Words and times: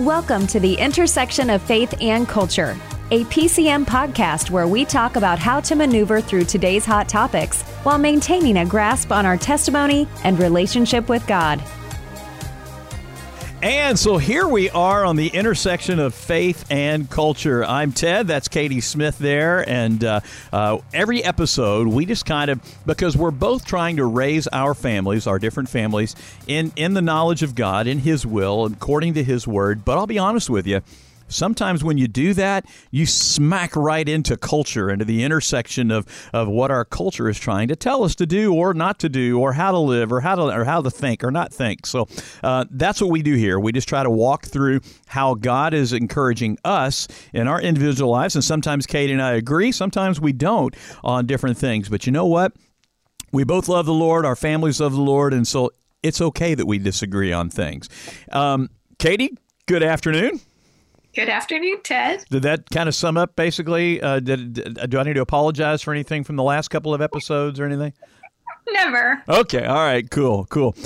Welcome 0.00 0.46
to 0.46 0.58
the 0.58 0.76
intersection 0.76 1.50
of 1.50 1.60
faith 1.60 1.94
and 2.00 2.26
culture, 2.26 2.74
a 3.10 3.24
PCM 3.24 3.84
podcast 3.84 4.48
where 4.48 4.66
we 4.66 4.86
talk 4.86 5.16
about 5.16 5.38
how 5.38 5.60
to 5.60 5.74
maneuver 5.74 6.22
through 6.22 6.44
today's 6.44 6.86
hot 6.86 7.06
topics 7.06 7.60
while 7.82 7.98
maintaining 7.98 8.56
a 8.56 8.64
grasp 8.64 9.12
on 9.12 9.26
our 9.26 9.36
testimony 9.36 10.08
and 10.24 10.38
relationship 10.38 11.10
with 11.10 11.26
God. 11.26 11.62
And 13.62 13.98
so 13.98 14.16
here 14.16 14.48
we 14.48 14.70
are 14.70 15.04
on 15.04 15.16
the 15.16 15.28
intersection 15.28 15.98
of 15.98 16.14
faith 16.14 16.64
and 16.70 17.10
culture. 17.10 17.62
I'm 17.62 17.92
Ted. 17.92 18.26
That's 18.26 18.48
Katie 18.48 18.80
Smith 18.80 19.18
there. 19.18 19.68
And 19.68 20.02
uh, 20.02 20.20
uh, 20.50 20.78
every 20.94 21.22
episode, 21.22 21.86
we 21.86 22.06
just 22.06 22.24
kind 22.24 22.50
of, 22.50 22.60
because 22.86 23.18
we're 23.18 23.30
both 23.30 23.66
trying 23.66 23.98
to 23.98 24.06
raise 24.06 24.46
our 24.48 24.72
families, 24.72 25.26
our 25.26 25.38
different 25.38 25.68
families, 25.68 26.16
in, 26.46 26.72
in 26.74 26.94
the 26.94 27.02
knowledge 27.02 27.42
of 27.42 27.54
God, 27.54 27.86
in 27.86 27.98
His 27.98 28.24
will, 28.24 28.64
according 28.64 29.12
to 29.14 29.22
His 29.22 29.46
word. 29.46 29.84
But 29.84 29.98
I'll 29.98 30.06
be 30.06 30.18
honest 30.18 30.48
with 30.48 30.66
you 30.66 30.80
sometimes 31.30 31.82
when 31.82 31.96
you 31.98 32.08
do 32.08 32.34
that, 32.34 32.66
you 32.90 33.06
smack 33.06 33.74
right 33.74 34.08
into 34.08 34.36
culture, 34.36 34.90
into 34.90 35.04
the 35.04 35.22
intersection 35.22 35.90
of, 35.90 36.06
of 36.32 36.48
what 36.48 36.70
our 36.70 36.84
culture 36.84 37.28
is 37.28 37.38
trying 37.38 37.68
to 37.68 37.76
tell 37.76 38.04
us 38.04 38.14
to 38.16 38.26
do 38.26 38.54
or 38.54 38.74
not 38.74 38.98
to 39.00 39.08
do, 39.08 39.38
or 39.38 39.52
how 39.52 39.70
to 39.70 39.78
live, 39.78 40.12
or 40.12 40.20
how 40.20 40.34
to 40.34 40.42
or 40.42 40.64
how 40.64 40.82
to 40.82 40.90
think 40.90 41.24
or 41.24 41.30
not 41.30 41.52
think. 41.52 41.86
So 41.86 42.08
uh, 42.42 42.64
that's 42.70 43.00
what 43.00 43.10
we 43.10 43.22
do 43.22 43.34
here. 43.34 43.58
We 43.58 43.72
just 43.72 43.88
try 43.88 44.02
to 44.02 44.10
walk 44.10 44.46
through 44.46 44.80
how 45.06 45.34
God 45.34 45.72
is 45.74 45.92
encouraging 45.92 46.58
us 46.64 47.08
in 47.32 47.48
our 47.48 47.60
individual 47.60 48.10
lives, 48.10 48.34
and 48.34 48.44
sometimes 48.44 48.86
Kate 48.86 49.10
and 49.10 49.22
I 49.22 49.32
agree, 49.32 49.72
sometimes 49.72 50.20
we 50.20 50.32
don't 50.32 50.74
on 51.02 51.26
different 51.26 51.56
things. 51.56 51.88
But 51.88 52.06
you 52.06 52.12
know 52.12 52.26
what? 52.26 52.52
We 53.32 53.44
both 53.44 53.68
love 53.68 53.86
the 53.86 53.94
Lord, 53.94 54.26
our 54.26 54.36
families 54.36 54.80
love 54.80 54.92
the 54.92 55.00
Lord, 55.00 55.32
and 55.32 55.46
so 55.46 55.70
it's 56.02 56.20
okay 56.20 56.54
that 56.54 56.66
we 56.66 56.78
disagree 56.78 57.32
on 57.32 57.50
things. 57.50 57.88
Um, 58.32 58.70
Katie, 58.98 59.36
good 59.66 59.82
afternoon. 59.82 60.40
Good 61.14 61.28
afternoon, 61.28 61.78
Ted. 61.82 62.24
Did 62.30 62.42
that 62.42 62.70
kind 62.70 62.88
of 62.88 62.94
sum 62.94 63.16
up 63.16 63.34
basically? 63.34 64.00
Uh, 64.00 64.20
did, 64.20 64.52
did, 64.52 64.90
do 64.90 64.98
I 64.98 65.02
need 65.02 65.14
to 65.14 65.20
apologize 65.20 65.82
for 65.82 65.92
anything 65.92 66.22
from 66.22 66.36
the 66.36 66.42
last 66.42 66.68
couple 66.68 66.94
of 66.94 67.00
episodes 67.00 67.58
or 67.58 67.64
anything? 67.64 67.92
Never. 68.70 69.22
Okay. 69.28 69.64
All 69.64 69.74
right. 69.74 70.08
Cool. 70.08 70.46
Cool. 70.46 70.76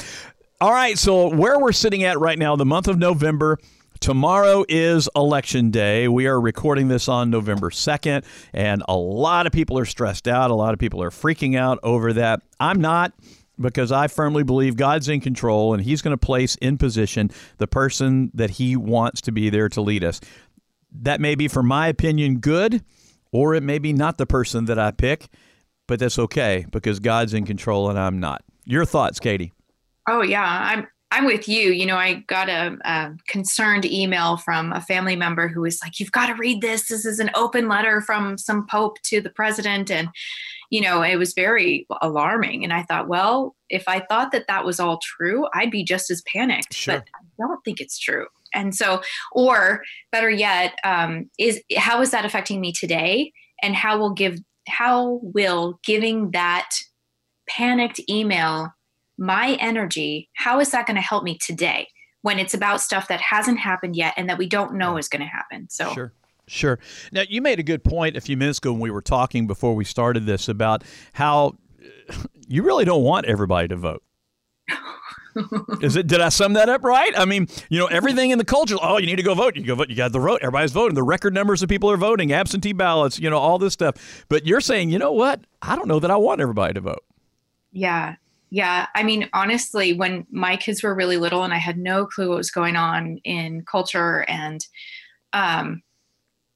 All 0.60 0.72
right. 0.72 0.96
So, 0.98 1.34
where 1.34 1.58
we're 1.58 1.72
sitting 1.72 2.04
at 2.04 2.18
right 2.18 2.38
now, 2.38 2.56
the 2.56 2.64
month 2.64 2.88
of 2.88 2.98
November, 2.98 3.58
Tomorrow 4.00 4.66
is 4.68 5.08
election 5.16 5.70
day. 5.70 6.08
We 6.08 6.26
are 6.26 6.38
recording 6.38 6.88
this 6.88 7.08
on 7.08 7.30
November 7.30 7.70
2nd, 7.70 8.22
and 8.52 8.82
a 8.86 8.94
lot 8.94 9.46
of 9.46 9.52
people 9.52 9.78
are 9.78 9.86
stressed 9.86 10.28
out. 10.28 10.50
A 10.50 10.54
lot 10.54 10.74
of 10.74 10.78
people 10.78 11.02
are 11.02 11.08
freaking 11.08 11.56
out 11.56 11.78
over 11.82 12.12
that. 12.12 12.42
I'm 12.60 12.82
not 12.82 13.14
because 13.60 13.92
I 13.92 14.08
firmly 14.08 14.42
believe 14.42 14.76
God's 14.76 15.08
in 15.08 15.20
control 15.20 15.74
and 15.74 15.82
He's 15.82 16.02
going 16.02 16.16
to 16.16 16.18
place 16.18 16.56
in 16.56 16.78
position 16.78 17.30
the 17.58 17.66
person 17.66 18.30
that 18.34 18.50
He 18.50 18.76
wants 18.76 19.20
to 19.22 19.32
be 19.32 19.50
there 19.50 19.68
to 19.70 19.80
lead 19.80 20.04
us. 20.04 20.20
That 20.92 21.20
may 21.20 21.34
be, 21.34 21.48
for 21.48 21.62
my 21.62 21.88
opinion, 21.88 22.38
good, 22.38 22.84
or 23.32 23.54
it 23.54 23.62
may 23.62 23.78
be 23.78 23.92
not 23.92 24.18
the 24.18 24.26
person 24.26 24.66
that 24.66 24.78
I 24.78 24.92
pick, 24.92 25.28
but 25.86 25.98
that's 25.98 26.18
okay 26.18 26.66
because 26.70 27.00
God's 27.00 27.34
in 27.34 27.44
control 27.44 27.90
and 27.90 27.98
I'm 27.98 28.20
not. 28.20 28.42
Your 28.64 28.84
thoughts, 28.84 29.20
Katie? 29.20 29.52
Oh 30.08 30.22
yeah, 30.22 30.44
I'm 30.44 30.86
I'm 31.10 31.26
with 31.26 31.48
you. 31.48 31.70
You 31.70 31.86
know, 31.86 31.96
I 31.96 32.24
got 32.26 32.48
a, 32.48 32.76
a, 32.84 33.12
concerned 33.28 33.84
email 33.84 34.36
from 34.36 34.72
a 34.72 34.80
family 34.80 35.14
member 35.14 35.46
who 35.46 35.60
was 35.60 35.80
like, 35.80 36.00
"You've 36.00 36.12
got 36.12 36.26
to 36.26 36.34
read 36.34 36.60
this. 36.60 36.88
This 36.88 37.04
is 37.04 37.20
an 37.20 37.30
open 37.34 37.68
letter 37.68 38.00
from 38.00 38.36
some 38.36 38.66
pope 38.66 39.00
to 39.04 39.20
the 39.20 39.30
president," 39.30 39.90
and 39.90 40.08
you 40.70 40.80
know, 40.80 41.02
it 41.02 41.16
was 41.16 41.34
very 41.34 41.86
alarming. 42.02 42.64
And 42.64 42.72
I 42.72 42.82
thought, 42.82 43.08
well, 43.08 43.54
if 43.70 43.84
I 43.86 44.00
thought 44.00 44.32
that 44.32 44.46
that 44.48 44.64
was 44.64 44.80
all 44.80 44.98
true, 45.02 45.46
I'd 45.54 45.70
be 45.70 45.84
just 45.84 46.10
as 46.10 46.22
panicked. 46.32 46.74
Sure. 46.74 46.94
But 46.94 47.08
I 47.14 47.24
don't 47.38 47.60
think 47.64 47.80
it's 47.80 47.98
true. 47.98 48.26
And 48.52 48.74
so, 48.74 49.02
or 49.32 49.82
better 50.12 50.30
yet, 50.30 50.74
um, 50.84 51.30
is 51.38 51.60
how 51.76 52.00
is 52.00 52.10
that 52.12 52.24
affecting 52.24 52.60
me 52.60 52.72
today? 52.72 53.32
And 53.62 53.74
how 53.74 53.98
will 53.98 54.12
give 54.12 54.38
how 54.68 55.20
will 55.22 55.78
giving 55.84 56.30
that 56.30 56.70
panicked 57.48 58.00
email 58.08 58.72
my 59.18 59.56
energy? 59.60 60.30
How 60.36 60.60
is 60.60 60.70
that 60.70 60.86
going 60.86 60.96
to 60.96 61.02
help 61.02 61.24
me 61.24 61.38
today? 61.38 61.88
when 62.24 62.38
it's 62.38 62.54
about 62.54 62.80
stuff 62.80 63.08
that 63.08 63.20
hasn't 63.20 63.58
happened 63.58 63.94
yet 63.94 64.14
and 64.16 64.30
that 64.30 64.38
we 64.38 64.48
don't 64.48 64.72
know 64.76 64.96
is 64.96 65.08
going 65.08 65.20
to 65.20 65.28
happen. 65.28 65.68
So 65.68 65.92
sure. 65.92 66.12
Sure. 66.46 66.78
Now, 67.10 67.22
you 67.28 67.40
made 67.40 67.58
a 67.58 67.62
good 67.62 67.84
point 67.84 68.16
a 68.16 68.20
few 68.20 68.36
minutes 68.36 68.58
ago 68.58 68.72
when 68.72 68.80
we 68.80 68.90
were 68.90 69.02
talking 69.02 69.46
before 69.46 69.74
we 69.74 69.84
started 69.84 70.26
this 70.26 70.48
about 70.48 70.84
how 71.14 71.56
you 72.48 72.62
really 72.62 72.84
don't 72.84 73.02
want 73.02 73.26
everybody 73.26 73.68
to 73.68 73.76
vote. 73.76 74.02
Is 75.80 75.96
it? 75.96 76.06
Did 76.06 76.20
I 76.20 76.28
sum 76.28 76.52
that 76.52 76.68
up 76.68 76.84
right? 76.84 77.12
I 77.18 77.24
mean, 77.24 77.48
you 77.68 77.78
know, 77.78 77.86
everything 77.86 78.30
in 78.30 78.38
the 78.38 78.44
culture. 78.44 78.76
Oh, 78.80 78.98
you 78.98 79.06
need 79.06 79.16
to 79.16 79.22
go 79.22 79.34
vote. 79.34 79.56
You 79.56 79.64
go 79.64 79.74
vote. 79.74 79.90
You 79.90 79.96
got 79.96 80.12
the 80.12 80.20
vote. 80.20 80.40
Everybody's 80.42 80.72
voting. 80.72 80.94
The 80.94 81.02
record 81.02 81.34
numbers 81.34 81.62
of 81.62 81.68
people 81.68 81.90
are 81.90 81.96
voting. 81.96 82.32
Absentee 82.32 82.72
ballots. 82.72 83.18
You 83.18 83.30
know, 83.30 83.38
all 83.38 83.58
this 83.58 83.72
stuff. 83.72 84.24
But 84.28 84.46
you're 84.46 84.60
saying, 84.60 84.90
you 84.90 84.98
know 84.98 85.12
what? 85.12 85.40
I 85.60 85.74
don't 85.76 85.88
know 85.88 85.98
that 85.98 86.10
I 86.10 86.16
want 86.16 86.40
everybody 86.40 86.74
to 86.74 86.80
vote. 86.80 87.04
Yeah, 87.72 88.14
yeah. 88.50 88.86
I 88.94 89.02
mean, 89.02 89.28
honestly, 89.32 89.92
when 89.92 90.24
my 90.30 90.56
kids 90.56 90.84
were 90.84 90.94
really 90.94 91.16
little 91.16 91.42
and 91.42 91.52
I 91.52 91.58
had 91.58 91.78
no 91.78 92.06
clue 92.06 92.28
what 92.28 92.36
was 92.36 92.52
going 92.52 92.76
on 92.76 93.18
in 93.24 93.64
culture 93.64 94.24
and 94.28 94.64
um, 95.32 95.82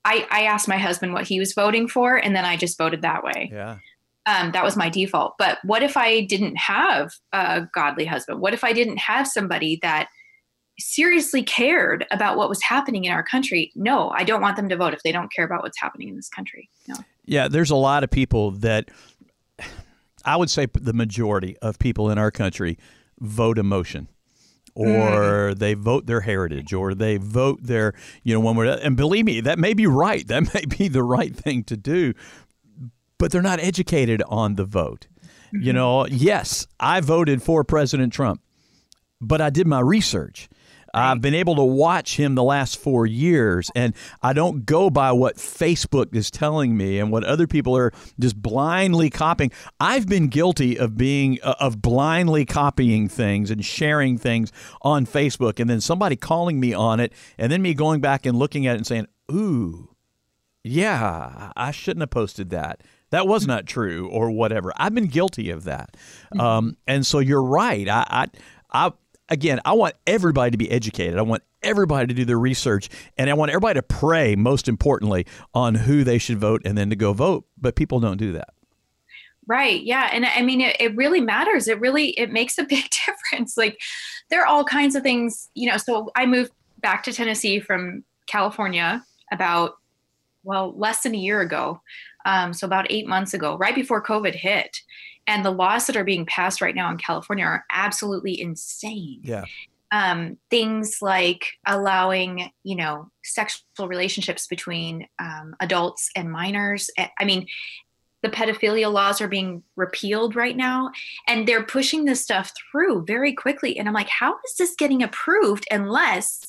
I, 0.08 0.26
I 0.30 0.42
asked 0.44 0.68
my 0.68 0.78
husband 0.78 1.12
what 1.12 1.26
he 1.26 1.38
was 1.38 1.52
voting 1.52 1.86
for, 1.86 2.16
and 2.16 2.34
then 2.34 2.46
I 2.46 2.56
just 2.56 2.78
voted 2.78 3.02
that 3.02 3.22
way. 3.22 3.50
Yeah. 3.52 3.78
Um, 4.24 4.52
that 4.52 4.64
was 4.64 4.74
my 4.74 4.88
default. 4.88 5.34
But 5.38 5.58
what 5.64 5.82
if 5.82 5.98
I 5.98 6.22
didn't 6.22 6.56
have 6.56 7.12
a 7.32 7.66
godly 7.74 8.06
husband? 8.06 8.40
What 8.40 8.54
if 8.54 8.64
I 8.64 8.72
didn't 8.72 8.96
have 8.98 9.26
somebody 9.26 9.78
that 9.82 10.08
seriously 10.78 11.42
cared 11.42 12.06
about 12.10 12.38
what 12.38 12.48
was 12.48 12.62
happening 12.62 13.04
in 13.04 13.12
our 13.12 13.22
country? 13.22 13.70
No, 13.74 14.08
I 14.10 14.24
don't 14.24 14.40
want 14.40 14.56
them 14.56 14.70
to 14.70 14.76
vote 14.76 14.94
if 14.94 15.02
they 15.02 15.12
don't 15.12 15.30
care 15.30 15.44
about 15.44 15.62
what's 15.62 15.78
happening 15.78 16.08
in 16.08 16.16
this 16.16 16.30
country. 16.30 16.70
No. 16.86 16.96
Yeah, 17.26 17.48
there's 17.48 17.70
a 17.70 17.76
lot 17.76 18.02
of 18.02 18.10
people 18.10 18.52
that 18.52 18.90
I 20.24 20.36
would 20.36 20.48
say 20.48 20.66
the 20.72 20.94
majority 20.94 21.58
of 21.58 21.78
people 21.78 22.08
in 22.10 22.16
our 22.16 22.30
country 22.30 22.78
vote 23.20 23.58
emotion 23.58 24.08
or 24.78 25.50
mm. 25.50 25.58
they 25.58 25.74
vote 25.74 26.06
their 26.06 26.20
heritage 26.20 26.72
or 26.72 26.94
they 26.94 27.16
vote 27.16 27.58
their 27.60 27.92
you 28.22 28.32
know 28.32 28.38
when 28.38 28.54
we're 28.54 28.66
and 28.66 28.96
believe 28.96 29.24
me 29.24 29.40
that 29.40 29.58
may 29.58 29.74
be 29.74 29.86
right 29.88 30.28
that 30.28 30.54
may 30.54 30.64
be 30.64 30.86
the 30.86 31.02
right 31.02 31.34
thing 31.34 31.64
to 31.64 31.76
do 31.76 32.14
but 33.18 33.32
they're 33.32 33.42
not 33.42 33.58
educated 33.58 34.22
on 34.28 34.54
the 34.54 34.64
vote 34.64 35.08
mm-hmm. 35.52 35.64
you 35.64 35.72
know 35.72 36.06
yes 36.06 36.66
i 36.78 37.00
voted 37.00 37.42
for 37.42 37.64
president 37.64 38.12
trump 38.12 38.40
but 39.20 39.40
i 39.40 39.50
did 39.50 39.66
my 39.66 39.80
research 39.80 40.48
I've 40.94 41.20
been 41.20 41.34
able 41.34 41.56
to 41.56 41.64
watch 41.64 42.16
him 42.16 42.34
the 42.34 42.42
last 42.42 42.78
four 42.78 43.06
years, 43.06 43.70
and 43.74 43.94
I 44.22 44.32
don't 44.32 44.64
go 44.64 44.90
by 44.90 45.12
what 45.12 45.36
Facebook 45.36 46.14
is 46.14 46.30
telling 46.30 46.76
me 46.76 46.98
and 46.98 47.10
what 47.12 47.24
other 47.24 47.46
people 47.46 47.76
are 47.76 47.92
just 48.18 48.40
blindly 48.40 49.10
copying. 49.10 49.52
I've 49.80 50.06
been 50.06 50.28
guilty 50.28 50.78
of 50.78 50.96
being 50.96 51.38
uh, 51.42 51.54
of 51.60 51.82
blindly 51.82 52.44
copying 52.44 53.08
things 53.08 53.50
and 53.50 53.64
sharing 53.64 54.18
things 54.18 54.52
on 54.82 55.06
Facebook, 55.06 55.60
and 55.60 55.68
then 55.68 55.80
somebody 55.80 56.16
calling 56.16 56.60
me 56.60 56.72
on 56.72 57.00
it, 57.00 57.12
and 57.36 57.52
then 57.52 57.62
me 57.62 57.74
going 57.74 58.00
back 58.00 58.26
and 58.26 58.38
looking 58.38 58.66
at 58.66 58.74
it 58.74 58.78
and 58.78 58.86
saying, 58.86 59.06
"Ooh, 59.30 59.94
yeah, 60.64 61.52
I 61.56 61.70
shouldn't 61.70 62.02
have 62.02 62.10
posted 62.10 62.50
that." 62.50 62.82
that 63.10 63.26
was 63.26 63.46
not 63.46 63.66
true 63.66 64.08
or 64.08 64.30
whatever. 64.30 64.72
I've 64.76 64.94
been 64.94 65.06
guilty 65.06 65.50
of 65.50 65.64
that. 65.64 65.96
Mm-hmm. 66.34 66.40
Um, 66.40 66.76
and 66.86 67.06
so 67.06 67.20
you're 67.20 67.42
right. 67.42 67.88
I, 67.88 68.28
I, 68.70 68.86
I, 68.86 68.92
again, 69.28 69.60
I 69.64 69.72
want 69.72 69.94
everybody 70.06 70.50
to 70.50 70.58
be 70.58 70.70
educated. 70.70 71.18
I 71.18 71.22
want 71.22 71.42
everybody 71.62 72.06
to 72.06 72.14
do 72.14 72.24
their 72.24 72.38
research, 72.38 72.88
and 73.16 73.28
I 73.30 73.34
want 73.34 73.50
everybody 73.50 73.78
to 73.78 73.82
pray, 73.82 74.36
most 74.36 74.68
importantly, 74.68 75.26
on 75.54 75.74
who 75.74 76.04
they 76.04 76.18
should 76.18 76.38
vote 76.38 76.62
and 76.64 76.76
then 76.76 76.90
to 76.90 76.96
go 76.96 77.12
vote. 77.12 77.46
But 77.56 77.74
people 77.74 78.00
don't 78.00 78.16
do 78.16 78.32
that. 78.32 78.50
Right. 79.46 79.82
Yeah. 79.82 80.10
And 80.12 80.26
I 80.26 80.42
mean, 80.42 80.60
it, 80.60 80.76
it 80.78 80.94
really 80.94 81.22
matters. 81.22 81.68
It 81.68 81.80
really, 81.80 82.10
it 82.10 82.30
makes 82.30 82.58
a 82.58 82.64
big 82.68 82.84
difference. 83.06 83.56
Like 83.56 83.80
there 84.30 84.42
are 84.42 84.46
all 84.46 84.64
kinds 84.64 84.94
of 84.94 85.02
things, 85.02 85.48
you 85.54 85.70
know, 85.70 85.78
so 85.78 86.10
I 86.14 86.26
moved 86.26 86.52
back 86.80 87.02
to 87.04 87.12
Tennessee 87.12 87.58
from 87.58 88.04
California 88.26 89.02
about, 89.32 89.76
well, 90.44 90.74
less 90.76 91.02
than 91.02 91.14
a 91.14 91.18
year 91.18 91.40
ago. 91.40 91.80
Um, 92.26 92.52
so 92.52 92.66
about 92.66 92.86
eight 92.90 93.08
months 93.08 93.32
ago, 93.32 93.56
right 93.56 93.74
before 93.74 94.02
COVID 94.02 94.34
hit 94.34 94.76
and 95.28 95.44
the 95.44 95.52
laws 95.52 95.86
that 95.86 95.96
are 95.96 96.04
being 96.04 96.26
passed 96.26 96.60
right 96.60 96.74
now 96.74 96.90
in 96.90 96.96
California 96.96 97.44
are 97.44 97.64
absolutely 97.70 98.40
insane. 98.40 99.20
Yeah. 99.22 99.44
Um, 99.92 100.38
things 100.50 100.98
like 101.00 101.46
allowing, 101.66 102.50
you 102.64 102.76
know, 102.76 103.10
sexual 103.22 103.88
relationships 103.88 104.46
between 104.46 105.06
um, 105.18 105.54
adults 105.60 106.10
and 106.16 106.32
minors. 106.32 106.90
I 106.98 107.24
mean, 107.24 107.46
the 108.22 108.28
pedophilia 108.28 108.92
laws 108.92 109.20
are 109.20 109.28
being 109.28 109.62
repealed 109.76 110.34
right 110.34 110.56
now, 110.56 110.90
and 111.28 111.46
they're 111.46 111.62
pushing 111.62 112.04
this 112.04 112.20
stuff 112.20 112.52
through 112.72 113.04
very 113.06 113.32
quickly. 113.32 113.78
And 113.78 113.86
I'm 113.86 113.94
like, 113.94 114.08
how 114.08 114.32
is 114.46 114.56
this 114.58 114.74
getting 114.76 115.02
approved 115.02 115.66
unless 115.70 116.44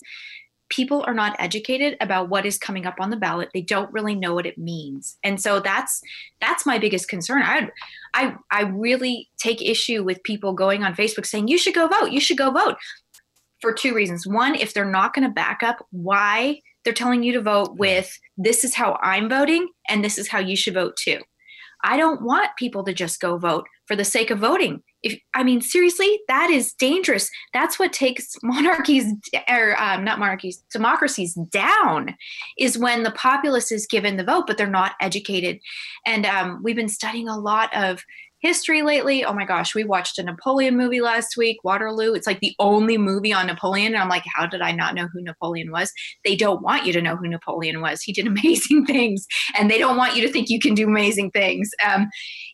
people 0.70 1.04
are 1.08 1.14
not 1.14 1.36
educated 1.40 1.98
about 2.00 2.30
what 2.30 2.46
is 2.46 2.58
coming 2.58 2.86
up 2.86 2.96
on 3.00 3.10
the 3.10 3.18
ballot. 3.18 3.50
They 3.54 3.62
don't 3.62 3.92
really 3.92 4.16
know 4.16 4.34
what 4.34 4.46
it 4.46 4.58
means. 4.58 5.18
And 5.24 5.42
so 5.42 5.60
that's 5.60 6.02
that's 6.42 6.66
my 6.66 6.78
biggest 6.78 7.10
concern. 7.10 7.42
I 7.44 7.70
i 8.14 8.36
i 8.52 8.62
really 8.62 9.30
take 9.38 9.62
issue 9.62 10.04
with 10.04 10.24
people 10.24 10.54
going 10.54 10.84
on 10.84 10.96
facebook 10.96 11.26
saying 11.26 11.48
you 11.48 11.58
should 11.58 11.76
go 11.76 11.88
vote. 11.88 12.12
You 12.12 12.20
should 12.20 12.38
go 12.38 12.52
vote. 12.52 12.76
For 13.62 13.74
two 13.74 13.94
reasons. 13.94 14.26
One, 14.26 14.56
if 14.56 14.74
they're 14.74 14.86
not 14.86 15.14
going 15.14 15.28
to 15.28 15.34
back 15.34 15.64
up 15.64 15.86
why 15.92 16.62
they're 16.84 16.94
telling 16.94 17.24
you 17.24 17.34
to 17.34 17.42
vote 17.42 17.76
with 17.76 18.18
this 18.38 18.64
is 18.64 18.74
how 18.74 18.98
I'm 19.02 19.28
voting 19.28 19.68
and 19.90 20.04
this 20.04 20.18
is 20.18 20.30
how 20.30 20.40
you 20.40 20.56
should 20.56 20.76
vote 20.76 20.96
too. 20.96 21.20
I 21.84 21.98
don't 21.98 22.22
want 22.22 22.50
people 22.58 22.84
to 22.84 22.94
just 22.94 23.20
go 23.20 23.38
vote 23.38 23.68
for 23.86 23.96
the 23.96 24.06
sake 24.06 24.30
of 24.30 24.40
voting. 24.40 24.82
If 25.02 25.20
I 25.34 25.44
mean 25.44 25.62
seriously, 25.62 26.20
that 26.28 26.50
is 26.50 26.74
dangerous. 26.74 27.30
That's 27.54 27.80
what 27.80 27.94
takes 27.94 28.36
monarchies 28.44 29.14
or 29.48 29.82
um, 29.82 30.04
not 30.04 30.20
monarchies, 30.20 30.64
democracies 30.72 31.36
down. 31.50 32.16
Is 32.58 32.78
when 32.78 33.04
the 33.04 33.12
populace 33.12 33.72
is 33.72 33.88
given 33.88 34.18
the 34.18 34.24
vote, 34.24 34.46
but 34.46 34.58
they're 34.58 34.68
not 34.68 34.94
educated. 35.00 35.60
And 36.06 36.26
um, 36.26 36.60
we've 36.64 36.76
been 36.76 36.90
studying 36.90 37.28
a 37.28 37.40
lot 37.40 37.76
of 37.76 38.04
history 38.40 38.82
lately. 38.82 39.24
Oh 39.24 39.34
my 39.34 39.46
gosh, 39.46 39.76
we 39.76 39.84
watched 39.84 40.18
a 40.18 40.24
Napoleon 40.24 40.78
movie 40.78 41.02
last 41.02 41.36
week, 41.38 41.58
Waterloo. 41.64 42.14
It's 42.14 42.28
like 42.28 42.40
the 42.40 42.56
only 42.60 42.98
movie 42.98 43.34
on 43.34 43.48
Napoleon. 43.48 43.94
And 43.94 44.02
I'm 44.02 44.10
like, 44.10 44.24
how 44.34 44.46
did 44.46 44.62
I 44.62 44.72
not 44.72 44.96
know 44.96 45.08
who 45.12 45.22
Napoleon 45.22 45.72
was? 45.72 45.92
They 46.24 46.36
don't 46.36 46.62
want 46.62 46.86
you 46.86 46.94
to 46.94 47.02
know 47.02 47.16
who 47.16 47.28
Napoleon 47.28 47.82
was. 47.82 48.02
He 48.02 48.14
did 48.14 48.28
amazing 48.40 48.86
things, 48.86 49.26
and 49.58 49.70
they 49.70 49.78
don't 49.78 49.98
want 49.98 50.16
you 50.16 50.26
to 50.26 50.32
think 50.32 50.50
you 50.50 50.60
can 50.60 50.74
do 50.74 50.88
amazing 50.88 51.32
things. 51.32 51.70
Um, 51.86 52.08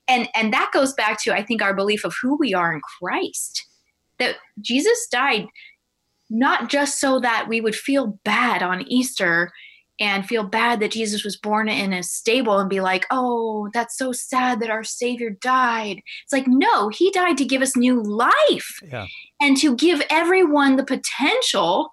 and 0.07 0.27
and 0.35 0.53
that 0.53 0.71
goes 0.73 0.93
back 0.93 1.21
to 1.23 1.33
I 1.33 1.43
think 1.43 1.61
our 1.61 1.75
belief 1.75 2.03
of 2.03 2.13
who 2.21 2.37
we 2.37 2.53
are 2.53 2.73
in 2.73 2.81
Christ. 2.99 3.65
That 4.17 4.37
Jesus 4.61 5.07
died 5.11 5.47
not 6.29 6.69
just 6.69 6.99
so 6.99 7.19
that 7.19 7.47
we 7.47 7.61
would 7.61 7.75
feel 7.75 8.19
bad 8.23 8.63
on 8.63 8.87
Easter 8.87 9.51
and 9.99 10.25
feel 10.25 10.43
bad 10.43 10.79
that 10.79 10.91
Jesus 10.91 11.23
was 11.23 11.37
born 11.37 11.69
in 11.69 11.93
a 11.93 12.03
stable 12.03 12.59
and 12.59 12.69
be 12.69 12.81
like, 12.81 13.05
oh, 13.11 13.69
that's 13.73 13.97
so 13.97 14.11
sad 14.11 14.59
that 14.59 14.69
our 14.69 14.83
Savior 14.83 15.31
died. 15.41 16.01
It's 16.23 16.33
like, 16.33 16.47
no, 16.47 16.89
He 16.89 17.11
died 17.11 17.37
to 17.37 17.45
give 17.45 17.61
us 17.61 17.77
new 17.77 18.01
life 18.03 18.79
yeah. 18.83 19.07
and 19.41 19.55
to 19.57 19.75
give 19.75 20.01
everyone 20.09 20.75
the 20.75 20.83
potential 20.83 21.89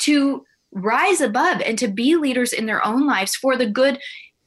to 0.00 0.44
rise 0.72 1.20
above 1.20 1.60
and 1.60 1.78
to 1.78 1.88
be 1.88 2.16
leaders 2.16 2.52
in 2.52 2.66
their 2.66 2.84
own 2.84 3.06
lives 3.06 3.36
for 3.36 3.56
the 3.56 3.66
good 3.66 3.98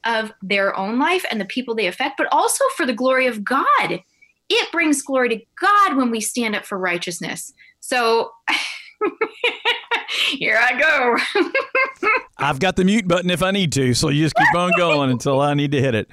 of 0.06 0.32
their 0.42 0.76
own 0.76 1.00
life 1.00 1.26
and 1.30 1.40
the 1.40 1.46
people 1.46 1.76
they 1.76 1.88
affect, 1.88 2.18
but 2.18 2.28
also 2.32 2.64
for 2.76 2.86
the 2.86 2.94
glory 2.94 3.28
of 3.28 3.44
God. 3.44 4.00
It 4.50 4.72
brings 4.72 5.02
glory 5.02 5.30
to 5.30 5.42
God 5.60 5.98
when 5.98 6.12
we 6.12 6.22
stand 6.22 6.56
up 6.56 6.66
for 6.66 6.78
righteousness. 6.78 7.52
So, 7.80 8.32
Here 10.30 10.58
I 10.60 10.80
go. 10.80 11.50
I've 12.38 12.60
got 12.60 12.76
the 12.76 12.84
mute 12.84 13.08
button 13.08 13.30
if 13.30 13.42
I 13.42 13.52
need 13.52 13.72
to, 13.74 13.94
so 13.94 14.10
you 14.10 14.24
just 14.24 14.36
keep 14.36 14.56
on 14.56 14.72
going 14.78 15.12
until 15.12 15.40
I 15.42 15.54
need 15.54 15.72
to 15.72 15.82
hit 15.82 15.96
it. 15.96 16.10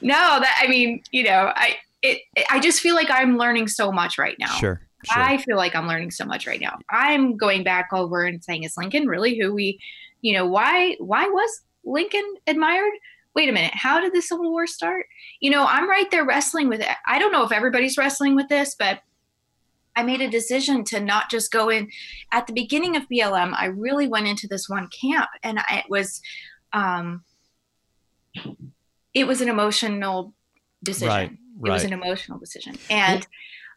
No, 0.00 0.14
that 0.14 0.60
I 0.62 0.68
mean, 0.68 1.02
you 1.10 1.24
know, 1.24 1.52
I 1.54 1.76
it, 2.02 2.22
I 2.50 2.60
just 2.60 2.80
feel 2.80 2.94
like 2.94 3.10
I'm 3.10 3.36
learning 3.36 3.68
so 3.68 3.92
much 3.92 4.18
right 4.18 4.36
now. 4.38 4.54
Sure, 4.54 4.80
sure. 5.04 5.22
I 5.22 5.38
feel 5.38 5.56
like 5.56 5.74
I'm 5.74 5.86
learning 5.86 6.10
so 6.10 6.24
much 6.24 6.46
right 6.46 6.60
now. 6.60 6.78
I'm 6.90 7.36
going 7.36 7.64
back 7.64 7.88
over 7.92 8.24
and 8.24 8.42
saying, 8.42 8.64
is 8.64 8.76
Lincoln 8.76 9.06
really 9.06 9.38
who 9.38 9.54
we, 9.54 9.80
you 10.22 10.32
know, 10.32 10.46
why 10.46 10.96
why 10.98 11.26
was 11.26 11.62
Lincoln 11.84 12.34
admired? 12.46 12.92
Wait 13.34 13.48
a 13.48 13.52
minute, 13.52 13.74
how 13.74 14.00
did 14.00 14.14
the 14.14 14.22
Civil 14.22 14.50
War 14.50 14.66
start? 14.66 15.06
You 15.40 15.50
know, 15.50 15.66
I'm 15.66 15.90
right 15.90 16.08
there 16.10 16.24
wrestling 16.24 16.68
with 16.68 16.80
it. 16.80 16.88
I 17.06 17.18
don't 17.18 17.32
know 17.32 17.42
if 17.42 17.50
everybody's 17.50 17.98
wrestling 17.98 18.36
with 18.36 18.48
this, 18.48 18.76
but 18.78 19.00
I 19.96 20.02
made 20.02 20.20
a 20.20 20.28
decision 20.28 20.84
to 20.84 21.00
not 21.00 21.30
just 21.30 21.52
go 21.52 21.68
in 21.68 21.90
at 22.32 22.46
the 22.46 22.52
beginning 22.52 22.96
of 22.96 23.04
BLM. 23.08 23.54
I 23.56 23.66
really 23.66 24.08
went 24.08 24.26
into 24.26 24.48
this 24.48 24.68
one 24.68 24.88
camp, 24.88 25.28
and 25.42 25.58
I, 25.60 25.82
it 25.84 25.90
was, 25.90 26.20
um, 26.72 27.24
it 29.12 29.26
was 29.26 29.40
an 29.40 29.48
emotional 29.48 30.34
decision. 30.82 31.08
Right, 31.08 31.30
right. 31.58 31.70
It 31.70 31.72
was 31.72 31.84
an 31.84 31.92
emotional 31.92 32.38
decision, 32.38 32.76
and 32.90 33.26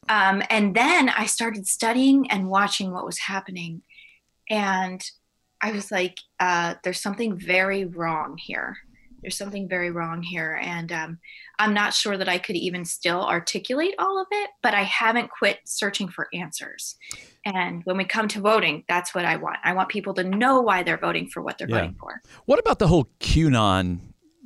um, 0.09 0.41
and 0.49 0.75
then 0.75 1.09
I 1.09 1.25
started 1.25 1.67
studying 1.67 2.29
and 2.31 2.47
watching 2.47 2.91
what 2.91 3.05
was 3.05 3.19
happening, 3.19 3.81
and 4.49 5.01
I 5.61 5.71
was 5.71 5.91
like, 5.91 6.17
uh, 6.39 6.75
"There's 6.83 7.01
something 7.01 7.37
very 7.37 7.85
wrong 7.85 8.37
here." 8.37 8.77
There's 9.27 9.37
something 9.37 9.67
very 9.67 9.91
wrong 9.91 10.23
here. 10.23 10.57
And 10.63 10.89
um, 10.89 11.19
I'm 11.59 11.73
not 11.73 11.93
sure 11.93 12.17
that 12.17 12.29
I 12.29 12.37
could 12.37 12.55
even 12.55 12.85
still 12.85 13.25
articulate 13.25 13.93
all 13.99 14.21
of 14.21 14.27
it, 14.31 14.51
but 14.63 14.73
I 14.73 14.83
haven't 14.83 15.29
quit 15.29 15.59
searching 15.65 16.07
for 16.07 16.29
answers. 16.33 16.95
And 17.43 17.81
when 17.83 17.97
we 17.97 18.05
come 18.05 18.29
to 18.29 18.39
voting, 18.39 18.85
that's 18.87 19.13
what 19.13 19.25
I 19.25 19.35
want. 19.35 19.57
I 19.65 19.73
want 19.73 19.89
people 19.89 20.13
to 20.13 20.23
know 20.23 20.61
why 20.61 20.81
they're 20.83 20.97
voting 20.97 21.27
for 21.27 21.41
what 21.41 21.57
they're 21.57 21.69
yeah. 21.69 21.75
voting 21.75 21.97
for. 21.99 22.21
What 22.45 22.57
about 22.57 22.79
the 22.79 22.87
whole 22.87 23.09
QAnon 23.19 23.99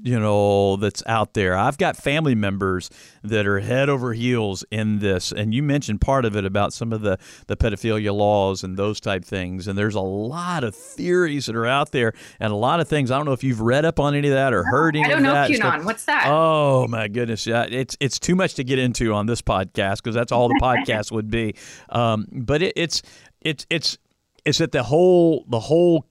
you 0.03 0.19
know 0.19 0.77
that's 0.77 1.03
out 1.05 1.33
there. 1.33 1.55
I've 1.55 1.77
got 1.77 1.95
family 1.95 2.35
members 2.35 2.89
that 3.23 3.45
are 3.45 3.59
head 3.59 3.89
over 3.89 4.13
heels 4.13 4.65
in 4.71 4.99
this, 4.99 5.31
and 5.31 5.53
you 5.53 5.61
mentioned 5.61 6.01
part 6.01 6.25
of 6.25 6.35
it 6.35 6.45
about 6.45 6.73
some 6.73 6.91
of 6.91 7.01
the 7.01 7.17
the 7.47 7.55
pedophilia 7.55 8.13
laws 8.13 8.63
and 8.63 8.77
those 8.77 8.99
type 8.99 9.23
things. 9.23 9.67
And 9.67 9.77
there's 9.77 9.95
a 9.95 10.01
lot 10.01 10.63
of 10.63 10.75
theories 10.75 11.45
that 11.45 11.55
are 11.55 11.67
out 11.67 11.91
there, 11.91 12.13
and 12.39 12.51
a 12.51 12.55
lot 12.55 12.79
of 12.79 12.87
things. 12.87 13.11
I 13.11 13.17
don't 13.17 13.25
know 13.25 13.33
if 13.33 13.43
you've 13.43 13.61
read 13.61 13.85
up 13.85 13.99
on 13.99 14.15
any 14.15 14.27
of 14.27 14.33
that 14.33 14.53
or 14.53 14.63
heard 14.63 14.95
any. 14.95 15.05
I 15.05 15.09
don't 15.09 15.23
know 15.23 15.33
that. 15.33 15.49
QAnon. 15.49 15.85
What's 15.85 16.05
that? 16.05 16.25
Oh 16.27 16.87
my 16.87 17.07
goodness, 17.07 17.45
yeah, 17.45 17.65
it's 17.69 17.95
it's 17.99 18.19
too 18.19 18.35
much 18.35 18.55
to 18.55 18.63
get 18.63 18.79
into 18.79 19.13
on 19.13 19.25
this 19.25 19.41
podcast 19.41 19.97
because 19.97 20.15
that's 20.15 20.31
all 20.31 20.47
the 20.47 20.59
podcast 20.61 21.11
would 21.11 21.29
be. 21.29 21.55
Um, 21.89 22.27
but 22.31 22.61
it, 22.61 22.73
it's 22.75 23.01
it's 23.41 23.65
it's 23.69 23.97
it's 24.45 24.57
that 24.57 24.71
the 24.71 24.83
whole 24.83 25.45
the 25.47 25.59
whole 25.59 26.05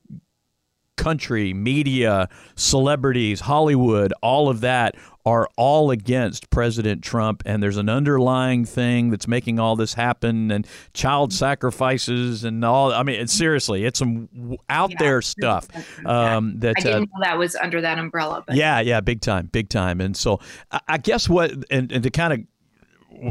country, 1.00 1.54
media, 1.54 2.28
celebrities, 2.56 3.40
Hollywood, 3.40 4.12
all 4.22 4.50
of 4.50 4.60
that 4.60 4.96
are 5.24 5.48
all 5.56 5.90
against 5.90 6.50
President 6.50 7.02
Trump. 7.02 7.42
And 7.46 7.62
there's 7.62 7.78
an 7.78 7.88
underlying 7.88 8.64
thing 8.66 9.10
that's 9.10 9.26
making 9.26 9.58
all 9.58 9.76
this 9.76 9.94
happen 9.94 10.50
and 10.50 10.66
child 10.92 11.32
sacrifices 11.32 12.44
and 12.44 12.64
all. 12.64 12.92
I 12.92 13.02
mean, 13.02 13.26
seriously, 13.26 13.84
it's 13.84 13.98
some 13.98 14.28
out 14.68 14.90
yeah. 14.90 14.96
there 14.98 15.22
stuff. 15.22 15.68
Um, 16.04 16.58
that 16.60 16.74
I 16.78 16.80
didn't 16.80 16.94
uh, 16.94 16.98
know 17.00 17.06
that 17.22 17.38
was 17.38 17.56
under 17.56 17.80
that 17.80 17.98
umbrella. 17.98 18.44
But. 18.46 18.56
Yeah, 18.56 18.80
yeah, 18.80 19.00
big 19.00 19.22
time, 19.22 19.46
big 19.46 19.68
time. 19.70 20.00
And 20.00 20.16
so 20.16 20.40
I, 20.70 20.80
I 20.88 20.98
guess 20.98 21.28
what, 21.28 21.52
and, 21.70 21.90
and 21.90 22.02
to 22.02 22.10
kind 22.10 22.32
of 22.32 22.40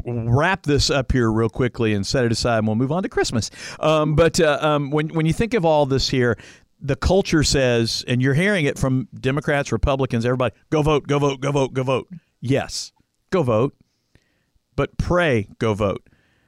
wrap 0.06 0.64
this 0.64 0.90
up 0.90 1.12
here 1.12 1.32
real 1.32 1.50
quickly 1.50 1.94
and 1.94 2.06
set 2.06 2.26
it 2.26 2.32
aside, 2.32 2.60
and 2.60 2.68
we'll 2.68 2.76
move 2.76 2.92
on 2.92 3.04
to 3.04 3.10
Christmas. 3.10 3.50
Um, 3.80 4.16
but 4.16 4.40
uh, 4.40 4.60
um, 4.62 4.92
when 4.92 5.10
when 5.10 5.26
you 5.26 5.34
think 5.34 5.54
of 5.54 5.66
all 5.66 5.86
this 5.86 6.10
here, 6.10 6.38
the 6.82 6.96
culture 6.96 7.44
says, 7.44 8.04
and 8.08 8.22
you're 8.22 8.34
hearing 8.34 8.66
it 8.66 8.78
from 8.78 9.08
Democrats, 9.14 9.72
Republicans, 9.72 10.26
everybody, 10.26 10.56
go 10.70 10.82
vote, 10.82 11.08
go 11.08 11.20
vote, 11.20 11.42
go 11.42 11.52
vote, 11.52 11.74
go 11.74 11.84
vote. 11.84 12.08
Yes, 12.42 12.92
go 13.32 13.44
vote, 13.44 13.76
but 14.76 14.98
pray, 14.98 15.50
go 15.60 15.74
vote. 15.74 16.08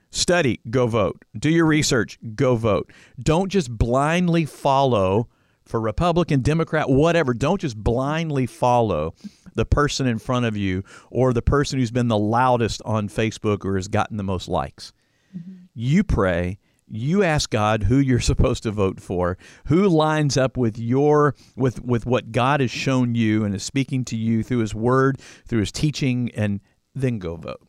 Study, 0.09 0.59
go 0.69 0.87
vote. 0.87 1.23
Do 1.37 1.49
your 1.49 1.65
research, 1.65 2.19
go 2.35 2.55
vote. 2.55 2.91
Don't 3.19 3.49
just 3.49 3.69
blindly 3.69 4.45
follow 4.45 5.29
for 5.65 5.79
Republican, 5.79 6.41
Democrat, 6.41 6.89
whatever. 6.89 7.33
Don't 7.33 7.61
just 7.61 7.77
blindly 7.77 8.45
follow 8.45 9.13
the 9.55 9.65
person 9.65 10.07
in 10.07 10.19
front 10.19 10.45
of 10.45 10.57
you 10.57 10.83
or 11.09 11.33
the 11.33 11.41
person 11.41 11.79
who's 11.79 11.91
been 11.91 12.09
the 12.09 12.17
loudest 12.17 12.81
on 12.83 13.07
Facebook 13.07 13.63
or 13.65 13.75
has 13.75 13.87
gotten 13.87 14.17
the 14.17 14.23
most 14.23 14.47
likes. 14.47 14.91
Mm-hmm. 15.37 15.51
You 15.73 16.03
pray 16.03 16.59
you 16.91 17.23
ask 17.23 17.49
God 17.49 17.83
who 17.83 17.97
you're 17.97 18.19
supposed 18.31 18.63
to 18.63 18.71
vote 18.71 18.99
for, 18.99 19.37
who 19.65 19.87
lines 19.87 20.37
up 20.37 20.57
with 20.57 20.77
your 20.77 21.35
with 21.55 21.83
with 21.83 22.05
what 22.05 22.31
God 22.31 22.59
has 22.59 22.71
shown 22.71 23.15
you 23.15 23.43
and 23.43 23.55
is 23.55 23.63
speaking 23.63 24.05
to 24.05 24.17
you 24.17 24.43
through 24.43 24.59
His 24.59 24.75
Word, 24.75 25.19
through 25.47 25.59
His 25.59 25.71
teaching, 25.71 26.31
and 26.35 26.59
then 26.93 27.19
go 27.19 27.35
vote. 27.35 27.61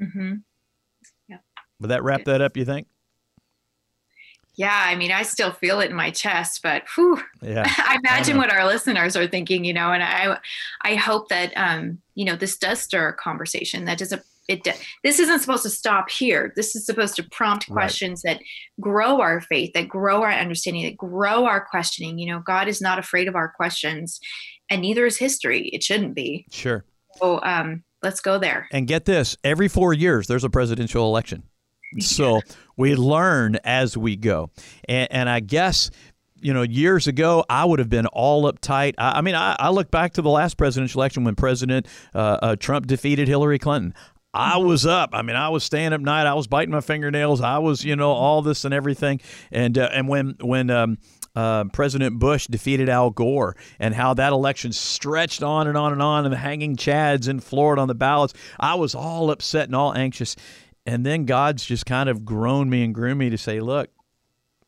Mm-hmm. 0.00 0.34
Yeah. 1.28 1.38
Would 1.80 1.90
that 1.90 2.02
wrap 2.02 2.24
that 2.24 2.40
up? 2.40 2.56
You 2.56 2.64
think? 2.64 2.88
Yeah, 4.56 4.72
I 4.72 4.94
mean, 4.96 5.12
I 5.12 5.22
still 5.22 5.52
feel 5.52 5.80
it 5.80 5.90
in 5.90 5.96
my 5.96 6.10
chest, 6.10 6.62
but 6.62 6.84
whew, 6.94 7.22
yeah, 7.42 7.64
I 7.78 7.98
imagine 8.02 8.36
I 8.36 8.38
what 8.38 8.52
our 8.52 8.66
listeners 8.66 9.14
are 9.14 9.26
thinking, 9.26 9.66
you 9.66 9.74
know, 9.74 9.92
and 9.92 10.02
I, 10.02 10.38
I 10.80 10.94
hope 10.94 11.28
that, 11.28 11.52
um, 11.56 11.98
you 12.14 12.24
know, 12.24 12.36
this 12.36 12.56
does 12.56 12.80
stir 12.80 13.08
a 13.08 13.12
conversation 13.12 13.84
that 13.84 13.98
doesn't 13.98 14.22
it 14.48 14.66
this 15.02 15.18
isn't 15.18 15.40
supposed 15.40 15.62
to 15.64 15.70
stop 15.70 16.10
here. 16.10 16.52
This 16.56 16.76
is 16.76 16.86
supposed 16.86 17.16
to 17.16 17.22
prompt 17.24 17.68
questions 17.68 18.22
right. 18.24 18.38
that 18.38 18.44
grow 18.80 19.20
our 19.20 19.40
faith 19.40 19.72
that 19.74 19.88
grow 19.88 20.22
our 20.22 20.30
understanding 20.30 20.84
that 20.84 20.96
grow 20.96 21.46
our 21.46 21.64
questioning. 21.64 22.18
You 22.18 22.32
know 22.32 22.40
god 22.40 22.68
is 22.68 22.80
not 22.80 22.98
afraid 22.98 23.28
of 23.28 23.34
our 23.34 23.48
questions 23.48 24.20
and 24.70 24.82
neither 24.82 25.06
is 25.06 25.16
history. 25.16 25.68
It 25.68 25.82
shouldn't 25.82 26.14
be. 26.14 26.46
Sure. 26.50 26.84
So 27.16 27.40
um, 27.42 27.84
let's 28.02 28.20
go 28.20 28.38
there. 28.38 28.68
And 28.72 28.86
get 28.86 29.04
this 29.04 29.36
every 29.44 29.68
four 29.68 29.92
years 29.92 30.26
there's 30.26 30.44
a 30.44 30.50
presidential 30.50 31.06
election. 31.06 31.44
So 32.00 32.40
we 32.76 32.94
learn 32.94 33.58
as 33.64 33.96
we 33.96 34.16
go. 34.16 34.50
And, 34.88 35.08
and 35.10 35.28
i 35.28 35.40
guess 35.40 35.90
you 36.40 36.52
know, 36.52 36.62
years 36.62 37.06
ago, 37.06 37.44
I 37.48 37.64
would 37.64 37.78
have 37.78 37.88
been 37.88 38.06
all 38.06 38.50
uptight. 38.50 38.94
I, 38.98 39.18
I 39.18 39.20
mean, 39.20 39.34
I, 39.34 39.56
I, 39.58 39.70
look 39.70 39.90
back 39.90 40.12
to 40.14 40.22
the 40.22 40.30
last 40.30 40.56
presidential 40.56 41.00
election 41.00 41.24
when 41.24 41.34
President 41.34 41.86
uh, 42.14 42.38
uh, 42.42 42.56
Trump 42.56 42.86
defeated 42.86 43.28
Hillary 43.28 43.58
Clinton. 43.58 43.94
I 44.34 44.58
was 44.58 44.84
up. 44.84 45.10
I 45.12 45.22
mean, 45.22 45.36
I 45.36 45.48
was 45.48 45.64
staying 45.64 45.92
up 45.92 46.00
night. 46.00 46.26
I 46.26 46.34
was 46.34 46.46
biting 46.46 46.72
my 46.72 46.80
fingernails. 46.80 47.40
I 47.40 47.58
was, 47.58 47.84
you 47.84 47.96
know, 47.96 48.10
all 48.10 48.42
this 48.42 48.64
and 48.64 48.74
everything. 48.74 49.20
And 49.50 49.78
uh, 49.78 49.88
and 49.92 50.08
when 50.08 50.36
when 50.42 50.68
um, 50.70 50.98
uh, 51.34 51.64
President 51.72 52.18
Bush 52.18 52.46
defeated 52.46 52.88
Al 52.88 53.10
Gore 53.10 53.56
and 53.78 53.94
how 53.94 54.14
that 54.14 54.32
election 54.32 54.72
stretched 54.72 55.42
on 55.42 55.66
and 55.68 55.76
on 55.76 55.92
and 55.92 56.02
on 56.02 56.24
and 56.24 56.32
the 56.32 56.38
hanging 56.38 56.76
chads 56.76 57.28
in 57.28 57.40
Florida 57.40 57.80
on 57.80 57.88
the 57.88 57.94
ballots, 57.94 58.34
I 58.60 58.74
was 58.74 58.94
all 58.94 59.30
upset 59.30 59.68
and 59.68 59.76
all 59.76 59.94
anxious. 59.94 60.36
and 60.84 61.04
then 61.04 61.24
God's 61.24 61.64
just 61.64 61.86
kind 61.86 62.08
of 62.08 62.24
grown 62.24 62.70
me 62.70 62.84
and 62.84 62.94
groomed 62.94 63.18
me 63.18 63.30
to 63.30 63.38
say, 63.38 63.60
look, 63.60 63.90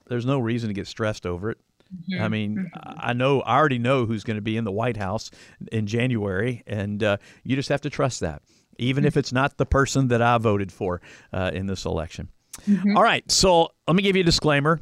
there's 0.09 0.27
no 0.27 0.39
reason 0.39 0.69
to 0.69 0.75
get 0.75 0.87
stressed 0.87 1.27
over 1.27 1.51
it. 1.51 1.59
I 2.21 2.29
mean, 2.29 2.57
mm-hmm. 2.57 2.99
I 2.99 3.15
know 3.15 3.41
I 3.41 3.57
already 3.57 3.79
know 3.79 4.05
who's 4.05 4.23
going 4.25 4.37
to 4.37 4.43
be 4.43 4.59
in 4.59 4.65
the 4.65 4.73
White 4.73 4.99
House 4.99 5.31
in 5.73 5.87
January, 5.87 6.63
and 6.67 7.03
uh, 7.03 7.17
you 7.45 7.57
just 7.57 7.71
have 7.71 7.81
to 7.83 7.91
trust 7.91 8.21
that, 8.21 8.43
even 8.79 9.05
if 9.05 9.17
it's 9.17 9.33
not 9.33 9.57
the 9.57 9.67
person 9.67 10.09
that 10.09 10.23
I 10.23 10.39
voted 10.39 10.73
for 10.73 11.01
uh, 11.33 11.51
in 11.53 11.67
this 11.67 11.85
election. 11.85 12.29
Mm-hmm. 12.67 12.97
All 12.97 13.03
right, 13.03 13.29
so 13.31 13.69
let 13.87 13.97
me 13.97 14.03
give 14.03 14.17
you 14.17 14.23
a 14.23 14.25
disclaimer 14.25 14.81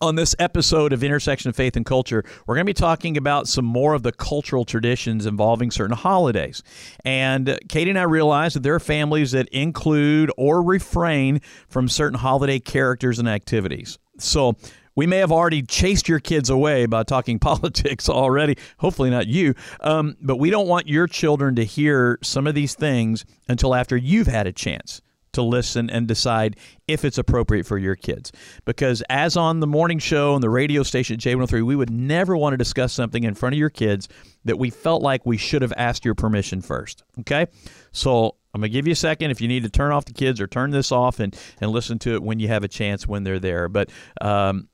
on 0.00 0.14
this 0.14 0.34
episode 0.38 0.92
of 0.92 1.02
Intersection 1.02 1.48
of 1.48 1.56
Faith 1.56 1.76
and 1.76 1.86
Culture, 1.86 2.24
we're 2.46 2.54
going 2.54 2.66
to 2.66 2.70
be 2.70 2.74
talking 2.74 3.16
about 3.16 3.48
some 3.48 3.64
more 3.64 3.94
of 3.94 4.02
the 4.02 4.12
cultural 4.12 4.64
traditions 4.64 5.26
involving 5.26 5.70
certain 5.70 5.96
holidays. 5.96 6.62
And 7.04 7.58
Katie 7.68 7.90
and 7.90 7.98
I 7.98 8.02
realized 8.02 8.56
that 8.56 8.62
there 8.62 8.74
are 8.74 8.80
families 8.80 9.32
that 9.32 9.48
include 9.48 10.30
or 10.36 10.62
refrain 10.62 11.40
from 11.68 11.88
certain 11.88 12.18
holiday 12.18 12.58
characters 12.58 13.18
and 13.18 13.28
activities. 13.28 13.98
So, 14.18 14.56
we 14.96 15.06
may 15.06 15.18
have 15.18 15.30
already 15.30 15.62
chased 15.62 16.08
your 16.08 16.18
kids 16.18 16.50
away 16.50 16.86
by 16.86 17.04
talking 17.04 17.38
politics 17.38 18.08
already. 18.08 18.56
Hopefully, 18.78 19.10
not 19.10 19.28
you. 19.28 19.54
Um, 19.80 20.16
but 20.20 20.36
we 20.36 20.50
don't 20.50 20.66
want 20.66 20.88
your 20.88 21.06
children 21.06 21.54
to 21.56 21.64
hear 21.64 22.18
some 22.22 22.46
of 22.46 22.54
these 22.54 22.74
things 22.74 23.24
until 23.48 23.74
after 23.74 23.96
you've 23.96 24.26
had 24.26 24.46
a 24.46 24.52
chance 24.52 25.00
to 25.36 25.42
listen 25.42 25.90
and 25.90 26.08
decide 26.08 26.56
if 26.88 27.04
it's 27.04 27.18
appropriate 27.18 27.66
for 27.66 27.76
your 27.76 27.94
kids. 27.94 28.32
Because 28.64 29.02
as 29.10 29.36
on 29.36 29.60
the 29.60 29.66
morning 29.66 29.98
show 29.98 30.34
and 30.34 30.42
the 30.42 30.48
radio 30.48 30.82
station 30.82 31.14
at 31.14 31.20
J103, 31.20 31.62
we 31.62 31.76
would 31.76 31.90
never 31.90 32.34
want 32.38 32.54
to 32.54 32.56
discuss 32.56 32.94
something 32.94 33.22
in 33.22 33.34
front 33.34 33.54
of 33.54 33.58
your 33.58 33.68
kids 33.68 34.08
that 34.46 34.58
we 34.58 34.70
felt 34.70 35.02
like 35.02 35.26
we 35.26 35.36
should 35.36 35.60
have 35.60 35.74
asked 35.76 36.06
your 36.06 36.14
permission 36.14 36.62
first. 36.62 37.04
Okay? 37.20 37.48
So 37.92 38.36
I'm 38.54 38.62
going 38.62 38.70
to 38.70 38.72
give 38.72 38.86
you 38.86 38.92
a 38.92 38.96
second 38.96 39.30
if 39.30 39.42
you 39.42 39.48
need 39.48 39.64
to 39.64 39.68
turn 39.68 39.92
off 39.92 40.06
the 40.06 40.14
kids 40.14 40.40
or 40.40 40.46
turn 40.46 40.70
this 40.70 40.90
off 40.90 41.20
and, 41.20 41.38
and 41.60 41.70
listen 41.70 41.98
to 42.00 42.14
it 42.14 42.22
when 42.22 42.40
you 42.40 42.48
have 42.48 42.64
a 42.64 42.68
chance 42.68 43.06
when 43.06 43.22
they're 43.22 43.38
there. 43.38 43.68
But 43.68 43.90
um, 44.22 44.70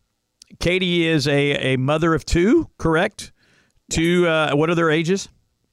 Katie 0.61 1.07
is 1.07 1.27
a, 1.27 1.75
a 1.75 1.77
mother 1.77 2.15
of 2.15 2.25
two, 2.25 2.71
correct? 2.79 3.33
Two, 3.91 4.27
uh, 4.27 4.53
what 4.55 4.71
are 4.71 4.75
their 4.75 4.91
ages? 4.91 5.29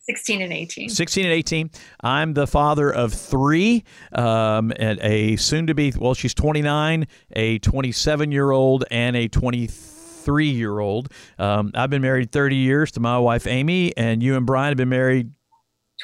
16 0.09 0.41
and 0.41 0.51
18. 0.51 0.89
16 0.89 1.25
and 1.25 1.33
18. 1.33 1.69
I'm 2.01 2.33
the 2.33 2.47
father 2.47 2.91
of 2.91 3.13
three, 3.13 3.83
um, 4.11 4.73
and 4.77 4.99
a 5.01 5.35
soon 5.35 5.67
to 5.67 5.75
be, 5.75 5.93
well, 5.95 6.15
she's 6.15 6.33
29, 6.33 7.05
a 7.33 7.59
27 7.59 8.31
year 8.31 8.49
old, 8.49 8.85
and 8.89 9.15
a 9.15 9.27
23 9.27 10.49
year 10.49 10.79
old. 10.79 11.11
Um, 11.37 11.71
I've 11.75 11.91
been 11.91 12.01
married 12.01 12.31
30 12.31 12.55
years 12.55 12.91
to 12.93 12.99
my 12.99 13.19
wife, 13.19 13.45
Amy, 13.45 13.95
and 13.97 14.23
you 14.23 14.35
and 14.35 14.47
Brian 14.47 14.69
have 14.69 14.77
been 14.77 14.89
married 14.89 15.31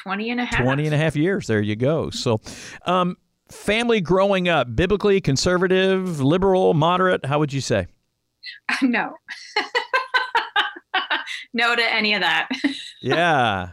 20 0.02 0.30
and 0.30 0.40
a 0.40 0.44
half. 0.44 0.62
20 0.62 0.84
and 0.84 0.94
a 0.94 0.98
half 0.98 1.16
years. 1.16 1.48
There 1.48 1.60
you 1.60 1.74
go. 1.74 2.10
So, 2.10 2.40
um, 2.86 3.16
family 3.50 4.00
growing 4.00 4.48
up, 4.48 4.76
biblically 4.76 5.20
conservative, 5.20 6.20
liberal, 6.20 6.74
moderate, 6.74 7.24
how 7.24 7.40
would 7.40 7.52
you 7.52 7.60
say? 7.60 7.88
No. 8.82 9.14
no 11.52 11.76
to 11.76 11.94
any 11.94 12.14
of 12.14 12.20
that. 12.20 12.48
yeah. 13.02 13.70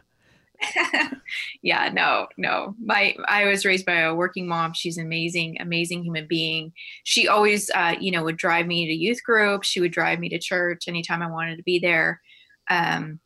yeah, 1.61 1.89
no, 1.91 2.27
no. 2.37 2.75
My 2.81 3.15
I 3.27 3.45
was 3.45 3.65
raised 3.65 3.85
by 3.85 3.99
a 3.99 4.15
working 4.15 4.47
mom. 4.47 4.73
She's 4.73 4.97
an 4.97 5.05
amazing, 5.05 5.57
amazing 5.59 6.03
human 6.03 6.25
being. 6.27 6.71
She 7.03 7.27
always, 7.27 7.69
uh, 7.75 7.95
you 7.99 8.11
know, 8.11 8.23
would 8.23 8.37
drive 8.37 8.65
me 8.65 8.87
to 8.87 8.93
youth 8.93 9.21
group. 9.23 9.63
She 9.63 9.81
would 9.81 9.91
drive 9.91 10.19
me 10.19 10.29
to 10.29 10.39
church 10.39 10.87
anytime 10.87 11.21
I 11.21 11.29
wanted 11.29 11.57
to 11.57 11.63
be 11.63 11.79
there. 11.79 12.21
Um, 12.69 13.19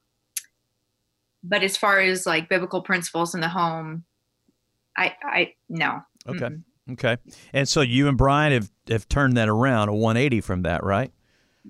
but 1.43 1.63
as 1.63 1.77
far 1.77 1.99
as 1.99 2.25
like 2.25 2.49
biblical 2.49 2.81
principles 2.81 3.35
in 3.35 3.41
the 3.41 3.49
home, 3.49 4.03
I, 4.97 5.13
I 5.23 5.53
no. 5.69 6.01
Okay. 6.27 6.39
Mm-hmm. 6.39 6.93
Okay. 6.93 7.17
And 7.53 7.67
so 7.67 7.81
you 7.81 8.07
and 8.07 8.17
Brian 8.17 8.53
have 8.53 8.71
have 8.87 9.07
turned 9.09 9.37
that 9.37 9.49
around 9.49 9.89
a 9.89 9.93
180 9.93 10.41
from 10.41 10.63
that, 10.63 10.83
right? 10.83 11.11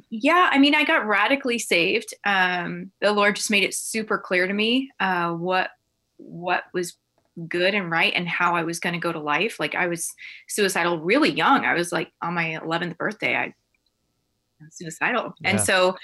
Yeah 0.10 0.50
i 0.52 0.58
mean 0.58 0.76
i 0.76 0.84
got 0.84 1.06
radically 1.08 1.60
saved. 1.60 2.14
Um, 2.26 2.92
the 3.02 3.12
lord 3.12 3.36
just 3.36 3.52
made 3.52 3.64
it 3.64 3.74
super 3.74 4.18
clear 4.18 4.48
to 4.48 4.54
me 4.54 4.92
uh, 5.00 5.32
what 5.32 5.70
what 6.18 6.64
was 6.74 6.98
good 7.48 7.76
and 7.76 7.92
right 7.92 8.14
and 8.16 8.28
how 8.28 8.56
i 8.56 8.64
was 8.64 8.80
going 8.80 8.94
to 8.94 9.00
go 9.00 9.12
to 9.12 9.20
life. 9.20 9.60
Like 9.60 9.76
i 9.76 9.88
was 9.88 10.14
suicidal 10.48 11.00
really 11.00 11.32
young. 11.32 11.66
I 11.66 11.74
was 11.74 11.92
like 11.92 12.12
on 12.22 12.34
my 12.34 12.60
11th 12.64 12.98
birthday 12.98 13.36
i 13.36 13.54
was 14.60 14.76
suicidal 14.76 15.34
yeah. 15.42 15.52
and 15.52 15.60
so 15.62 15.96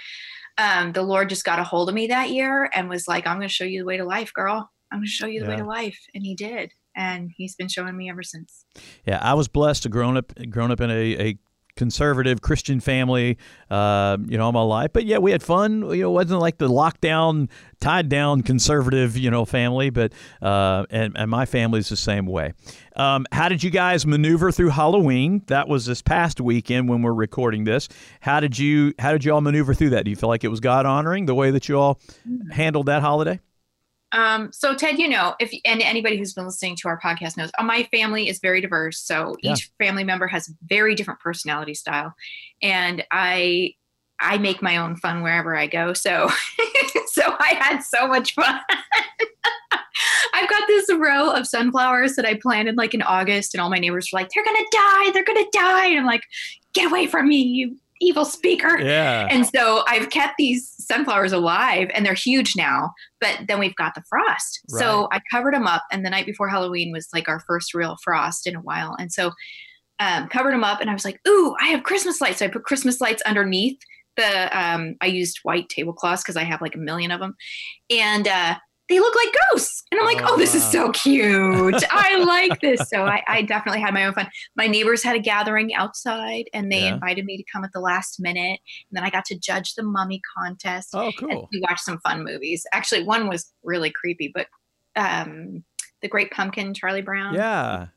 um, 0.60 0.92
the 0.92 1.02
lord 1.02 1.30
just 1.30 1.44
got 1.44 1.58
a 1.58 1.64
hold 1.64 1.90
of 1.90 1.96
me 1.96 2.06
that 2.08 2.30
year 2.30 2.70
and 2.76 2.88
was 2.88 3.08
like 3.08 3.26
i'm 3.26 3.38
going 3.38 3.48
to 3.48 3.54
show 3.54 3.64
you 3.64 3.80
the 3.80 3.86
way 3.86 3.98
to 3.98 4.06
life 4.06 4.32
girl. 4.34 4.70
I'm 4.94 5.00
going 5.00 5.08
to 5.08 5.12
show 5.12 5.26
you 5.26 5.40
the 5.40 5.48
yeah. 5.48 5.52
way 5.54 5.58
to 5.58 5.66
life. 5.66 6.00
And 6.14 6.24
he 6.24 6.36
did. 6.36 6.72
And 6.96 7.32
he's 7.36 7.56
been 7.56 7.68
showing 7.68 7.98
me 7.98 8.12
ever 8.12 8.22
since. 8.22 8.66
Yeah, 9.08 9.18
I 9.22 9.34
was 9.34 9.48
blessed 9.48 9.84
to 9.84 9.90
grown 9.90 10.16
up 10.16 10.32
grown 10.52 10.70
up 10.70 10.80
in 10.80 10.92
a, 10.92 11.30
a 11.30 11.38
conservative 11.76 12.42
Christian 12.42 12.80
family, 12.80 13.38
uh, 13.70 14.18
you 14.26 14.38
know, 14.38 14.46
all 14.46 14.52
my 14.52 14.62
life. 14.62 14.92
But 14.94 15.06
yeah, 15.06 15.18
we 15.18 15.32
had 15.32 15.42
fun. 15.42 15.82
You 15.82 16.04
know, 16.04 16.10
it 16.10 16.14
wasn't 16.14 16.40
like 16.40 16.58
the 16.58 16.70
lockdown, 16.70 17.50
tied 17.80 18.10
down 18.10 18.44
conservative, 18.44 19.18
you 19.18 19.32
know, 19.32 19.46
family. 19.46 19.90
But 19.90 20.14
uh, 20.42 20.86
and 20.90 21.16
and 21.18 21.30
my 21.30 21.46
family's 21.46 21.90
the 21.90 21.98
same 21.98 22.26
way. 22.26 22.54
Um, 22.96 23.26
how 23.32 23.50
did 23.50 23.64
you 23.64 23.72
guys 23.72 24.06
maneuver 24.06 24.52
through 24.52 24.70
Halloween? 24.70 25.42
That 25.48 25.68
was 25.68 25.86
this 25.86 26.02
past 26.02 26.40
weekend 26.40 26.90
when 26.90 27.02
we're 27.02 27.14
recording 27.14 27.64
this. 27.64 27.90
How 28.22 28.40
did 28.40 28.58
you 28.58 28.94
how 29.00 29.12
did 29.12 29.26
you 29.26 29.34
all 29.34 29.42
maneuver 29.42 29.74
through 29.74 29.92
that? 29.92 30.06
Do 30.06 30.12
you 30.12 30.16
feel 30.16 30.30
like 30.30 30.44
it 30.44 30.50
was 30.50 30.60
God 30.60 30.86
honoring 30.86 31.26
the 31.26 31.36
way 31.36 31.52
that 31.52 31.68
you 31.68 31.78
all 31.80 32.00
handled 32.52 32.86
that 32.86 33.02
holiday? 33.02 33.40
Um, 34.14 34.52
so 34.54 34.76
Ted, 34.76 35.00
you 35.00 35.10
know, 35.10 35.36
if 35.40 35.52
and 35.66 35.82
anybody 35.82 36.18
who's 36.18 36.34
been 36.34 36.46
listening 36.46 36.76
to 36.78 36.88
our 36.88 37.00
podcast 37.00 37.36
knows, 37.36 37.50
uh, 37.58 37.64
my 37.64 37.84
family 37.92 38.30
is 38.30 38.40
very 38.40 38.62
diverse. 38.62 39.02
So 39.02 39.36
yeah. 39.42 39.54
each 39.54 39.72
family 39.80 40.04
member 40.04 40.28
has 40.28 40.54
very 40.64 40.94
different 40.96 41.20
personality 41.20 41.74
style, 41.74 42.14
and 42.62 43.04
I 43.12 43.74
I 44.20 44.38
make 44.38 44.62
my 44.62 44.78
own 44.78 44.96
fun 44.96 45.24
wherever 45.24 45.58
I 45.58 45.66
go. 45.66 45.94
So 45.94 46.30
so 47.08 47.24
I 47.40 47.58
had 47.60 47.80
so 47.82 48.08
much 48.08 48.36
fun. 48.36 48.60
I've 50.36 50.50
got 50.50 50.68
this 50.68 50.90
row 50.94 51.32
of 51.32 51.48
sunflowers 51.48 52.16
that 52.16 52.26
I 52.26 52.36
planted 52.36 52.78
like 52.78 52.94
in 52.94 53.02
August, 53.02 53.56
and 53.56 53.62
all 53.62 53.70
my 53.70 53.80
neighbors 53.80 54.10
were 54.14 54.20
like, 54.20 54.30
"They're 54.30 54.46
gonna 54.46 54.66
die! 54.72 55.12
They're 55.12 55.24
gonna 55.24 55.50
die!" 55.52 55.88
And 55.88 56.00
I'm 56.00 56.06
like, 56.06 56.24
"Get 56.74 56.92
away 56.92 57.08
from 57.08 57.28
me, 57.28 57.42
you 57.42 57.78
evil 58.02 58.26
speaker. 58.26 58.80
Yeah. 58.80 59.28
And 59.30 59.46
so 59.46 59.84
I've 59.88 60.10
kept 60.10 60.36
these 60.38 60.74
sunflowers 60.80 61.32
alive 61.32 61.90
and 61.94 62.06
they're 62.06 62.14
huge 62.14 62.54
now, 62.56 62.92
but 63.20 63.42
then 63.48 63.60
we've 63.60 63.76
got 63.76 63.96
the 63.96 64.04
frost. 64.10 64.62
Right. 64.72 64.80
So 64.80 65.08
I 65.12 65.22
covered 65.32 65.54
them 65.54 65.68
up 65.68 65.84
and 65.92 66.06
the 66.06 66.10
night 66.10 66.26
before 66.26 66.50
Halloween 66.50 66.92
was 66.92 67.08
like 67.14 67.28
our 67.28 67.40
first 67.42 67.74
real 67.74 67.98
frost 68.04 68.48
in 68.48 68.56
a 68.56 68.62
while. 68.62 68.96
And 69.00 69.12
so 69.12 69.32
um, 70.00 70.28
covered 70.28 70.54
them 70.54 70.64
up 70.64 70.82
and 70.82 70.90
I 70.90 70.94
was 70.94 71.06
like, 71.06 71.20
ooh, 71.28 71.56
I 71.62 71.68
have 71.68 71.84
Christmas 71.84 72.20
lights. 72.20 72.40
So 72.40 72.46
I 72.46 72.50
put 72.50 72.64
Christmas 72.64 73.00
lights 73.00 73.22
underneath 73.24 73.80
the, 74.18 74.58
um, 74.58 74.96
I 75.02 75.08
used 75.08 75.40
white 75.44 75.70
tablecloths 75.70 76.24
because 76.24 76.36
I 76.36 76.44
have 76.44 76.62
like 76.62 76.76
a 76.76 76.80
million 76.80 77.12
of 77.12 77.20
them. 77.20 77.36
And, 77.90 78.28
uh, 78.28 78.56
they 78.90 79.00
look 79.00 79.16
like 79.16 79.34
ghosts. 79.50 79.84
And 79.92 80.00
I'm 80.00 80.06
like, 80.06 80.22
oh, 80.22 80.34
oh 80.34 80.38
this 80.38 80.56
is 80.56 80.64
so 80.64 80.92
cute. 80.92 81.84
I 81.92 82.18
like 82.24 82.60
this. 82.60 82.90
So 82.90 83.06
I, 83.06 83.24
I, 83.28 83.42
definitely 83.42 83.82
had 83.82 83.94
my 83.94 84.06
own 84.06 84.14
fun. 84.14 84.30
My 84.56 84.68
neighbors 84.68 85.04
had 85.04 85.16
a 85.16 85.20
gathering 85.20 85.74
outside 85.74 86.46
and 86.54 86.72
they 86.72 86.82
yeah. 86.82 86.94
invited 86.94 87.26
me 87.26 87.38
to 87.38 87.44
come 87.52 87.64
at 87.64 87.72
the 87.74 87.80
last 87.80 88.20
minute. 88.20 88.60
And 88.90 88.92
then 88.92 89.04
I 89.04 89.10
got 89.10 89.26
to 89.26 89.40
judge 89.40 89.76
the 89.76 89.84
mummy 89.84 90.22
contest. 90.38 90.90
Oh, 90.94 91.12
cool. 91.18 91.48
we 91.52 91.62
watched 91.62 91.86
some 91.86 92.00
fun 92.00 92.24
movies. 92.24 92.66
Actually, 92.74 93.04
one 93.04 93.30
was 93.30 93.54
really 93.64 93.92
creepy, 93.92 94.32
but 94.34 94.48
um, 94.96 95.64
The 96.02 96.10
Great 96.10 96.32
Pumpkin, 96.32 96.74
Charlie 96.74 97.02
Brown. 97.02 97.34
Yeah 97.34 97.88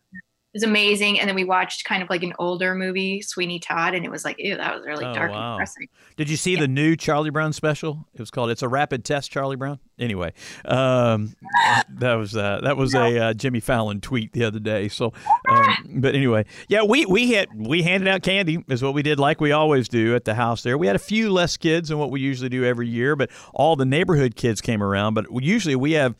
was 0.57 0.63
amazing. 0.63 1.21
And 1.21 1.29
then 1.29 1.35
we 1.35 1.45
watched 1.45 1.85
kind 1.85 2.03
of 2.03 2.09
like 2.09 2.23
an 2.23 2.33
older 2.39 2.75
movie, 2.75 3.21
Sweeney 3.21 3.59
Todd, 3.59 3.95
and 3.95 4.05
it 4.07 4.11
was 4.11 4.25
like, 4.25 4.37
ew, 4.39 4.57
that 4.57 4.75
was 4.75 4.87
really 4.87 5.05
oh, 5.05 5.13
dark 5.13 5.31
wow. 5.31 5.51
and 5.51 5.55
depressing. 5.57 5.89
Did 6.17 6.31
you 6.31 6.37
see 6.37 6.55
yeah. 6.55 6.61
the 6.61 6.69
new 6.69 6.97
Charlie 6.97 7.29
Brown 7.29 7.53
special? 7.53 8.07
It 8.15 8.21
was 8.21 8.31
called 8.31 8.51
"It's 8.51 8.63
a 8.63 8.69
Rapid 8.69 9.05
Test, 9.05 9.31
Charlie 9.31 9.57
Brown." 9.57 9.79
Anyway, 9.99 10.33
um, 10.65 11.35
that 11.99 12.15
was 12.15 12.35
uh, 12.35 12.61
that 12.63 12.79
was 12.79 12.95
no. 12.95 13.05
a 13.05 13.19
uh, 13.19 13.35
Jimmy 13.35 13.61
Fallon 13.61 14.01
tweet 14.01 14.33
the 14.33 14.45
other 14.45 14.59
day. 14.59 14.89
So, 14.89 15.13
um, 15.49 15.77
but 16.01 16.15
anyway, 16.15 16.47
yeah, 16.69 16.83
we 16.83 17.05
we 17.05 17.33
had 17.33 17.49
we 17.55 17.83
handed 17.83 18.09
out 18.09 18.23
candy 18.23 18.65
is 18.69 18.83
what 18.83 18.95
we 18.95 19.03
did, 19.03 19.19
like 19.19 19.41
we 19.41 19.53
always 19.53 19.89
do 19.89 20.15
at 20.15 20.25
the 20.25 20.35
house. 20.35 20.63
There, 20.63 20.79
we 20.79 20.87
had 20.87 20.97
a 20.97 21.01
few 21.01 21.31
less 21.31 21.59
kids 21.59 21.91
than 21.91 21.99
what 21.99 22.11
we 22.11 22.21
usually 22.21 22.49
do 22.49 22.65
every 22.65 22.89
year, 22.89 23.15
but 23.15 23.31
all 23.53 23.77
the 23.77 23.85
neighborhood 23.85 24.37
kids 24.37 24.63
came 24.63 24.83
around. 24.83 25.13
But 25.13 25.27
usually 25.43 25.77
we 25.77 25.93
have 25.93 26.15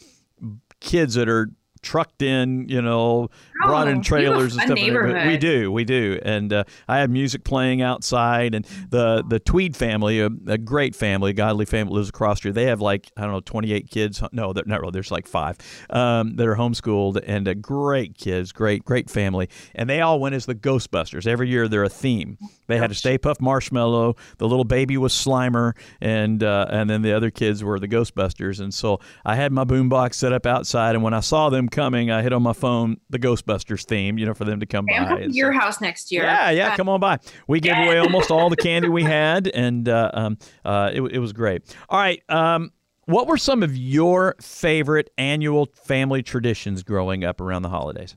kids 0.81 1.15
that 1.15 1.29
are 1.29 1.51
trucked 1.83 2.23
in, 2.23 2.69
you 2.69 2.83
know, 2.83 3.29
oh, 3.63 3.67
brought 3.67 3.89
in 3.89 4.03
trailers 4.03 4.55
and 4.55 4.63
stuff. 4.63 4.79
Like 4.79 5.27
we 5.27 5.37
do, 5.37 5.71
we 5.73 5.85
do, 5.85 6.19
and 6.23 6.53
uh, 6.53 6.65
I 6.89 6.99
have 6.99 7.11
music 7.11 7.45
playing 7.45 7.83
outside, 7.83 8.55
and 8.55 8.67
the 8.91 9.25
the 9.27 9.39
Tweed 9.41 9.77
family, 9.77 10.21
a, 10.21 10.27
a, 10.47 10.59
great 10.59 10.95
family, 10.95 11.33
godly 11.33 11.67
family, 11.67 11.95
lives 11.95 12.09
across 12.09 12.43
here. 12.43 12.53
They 12.53 12.65
have 12.65 12.81
like 12.81 13.11
I 13.17 13.23
don't 13.23 13.33
know, 13.33 13.41
twenty 13.41 13.73
eight 13.73 13.91
kids. 13.91 14.23
No, 14.33 14.53
they're 14.53 14.65
not 14.67 14.81
really. 14.81 14.93
There's 14.93 15.11
like 15.11 15.27
five 15.27 15.59
um, 15.91 16.37
that 16.37 16.47
are 16.47 16.57
homeschooled, 16.57 17.23
and 17.27 17.49
uh, 17.49 17.55
great 17.55 18.17
kids, 18.17 18.53
great 18.53 18.85
great 18.85 19.11
family, 19.11 19.49
and 19.75 19.89
they 19.89 20.01
all 20.01 20.21
went 20.21 20.35
as 20.35 20.47
the 20.47 20.55
Ghostbusters. 20.55 21.27
Every 21.27 21.49
year 21.49 21.69
they're 21.69 21.85
a 21.85 21.89
theme, 21.89 22.39
They 22.67 22.79
had 22.79 22.91
a 22.91 22.95
Stay 22.95 23.19
Puft 23.19 23.41
Marshmallow. 23.41 24.17
The 24.39 24.49
little 24.49 24.65
baby 24.65 24.97
was 24.97 25.13
Slimer, 25.13 25.75
and 26.01 26.43
uh, 26.43 26.67
and 26.71 26.89
then 26.89 27.03
the 27.03 27.13
other 27.13 27.31
kids 27.31 27.63
were 27.63 27.79
the 27.79 27.89
Ghostbusters. 27.89 28.61
And 28.61 28.73
so 28.73 29.01
I 29.25 29.37
had 29.37 29.53
my 29.53 29.65
boombox 29.65 30.15
set 30.15 30.33
up 30.33 30.47
outside, 30.47 30.95
and 30.95 31.03
when 31.03 31.15
I 31.15 31.21
saw 31.21 31.51
them 31.51 31.69
coming, 31.69 32.11
I 32.11 32.23
hit 32.23 32.33
on 32.33 32.43
my 32.43 32.53
phone 32.53 32.99
the 33.11 33.19
Ghostbusters 33.19 33.85
theme, 33.85 34.19
you 34.19 34.27
know, 34.27 34.35
for 34.35 34.45
them 34.45 34.61
to 34.61 34.67
come 34.67 34.87
by. 34.87 35.17
To 35.17 35.33
your 35.33 35.53
so, 35.53 35.59
house 35.59 35.81
next 35.81 36.11
year. 36.13 36.25
Yeah, 36.25 36.51
yeah, 36.51 36.73
uh, 36.73 36.77
come 36.77 36.89
on 36.89 37.01
by. 37.01 37.19
We 37.47 37.61
gave 37.61 37.77
away 37.77 37.99
almost 37.99 38.31
all 38.31 38.51
the 38.51 38.57
candy 38.57 38.89
we 38.89 39.03
had, 39.05 39.49
and 39.49 39.89
uh, 39.89 40.11
um, 40.15 40.39
uh, 40.65 40.91
it, 40.93 41.03
it 41.03 41.19
was 41.19 41.33
great. 41.33 41.63
All 41.89 41.99
right. 41.99 42.23
Um, 42.29 42.73
what 43.07 43.29
were 43.29 43.37
some 43.37 43.63
of 43.63 43.77
your 43.77 44.35
favorite 44.41 45.11
annual 45.17 45.69
family 45.75 46.25
traditions 46.25 46.83
growing 46.83 47.25
up 47.25 47.41
around 47.41 47.63
the 47.63 47.69
holidays? 47.69 48.17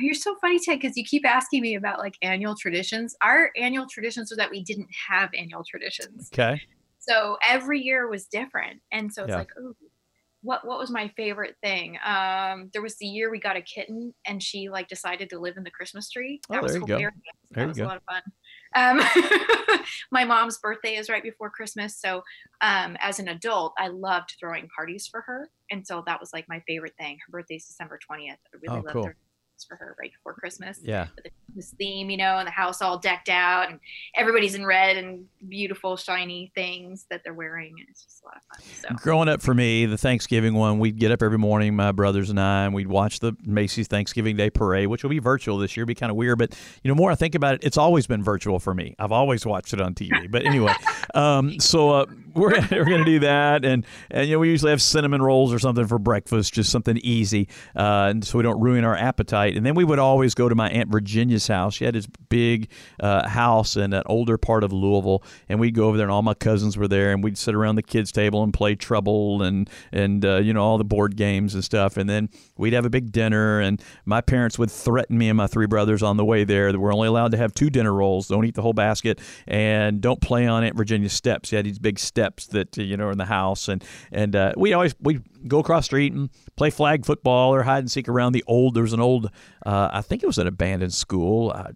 You're 0.00 0.14
so 0.14 0.36
funny, 0.40 0.58
Ted, 0.58 0.80
because 0.80 0.96
you 0.96 1.04
keep 1.04 1.26
asking 1.26 1.62
me 1.62 1.74
about 1.74 1.98
like 1.98 2.14
annual 2.22 2.54
traditions. 2.54 3.16
Our 3.22 3.50
annual 3.56 3.86
traditions 3.90 4.30
were 4.30 4.36
that 4.36 4.50
we 4.50 4.62
didn't 4.62 4.88
have 5.08 5.30
annual 5.36 5.64
traditions. 5.64 6.30
Okay. 6.32 6.60
So 6.98 7.36
every 7.46 7.80
year 7.80 8.08
was 8.08 8.26
different. 8.26 8.80
And 8.90 9.12
so 9.12 9.22
it's 9.22 9.30
yeah. 9.30 9.38
like, 9.38 9.50
oh, 9.58 9.74
what 10.42 10.66
what 10.66 10.78
was 10.78 10.90
my 10.90 11.08
favorite 11.16 11.56
thing? 11.62 11.98
Um, 12.04 12.70
there 12.72 12.82
was 12.82 12.96
the 12.96 13.06
year 13.06 13.30
we 13.30 13.40
got 13.40 13.56
a 13.56 13.62
kitten 13.62 14.14
and 14.26 14.42
she 14.42 14.68
like 14.68 14.86
decided 14.86 15.28
to 15.30 15.38
live 15.38 15.56
in 15.56 15.64
the 15.64 15.70
Christmas 15.70 16.08
tree. 16.08 16.40
That 16.48 16.60
oh, 16.60 16.62
was 16.62 16.74
hilarious. 16.74 17.12
There 17.50 17.64
that 17.64 17.68
was 17.68 17.78
go. 17.78 17.84
a 17.84 17.86
lot 17.86 17.96
of 17.96 18.02
fun. 18.04 18.22
Um, 18.74 19.80
my 20.12 20.24
mom's 20.24 20.58
birthday 20.58 20.96
is 20.96 21.08
right 21.08 21.22
before 21.22 21.50
Christmas. 21.50 21.96
So, 21.98 22.22
um, 22.60 22.96
as 23.00 23.18
an 23.18 23.28
adult, 23.28 23.72
I 23.78 23.88
loved 23.88 24.34
throwing 24.38 24.68
parties 24.74 25.08
for 25.10 25.22
her. 25.22 25.48
And 25.70 25.86
so 25.86 26.02
that 26.06 26.20
was 26.20 26.32
like 26.32 26.46
my 26.48 26.62
favorite 26.66 26.94
thing. 26.98 27.18
Her 27.26 27.30
birthday 27.30 27.56
is 27.56 27.66
December 27.66 27.98
20th. 28.10 28.32
I 28.32 28.36
really 28.62 28.68
oh, 28.68 28.74
loved 28.74 28.88
cool. 28.90 29.06
her 29.06 29.16
for 29.64 29.76
her 29.76 29.96
right 30.00 30.12
before 30.12 30.34
Christmas. 30.34 30.78
Yeah. 30.82 31.06
This 31.54 31.70
theme, 31.70 32.10
you 32.10 32.16
know, 32.16 32.38
and 32.38 32.46
the 32.46 32.52
house 32.52 32.82
all 32.82 32.98
decked 32.98 33.28
out 33.28 33.70
and 33.70 33.80
everybody's 34.14 34.54
in 34.54 34.66
red 34.66 34.96
and 34.96 35.24
beautiful, 35.48 35.96
shiny 35.96 36.52
things 36.54 37.06
that 37.10 37.22
they're 37.24 37.34
wearing. 37.34 37.74
And 37.78 37.88
it's 37.88 38.04
just 38.04 38.22
a 38.22 38.26
lot 38.26 38.36
of 38.36 38.42
fun. 38.42 38.96
So. 38.96 39.02
Growing 39.02 39.28
up 39.28 39.40
for 39.40 39.54
me, 39.54 39.86
the 39.86 39.96
Thanksgiving 39.96 40.54
one, 40.54 40.78
we'd 40.78 40.98
get 40.98 41.10
up 41.10 41.22
every 41.22 41.38
morning, 41.38 41.74
my 41.74 41.92
brothers 41.92 42.30
and 42.30 42.38
I, 42.38 42.64
and 42.64 42.74
we'd 42.74 42.88
watch 42.88 43.20
the 43.20 43.32
Macy's 43.44 43.86
Thanksgiving 43.86 44.36
Day 44.36 44.50
Parade, 44.50 44.88
which 44.88 45.02
will 45.02 45.10
be 45.10 45.18
virtual 45.18 45.58
this 45.58 45.76
year, 45.76 45.86
be 45.86 45.94
kind 45.94 46.10
of 46.10 46.16
weird. 46.16 46.38
But, 46.38 46.58
you 46.82 46.88
know, 46.88 46.94
more 46.94 47.10
I 47.10 47.14
think 47.14 47.34
about 47.34 47.54
it, 47.54 47.64
it's 47.64 47.78
always 47.78 48.06
been 48.06 48.22
virtual 48.22 48.58
for 48.58 48.74
me. 48.74 48.94
I've 48.98 49.12
always 49.12 49.46
watched 49.46 49.72
it 49.72 49.80
on 49.80 49.94
TV. 49.94 50.30
But 50.30 50.44
anyway, 50.44 50.74
um, 51.14 51.58
so 51.60 51.90
uh, 51.90 52.06
we're, 52.36 52.50
we're 52.70 52.84
going 52.84 52.98
to 52.98 53.04
do 53.04 53.18
that. 53.20 53.64
And, 53.64 53.84
and, 54.10 54.28
you 54.28 54.34
know, 54.34 54.38
we 54.40 54.50
usually 54.50 54.70
have 54.70 54.82
cinnamon 54.82 55.22
rolls 55.22 55.52
or 55.52 55.58
something 55.58 55.86
for 55.86 55.98
breakfast, 55.98 56.52
just 56.52 56.70
something 56.70 56.98
easy. 56.98 57.48
Uh, 57.74 58.08
and 58.10 58.24
so 58.24 58.38
we 58.38 58.42
don't 58.42 58.60
ruin 58.60 58.84
our 58.84 58.96
appetite. 58.96 59.56
And 59.56 59.64
then 59.64 59.74
we 59.74 59.84
would 59.84 59.98
always 59.98 60.34
go 60.34 60.48
to 60.48 60.54
my 60.54 60.68
Aunt 60.68 60.90
Virginia's 60.90 61.48
house. 61.48 61.74
She 61.74 61.84
had 61.84 61.94
this 61.94 62.06
big 62.28 62.68
uh, 63.00 63.28
house 63.28 63.76
in 63.76 63.92
an 63.92 64.02
older 64.06 64.38
part 64.38 64.62
of 64.62 64.72
Louisville. 64.72 65.22
And 65.48 65.58
we'd 65.58 65.74
go 65.74 65.88
over 65.88 65.96
there, 65.96 66.06
and 66.06 66.12
all 66.12 66.22
my 66.22 66.34
cousins 66.34 66.76
were 66.76 66.88
there. 66.88 67.12
And 67.12 67.24
we'd 67.24 67.38
sit 67.38 67.54
around 67.54 67.76
the 67.76 67.82
kids' 67.82 68.12
table 68.12 68.42
and 68.42 68.52
play 68.52 68.74
Trouble 68.74 69.42
and, 69.42 69.70
and 69.90 70.24
uh, 70.24 70.36
you 70.36 70.52
know, 70.52 70.62
all 70.62 70.78
the 70.78 70.84
board 70.84 71.16
games 71.16 71.54
and 71.54 71.64
stuff. 71.64 71.96
And 71.96 72.08
then 72.08 72.28
we'd 72.56 72.74
have 72.74 72.84
a 72.84 72.90
big 72.90 73.12
dinner. 73.12 73.60
And 73.60 73.82
my 74.04 74.20
parents 74.20 74.58
would 74.58 74.70
threaten 74.70 75.16
me 75.16 75.28
and 75.28 75.36
my 75.36 75.46
three 75.46 75.66
brothers 75.66 76.02
on 76.02 76.16
the 76.16 76.24
way 76.24 76.44
there 76.44 76.72
that 76.72 76.78
we're 76.78 76.92
only 76.92 77.08
allowed 77.08 77.30
to 77.32 77.38
have 77.38 77.54
two 77.54 77.70
dinner 77.70 77.92
rolls. 77.92 78.28
Don't 78.28 78.44
eat 78.44 78.54
the 78.54 78.62
whole 78.62 78.74
basket. 78.74 79.20
And 79.46 80.00
don't 80.00 80.20
play 80.20 80.46
on 80.46 80.62
Aunt 80.62 80.76
Virginia's 80.76 81.12
steps. 81.12 81.48
She 81.48 81.56
had 81.56 81.64
these 81.64 81.78
big 81.78 81.98
steps 81.98 82.25
steps 82.26 82.46
that 82.48 82.76
you 82.76 82.96
know 82.96 83.06
are 83.06 83.12
in 83.12 83.18
the 83.18 83.24
house, 83.24 83.68
and 83.68 83.84
and 84.12 84.34
uh, 84.34 84.52
we 84.56 84.72
always 84.72 84.94
we 85.00 85.20
go 85.46 85.58
across 85.58 85.86
street 85.86 86.12
and 86.12 86.30
play 86.56 86.70
flag 86.70 87.06
football 87.06 87.54
or 87.54 87.62
hide 87.62 87.78
and 87.78 87.90
seek 87.90 88.08
around 88.08 88.32
the 88.32 88.44
old. 88.46 88.74
There 88.74 88.82
was 88.82 88.92
an 88.92 89.00
old, 89.00 89.30
uh, 89.64 89.90
I 89.92 90.02
think 90.02 90.22
it 90.22 90.26
was 90.26 90.38
an 90.38 90.46
abandoned 90.46 90.94
school. 90.94 91.52
Uh, 91.54 91.72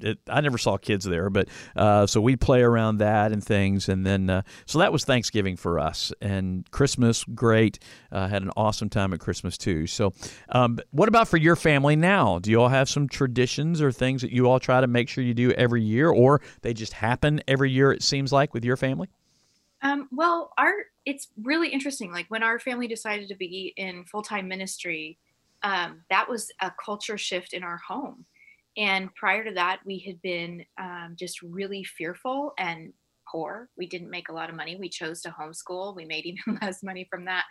it, 0.00 0.18
I 0.28 0.40
never 0.40 0.56
saw 0.56 0.76
kids 0.76 1.04
there, 1.04 1.30
but 1.30 1.48
uh, 1.74 2.06
so 2.06 2.20
we 2.20 2.36
play 2.36 2.62
around 2.62 2.98
that 2.98 3.32
and 3.32 3.42
things, 3.42 3.88
and 3.88 4.06
then 4.06 4.30
uh, 4.30 4.42
so 4.66 4.78
that 4.78 4.92
was 4.92 5.04
Thanksgiving 5.04 5.56
for 5.56 5.80
us, 5.80 6.12
and 6.20 6.68
Christmas 6.70 7.24
great. 7.24 7.80
Uh, 8.12 8.28
had 8.28 8.42
an 8.42 8.50
awesome 8.56 8.88
time 8.88 9.12
at 9.12 9.18
Christmas 9.18 9.58
too. 9.58 9.88
So, 9.88 10.12
um, 10.50 10.78
what 10.92 11.08
about 11.08 11.26
for 11.26 11.38
your 11.38 11.56
family 11.56 11.96
now? 11.96 12.38
Do 12.38 12.52
you 12.52 12.60
all 12.60 12.68
have 12.68 12.88
some 12.88 13.08
traditions 13.08 13.82
or 13.82 13.90
things 13.90 14.22
that 14.22 14.30
you 14.30 14.48
all 14.48 14.60
try 14.60 14.80
to 14.80 14.86
make 14.86 15.08
sure 15.08 15.24
you 15.24 15.34
do 15.34 15.50
every 15.52 15.82
year, 15.82 16.08
or 16.08 16.40
they 16.62 16.72
just 16.72 16.92
happen 16.92 17.40
every 17.48 17.72
year? 17.72 17.90
It 17.90 18.02
seems 18.02 18.32
like 18.32 18.54
with 18.54 18.64
your 18.64 18.76
family. 18.76 19.08
Um, 19.84 20.08
well, 20.10 20.52
our 20.58 20.72
it's 21.04 21.28
really 21.42 21.68
interesting. 21.68 22.10
Like 22.10 22.26
when 22.28 22.42
our 22.42 22.58
family 22.58 22.88
decided 22.88 23.28
to 23.28 23.36
be 23.36 23.74
in 23.76 24.04
full 24.04 24.22
time 24.22 24.48
ministry, 24.48 25.18
um, 25.62 26.02
that 26.10 26.28
was 26.28 26.50
a 26.60 26.72
culture 26.82 27.18
shift 27.18 27.52
in 27.52 27.62
our 27.62 27.76
home. 27.76 28.24
And 28.76 29.14
prior 29.14 29.44
to 29.44 29.52
that, 29.52 29.80
we 29.84 29.98
had 29.98 30.20
been 30.22 30.64
um, 30.78 31.14
just 31.16 31.42
really 31.42 31.84
fearful 31.84 32.54
and 32.58 32.92
poor. 33.30 33.68
We 33.76 33.86
didn't 33.86 34.10
make 34.10 34.28
a 34.28 34.32
lot 34.32 34.50
of 34.50 34.56
money. 34.56 34.76
We 34.76 34.88
chose 34.88 35.20
to 35.22 35.30
homeschool. 35.30 35.94
We 35.94 36.04
made 36.04 36.26
even 36.46 36.58
less 36.60 36.82
money 36.82 37.06
from 37.10 37.26
that. 37.26 37.44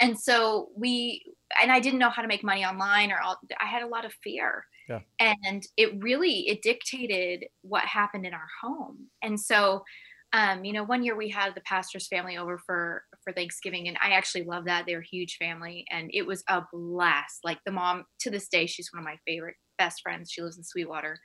And 0.00 0.18
so 0.18 0.70
we, 0.76 1.34
and 1.60 1.70
I 1.70 1.80
didn't 1.80 1.98
know 1.98 2.10
how 2.10 2.22
to 2.22 2.28
make 2.28 2.44
money 2.44 2.64
online 2.64 3.12
or 3.12 3.20
all, 3.20 3.38
I 3.60 3.66
had 3.66 3.82
a 3.82 3.88
lot 3.88 4.04
of 4.04 4.12
fear. 4.22 4.64
Yeah. 4.88 5.00
And 5.20 5.66
it 5.76 6.02
really, 6.02 6.48
it 6.48 6.62
dictated 6.62 7.46
what 7.62 7.84
happened 7.84 8.26
in 8.26 8.34
our 8.34 8.48
home. 8.62 9.06
And 9.22 9.38
so 9.38 9.84
um, 10.32 10.64
you 10.64 10.72
know, 10.72 10.84
one 10.84 11.02
year 11.02 11.16
we 11.16 11.28
had 11.28 11.54
the 11.54 11.60
pastor's 11.62 12.08
family 12.08 12.38
over 12.38 12.58
for 12.58 13.04
for 13.22 13.32
Thanksgiving, 13.32 13.88
and 13.88 13.98
I 14.02 14.12
actually 14.12 14.44
love 14.44 14.64
that. 14.64 14.84
They're 14.86 15.00
a 15.00 15.04
huge 15.04 15.36
family, 15.36 15.84
and 15.90 16.10
it 16.12 16.26
was 16.26 16.42
a 16.48 16.62
blast. 16.72 17.40
Like 17.44 17.58
the 17.66 17.72
mom, 17.72 18.04
to 18.20 18.30
this 18.30 18.48
day, 18.48 18.66
she's 18.66 18.90
one 18.92 19.00
of 19.00 19.04
my 19.04 19.18
favorite 19.26 19.56
best 19.78 20.00
friends. 20.02 20.30
She 20.30 20.40
lives 20.40 20.56
in 20.56 20.64
Sweetwater, 20.64 21.18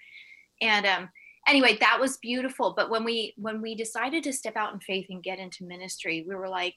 and 0.62 0.86
um, 0.86 1.10
anyway, 1.48 1.78
that 1.80 2.00
was 2.00 2.18
beautiful. 2.18 2.74
But 2.76 2.90
when 2.90 3.06
we 3.06 3.34
when 3.38 3.62
we 3.62 3.76
decided 3.76 4.24
to 4.24 4.34
step 4.34 4.58
out 4.58 4.74
in 4.74 4.80
faith 4.82 5.08
and 5.10 5.24
get 5.24 5.40
into 5.40 5.64
ministry, 5.66 6.26
we 6.28 6.36
were 6.36 6.50
like, 6.50 6.76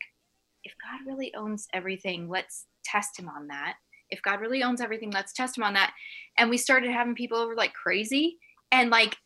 if 0.62 0.72
God 0.88 1.10
really 1.10 1.34
owns 1.34 1.66
everything, 1.74 2.28
let's 2.28 2.66
test 2.84 3.18
Him 3.18 3.28
on 3.28 3.48
that. 3.48 3.74
If 4.08 4.22
God 4.22 4.40
really 4.40 4.62
owns 4.62 4.80
everything, 4.80 5.10
let's 5.10 5.32
test 5.32 5.58
Him 5.58 5.64
on 5.64 5.74
that. 5.74 5.92
And 6.38 6.48
we 6.48 6.58
started 6.58 6.92
having 6.92 7.16
people 7.16 7.38
over 7.38 7.56
like 7.56 7.72
crazy, 7.74 8.38
and 8.70 8.90
like 8.90 9.16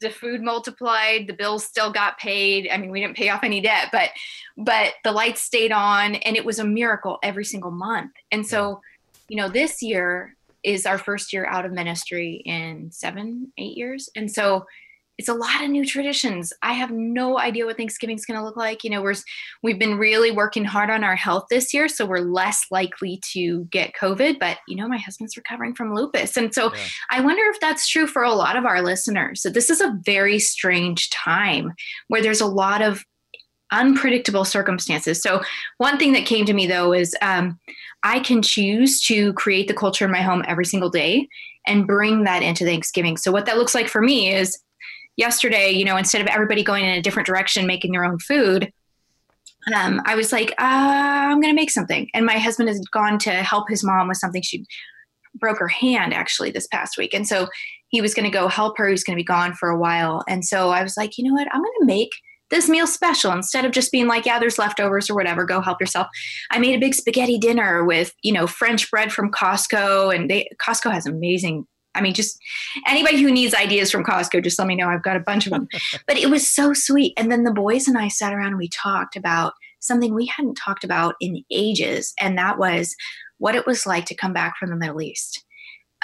the 0.00 0.10
food 0.10 0.42
multiplied 0.42 1.26
the 1.26 1.32
bills 1.32 1.64
still 1.64 1.90
got 1.92 2.18
paid. 2.18 2.68
I 2.70 2.76
mean 2.76 2.90
we 2.90 3.00
didn't 3.00 3.16
pay 3.16 3.28
off 3.28 3.44
any 3.44 3.60
debt 3.60 3.88
but 3.92 4.10
but 4.56 4.94
the 5.04 5.12
lights 5.12 5.42
stayed 5.42 5.72
on 5.72 6.16
and 6.16 6.36
it 6.36 6.44
was 6.44 6.58
a 6.58 6.64
miracle 6.64 7.18
every 7.22 7.44
single 7.44 7.70
month. 7.70 8.12
And 8.30 8.46
so 8.46 8.80
you 9.28 9.36
know 9.36 9.48
this 9.48 9.82
year 9.82 10.34
is 10.62 10.86
our 10.86 10.98
first 10.98 11.32
year 11.32 11.46
out 11.46 11.64
of 11.64 11.72
ministry 11.72 12.42
in 12.44 12.90
seven 12.90 13.52
eight 13.58 13.76
years. 13.76 14.08
And 14.16 14.30
so 14.30 14.66
it's 15.18 15.28
a 15.28 15.34
lot 15.34 15.64
of 15.64 15.70
new 15.70 15.84
traditions. 15.84 16.52
I 16.62 16.74
have 16.74 16.90
no 16.90 17.38
idea 17.38 17.64
what 17.64 17.78
Thanksgiving's 17.78 18.26
going 18.26 18.38
to 18.38 18.44
look 18.44 18.56
like. 18.56 18.84
You 18.84 18.90
know, 18.90 19.02
we're 19.02 19.14
we've 19.62 19.78
been 19.78 19.96
really 19.96 20.30
working 20.30 20.64
hard 20.64 20.90
on 20.90 21.02
our 21.02 21.16
health 21.16 21.46
this 21.48 21.72
year, 21.72 21.88
so 21.88 22.04
we're 22.04 22.18
less 22.18 22.66
likely 22.70 23.20
to 23.32 23.64
get 23.66 23.94
COVID. 24.00 24.38
But 24.38 24.58
you 24.68 24.76
know, 24.76 24.88
my 24.88 24.98
husband's 24.98 25.36
recovering 25.36 25.74
from 25.74 25.94
lupus, 25.94 26.36
and 26.36 26.52
so 26.54 26.74
yeah. 26.74 26.80
I 27.10 27.20
wonder 27.20 27.42
if 27.46 27.60
that's 27.60 27.88
true 27.88 28.06
for 28.06 28.22
a 28.22 28.32
lot 28.32 28.56
of 28.56 28.66
our 28.66 28.82
listeners. 28.82 29.40
So 29.42 29.48
this 29.48 29.70
is 29.70 29.80
a 29.80 29.98
very 30.04 30.38
strange 30.38 31.08
time 31.10 31.72
where 32.08 32.22
there's 32.22 32.42
a 32.42 32.46
lot 32.46 32.82
of 32.82 33.04
unpredictable 33.72 34.44
circumstances. 34.44 35.20
So 35.20 35.42
one 35.78 35.98
thing 35.98 36.12
that 36.12 36.26
came 36.26 36.44
to 36.46 36.52
me 36.52 36.66
though 36.66 36.92
is 36.92 37.16
um, 37.20 37.58
I 38.02 38.20
can 38.20 38.42
choose 38.42 39.00
to 39.06 39.32
create 39.32 39.66
the 39.66 39.74
culture 39.74 40.04
in 40.04 40.12
my 40.12 40.22
home 40.22 40.44
every 40.46 40.64
single 40.64 40.90
day 40.90 41.26
and 41.66 41.86
bring 41.86 42.22
that 42.24 42.42
into 42.42 42.64
Thanksgiving. 42.64 43.16
So 43.16 43.32
what 43.32 43.46
that 43.46 43.58
looks 43.58 43.74
like 43.74 43.88
for 43.88 44.00
me 44.00 44.32
is 44.32 44.56
yesterday, 45.16 45.70
you 45.70 45.84
know, 45.84 45.96
instead 45.96 46.20
of 46.20 46.26
everybody 46.28 46.62
going 46.62 46.84
in 46.84 46.98
a 46.98 47.02
different 47.02 47.26
direction, 47.26 47.66
making 47.66 47.92
their 47.92 48.04
own 48.04 48.18
food, 48.18 48.72
um, 49.74 50.00
I 50.04 50.14
was 50.14 50.32
like, 50.32 50.50
uh, 50.52 50.54
I'm 50.60 51.40
going 51.40 51.52
to 51.52 51.60
make 51.60 51.70
something. 51.70 52.08
And 52.14 52.24
my 52.24 52.38
husband 52.38 52.68
has 52.68 52.80
gone 52.92 53.18
to 53.20 53.30
help 53.30 53.68
his 53.68 53.82
mom 53.82 54.08
with 54.08 54.18
something. 54.18 54.42
She 54.42 54.64
broke 55.34 55.58
her 55.58 55.68
hand 55.68 56.14
actually 56.14 56.50
this 56.50 56.68
past 56.68 56.96
week. 56.96 57.12
And 57.12 57.26
so 57.26 57.48
he 57.88 58.00
was 58.00 58.14
going 58.14 58.30
to 58.30 58.36
go 58.36 58.48
help 58.48 58.78
her. 58.78 58.88
He's 58.88 59.04
going 59.04 59.16
to 59.16 59.20
be 59.20 59.24
gone 59.24 59.54
for 59.54 59.68
a 59.68 59.78
while. 59.78 60.22
And 60.28 60.44
so 60.44 60.70
I 60.70 60.82
was 60.82 60.96
like, 60.96 61.18
you 61.18 61.24
know 61.24 61.34
what? 61.34 61.48
I'm 61.52 61.62
going 61.62 61.72
to 61.80 61.86
make 61.86 62.10
this 62.50 62.68
meal 62.68 62.86
special 62.86 63.32
instead 63.32 63.64
of 63.64 63.72
just 63.72 63.90
being 63.90 64.06
like, 64.06 64.24
yeah, 64.24 64.38
there's 64.38 64.58
leftovers 64.58 65.10
or 65.10 65.14
whatever, 65.14 65.44
go 65.44 65.60
help 65.60 65.80
yourself. 65.80 66.06
I 66.50 66.60
made 66.60 66.76
a 66.76 66.80
big 66.80 66.94
spaghetti 66.94 67.38
dinner 67.38 67.84
with, 67.84 68.12
you 68.22 68.32
know, 68.32 68.46
French 68.46 68.88
bread 68.90 69.12
from 69.12 69.32
Costco. 69.32 70.14
And 70.14 70.30
they, 70.30 70.48
Costco 70.64 70.92
has 70.92 71.06
amazing 71.06 71.66
I 71.96 72.00
mean, 72.00 72.14
just 72.14 72.38
anybody 72.86 73.20
who 73.20 73.32
needs 73.32 73.54
ideas 73.54 73.90
from 73.90 74.04
Costco, 74.04 74.44
just 74.44 74.58
let 74.58 74.68
me 74.68 74.76
know. 74.76 74.88
I've 74.88 75.02
got 75.02 75.16
a 75.16 75.20
bunch 75.20 75.46
of 75.46 75.52
them. 75.52 75.68
but 76.06 76.16
it 76.16 76.30
was 76.30 76.48
so 76.48 76.72
sweet. 76.72 77.14
And 77.16 77.30
then 77.30 77.44
the 77.44 77.52
boys 77.52 77.88
and 77.88 77.98
I 77.98 78.08
sat 78.08 78.32
around 78.32 78.48
and 78.48 78.58
we 78.58 78.68
talked 78.68 79.16
about 79.16 79.54
something 79.80 80.14
we 80.14 80.26
hadn't 80.26 80.56
talked 80.56 80.84
about 80.84 81.14
in 81.20 81.44
ages, 81.50 82.12
and 82.20 82.38
that 82.38 82.58
was 82.58 82.94
what 83.38 83.54
it 83.54 83.66
was 83.66 83.86
like 83.86 84.06
to 84.06 84.14
come 84.14 84.32
back 84.32 84.56
from 84.58 84.70
the 84.70 84.76
Middle 84.76 85.02
East. 85.02 85.44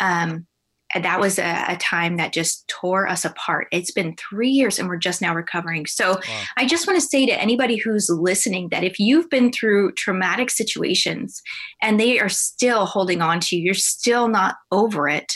Um, 0.01 0.47
and 0.95 1.05
that 1.05 1.21
was 1.21 1.39
a, 1.39 1.65
a, 1.69 1.77
time 1.77 2.17
that 2.17 2.33
just 2.33 2.69
tore 2.69 3.09
us 3.09 3.25
apart. 3.25 3.67
It's 3.73 3.91
been 3.91 4.15
three 4.17 4.51
years 4.51 4.79
and 4.79 4.89
we're 4.89 4.97
just 4.97 5.23
now 5.23 5.35
recovering. 5.35 5.87
So 5.87 6.13
wow. 6.13 6.41
I 6.57 6.67
just 6.67 6.87
want 6.87 7.01
to 7.01 7.07
say 7.07 7.25
to 7.27 7.41
anybody 7.41 7.77
who's 7.77 8.11
listening 8.11 8.69
that 8.71 8.85
if 8.85 8.99
you've 8.99 9.31
been 9.31 9.53
through 9.53 9.93
traumatic 9.93 10.51
situations 10.51 11.41
and 11.81 11.99
they 11.99 12.21
are 12.21 12.29
still 12.29 12.85
holding 12.87 13.23
on 13.23 13.41
to 13.41 13.57
you, 13.57 13.63
you're 13.63 13.75
still 13.75 14.29
not 14.29 14.57
over 14.71 15.09
it, 15.09 15.35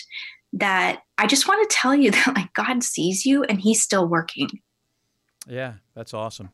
that 0.52 1.00
I 1.18 1.26
just 1.26 1.48
want 1.48 1.68
to 1.68 1.76
tell 1.76 1.94
you 1.94 2.10
that 2.12 2.32
like 2.34 2.52
God 2.54 2.82
sees 2.82 3.26
you 3.26 3.44
and 3.44 3.60
he's 3.60 3.82
still 3.82 4.06
working. 4.06 4.48
Yeah, 5.48 5.74
that's 5.94 6.12
awesome. 6.12 6.50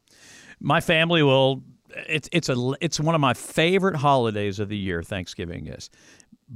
My 0.61 0.81
family 0.81 1.22
will 1.22 1.62
it's 1.94 2.28
it's 2.33 2.48
a 2.48 2.72
it's 2.81 2.98
one 2.98 3.14
of 3.14 3.20
my 3.20 3.35
favorite 3.35 3.96
holidays 3.96 4.59
of 4.59 4.68
the 4.68 4.76
year, 4.76 5.02
Thanksgiving 5.02 5.66
is. 5.66 5.90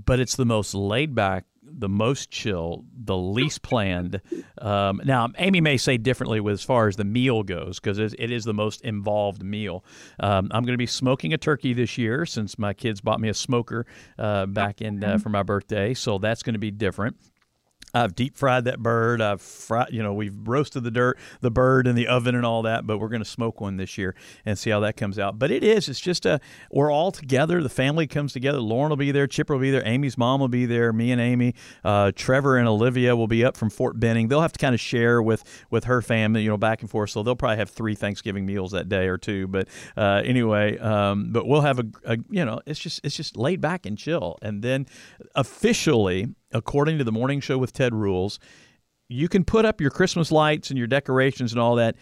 But 0.05 0.21
it's 0.21 0.37
the 0.37 0.45
most 0.45 0.75
laid 0.75 1.15
back, 1.15 1.45
the 1.63 1.89
most 1.89 2.31
chill, 2.31 2.85
the 2.97 3.17
least 3.17 3.63
planned. 3.63 4.21
Um, 4.59 5.01
now, 5.05 5.29
Amy 5.39 5.61
may 5.61 5.77
say 5.77 5.97
differently 5.97 6.39
with 6.41 6.55
as 6.55 6.63
far 6.63 6.87
as 6.87 6.97
the 6.97 7.05
meal 7.05 7.43
goes 7.43 7.81
because 7.81 7.99
it 7.99 8.31
is 8.31 8.45
the 8.45 8.55
most 8.55 8.83
involved 8.83 9.43
meal. 9.43 9.85
Um, 10.21 10.51
I'm 10.53 10.65
going 10.65 10.75
to 10.75 10.79
be 10.79 10.87
smoking 10.87 11.33
a 11.33 11.39
turkey 11.39 11.73
this 11.73 11.97
year 11.97 12.27
since 12.27 12.59
my 12.59 12.75
kids 12.75 13.01
bought 13.01 13.21
me 13.21 13.29
a 13.29 13.35
smoker 13.35 13.87
uh, 14.19 14.47
back 14.47 14.81
in 14.83 15.03
uh, 15.03 15.19
for 15.19 15.31
my 15.31 15.43
birthday, 15.43 15.95
so 15.95 16.19
that's 16.19 16.43
going 16.43 16.55
to 16.55 16.61
be 16.61 16.71
different. 16.71 17.17
I've 17.95 18.15
deep 18.15 18.37
fried 18.37 18.65
that 18.65 18.81
bird. 18.81 19.23
I've 19.23 19.41
fried, 19.41 19.89
you 19.91 20.03
know, 20.03 20.13
we've 20.13 20.35
roasted 20.47 20.85
the 20.85 20.91
dirt, 20.91 21.19
the 21.41 21.51
bird 21.51 21.87
in 21.87 21.95
the 21.95 22.07
oven 22.07 22.35
and 22.35 22.45
all 22.45 22.63
that. 22.63 22.87
But 22.87 22.99
we're 22.99 23.09
going 23.09 23.23
to 23.23 23.29
smoke 23.29 23.61
one 23.61 23.77
this 23.77 23.97
year 23.97 24.15
and 24.45 24.59
see 24.59 24.71
how 24.71 24.81
that 24.81 24.97
comes 24.97 25.19
out. 25.19 25.39
But 25.39 25.51
it 25.51 25.65
is, 25.65 25.89
it's 25.89 26.01
just 26.01 26.27
a, 26.27 26.41
we're 26.71 26.93
all 26.93 27.11
together. 27.11 27.63
The 27.63 27.69
family 27.69 28.07
comes 28.07 28.33
together. 28.33 28.59
Lauren 28.59 28.91
will 28.91 28.97
be 28.97 29.13
there. 29.13 29.27
Chipper 29.27 29.55
will 29.55 29.61
be 29.61 29.71
there. 29.71 29.87
Amy's 29.87 30.19
mom 30.19 30.41
will 30.41 30.49
be 30.49 30.67
there. 30.67 30.93
Me 30.93 31.11
and 31.11 31.21
Amy, 31.21 31.55
uh, 31.85 32.13
Trevor 32.15 32.57
and 32.59 32.69
Olivia 32.69 33.17
will 33.17 33.29
be 33.29 33.45
up 33.45 33.57
from 33.57 33.71
Fort 33.71 33.99
Benning. 33.99 34.29
They'll 34.29 34.43
have 34.43 34.53
to 34.53 34.59
kind 34.59 34.75
of 34.75 34.81
share 34.81 35.23
with 35.23 35.45
with 35.71 35.85
her 35.85 36.03
family, 36.03 36.43
you 36.43 36.51
know, 36.51 36.59
back 36.59 36.83
and 36.83 36.91
forth. 36.91 37.11
So 37.11 37.23
they'll 37.23 37.37
probably 37.37 37.59
have 37.59 37.71
three 37.71 37.95
Thanksgiving 37.95 38.45
meals 38.45 38.73
that 38.73 38.89
day 38.89 39.09
or 39.09 39.17
two. 39.17 39.47
But 39.47 39.69
uh, 39.97 40.23
anyway, 40.25 40.79
um, 40.79 41.33
but 41.33 41.47
we'll 41.47 41.63
have 41.63 41.79
a, 41.79 41.87
a, 42.05 42.19
you 42.31 42.45
know, 42.45 42.61
it's 42.67 42.81
just 42.81 43.01
it's 43.05 43.17
just 43.17 43.37
laid 43.37 43.61
back 43.61 43.87
and 43.87 43.97
chill. 43.97 44.39
And 44.43 44.63
then 44.63 44.87
officially 45.35 46.35
according 46.53 46.99
to 46.99 47.05
the 47.05 47.13
morning 47.13 47.41
show 47.41 47.59
with 47.59 47.73
Ted 47.73 47.95
rules, 47.95 48.39
you 49.09 49.29
can 49.29 49.45
put 49.45 49.65
up 49.65 49.81
your 49.81 49.91
Christmas 49.91 50.33
lights 50.33 50.71
and 50.71 50.79
your 50.79 50.87
decorations 50.87 51.53
and 51.53 51.61
all 51.61 51.77
that. 51.77 51.97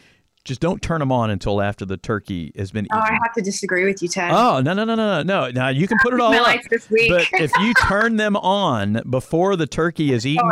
Just 0.44 0.60
don't 0.60 0.82
turn 0.82 1.00
them 1.00 1.10
on 1.10 1.30
until 1.30 1.62
after 1.62 1.86
the 1.86 1.96
turkey 1.96 2.52
has 2.54 2.70
been 2.70 2.84
eaten. 2.84 2.98
Oh, 2.98 3.00
I 3.00 3.14
have 3.14 3.32
to 3.34 3.40
disagree 3.40 3.86
with 3.86 4.02
you, 4.02 4.08
Ted. 4.08 4.30
Oh, 4.30 4.60
no, 4.60 4.74
no, 4.74 4.84
no, 4.84 4.94
no, 4.94 5.22
no. 5.22 5.50
Now 5.50 5.68
you 5.68 5.88
can 5.88 5.96
put 6.02 6.12
it 6.12 6.20
all 6.20 6.34
up. 6.34 6.60
This 6.68 6.90
week. 6.90 7.10
but 7.10 7.26
if 7.40 7.50
you 7.60 7.72
turn 7.88 8.16
them 8.16 8.36
on 8.36 9.00
before 9.08 9.56
the 9.56 9.66
turkey 9.66 10.12
is 10.12 10.26
eaten, 10.26 10.46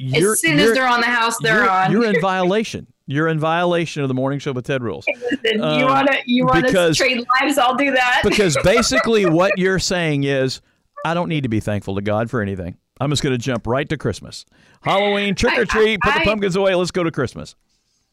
as 0.00 0.40
soon 0.40 0.58
as 0.58 0.72
they're 0.72 0.88
on 0.88 1.00
the 1.00 1.06
house, 1.06 1.36
they're 1.40 1.58
you're, 1.58 1.70
on. 1.70 1.92
You're 1.92 2.06
in 2.06 2.20
violation. 2.20 2.88
You're 3.06 3.28
in 3.28 3.38
violation 3.38 4.02
of 4.02 4.08
the 4.08 4.14
morning 4.14 4.40
show 4.40 4.52
with 4.52 4.66
Ted 4.66 4.82
rules. 4.82 5.06
Listen, 5.30 5.62
um, 5.62 5.78
you 5.78 5.86
want 5.86 6.08
to 6.08 6.18
you 6.26 6.44
want 6.44 6.66
to 6.66 6.92
trade 6.92 7.24
lives? 7.40 7.56
I'll 7.56 7.76
do 7.76 7.92
that. 7.92 8.20
because 8.22 8.56
basically, 8.62 9.24
what 9.30 9.56
you're 9.56 9.78
saying 9.78 10.24
is, 10.24 10.60
I 11.06 11.14
don't 11.14 11.28
need 11.28 11.44
to 11.44 11.48
be 11.48 11.60
thankful 11.60 11.94
to 11.94 12.02
God 12.02 12.28
for 12.28 12.42
anything. 12.42 12.76
I'm 13.00 13.10
just 13.10 13.22
going 13.22 13.32
to 13.32 13.38
jump 13.38 13.66
right 13.66 13.88
to 13.88 13.96
Christmas. 13.96 14.44
Halloween, 14.82 15.34
trick 15.34 15.58
or 15.58 15.64
treat, 15.64 16.00
put 16.02 16.14
the 16.14 16.20
pumpkins 16.20 16.56
away. 16.56 16.74
Let's 16.74 16.90
go 16.90 17.04
to 17.04 17.10
Christmas. 17.10 17.54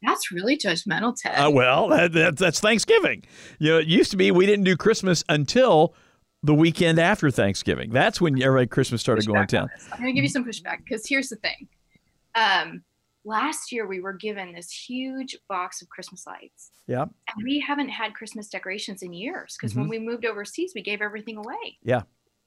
That's 0.01 0.31
really 0.31 0.57
judgmental, 0.57 1.15
Ted. 1.19 1.35
Uh, 1.35 1.49
well, 1.49 1.87
that, 1.89 2.13
that, 2.13 2.37
that's 2.37 2.59
Thanksgiving. 2.59 3.23
You 3.59 3.71
know, 3.71 3.77
it 3.79 3.87
used 3.87 4.11
to 4.11 4.17
be 4.17 4.31
we 4.31 4.45
didn't 4.45 4.65
do 4.65 4.77
Christmas 4.77 5.23
until 5.29 5.95
the 6.43 6.53
weekend 6.53 6.99
after 6.99 7.31
Thanksgiving. 7.31 7.91
That's 7.91 8.21
when 8.21 8.41
everybody 8.41 8.67
Christmas 8.67 9.01
started 9.01 9.25
going 9.25 9.47
down. 9.47 9.69
I'm 9.91 9.99
going 9.99 10.13
to 10.13 10.13
give 10.13 10.23
you 10.23 10.29
some 10.29 10.45
pushback 10.45 10.79
because 10.83 11.07
here's 11.07 11.29
the 11.29 11.37
thing. 11.37 11.67
Um, 12.35 12.83
last 13.23 13.71
year 13.71 13.87
we 13.87 13.99
were 13.99 14.13
given 14.13 14.53
this 14.53 14.69
huge 14.69 15.35
box 15.49 15.81
of 15.81 15.89
Christmas 15.89 16.27
lights. 16.27 16.71
Yeah. 16.87 17.01
And 17.03 17.43
we 17.43 17.63
haven't 17.65 17.89
had 17.89 18.13
Christmas 18.13 18.47
decorations 18.47 19.01
in 19.01 19.11
years 19.11 19.57
because 19.59 19.71
mm-hmm. 19.71 19.81
when 19.81 19.89
we 19.89 19.99
moved 19.99 20.25
overseas, 20.25 20.73
we 20.75 20.83
gave 20.83 21.01
everything 21.01 21.37
away. 21.37 21.79
Yeah. 21.83 22.03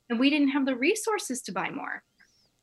And 0.08 0.20
we 0.20 0.30
didn't 0.30 0.50
have 0.50 0.64
the 0.64 0.76
resources 0.76 1.42
to 1.42 1.52
buy 1.52 1.70
more. 1.70 2.02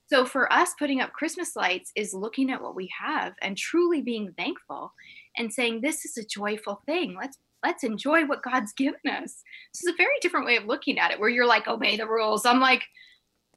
So 0.07 0.25
for 0.25 0.51
us, 0.53 0.73
putting 0.77 1.01
up 1.01 1.13
Christmas 1.13 1.55
lights 1.55 1.91
is 1.95 2.13
looking 2.13 2.51
at 2.51 2.61
what 2.61 2.75
we 2.75 2.89
have 2.99 3.33
and 3.41 3.57
truly 3.57 4.01
being 4.01 4.33
thankful 4.37 4.93
and 5.37 5.51
saying, 5.51 5.81
this 5.81 6.05
is 6.05 6.17
a 6.17 6.25
joyful 6.25 6.81
thing. 6.85 7.15
Let's 7.19 7.37
let's 7.63 7.83
enjoy 7.83 8.25
what 8.25 8.43
God's 8.43 8.73
given 8.73 8.99
us. 9.07 9.41
This 9.73 9.83
is 9.83 9.93
a 9.93 9.97
very 9.97 10.13
different 10.21 10.45
way 10.45 10.55
of 10.57 10.65
looking 10.65 10.99
at 10.99 11.11
it, 11.11 11.19
where 11.19 11.29
you're 11.29 11.47
like, 11.47 11.67
obey 11.67 11.97
the 11.97 12.07
rules. 12.07 12.45
I'm 12.45 12.59
like, 12.59 12.83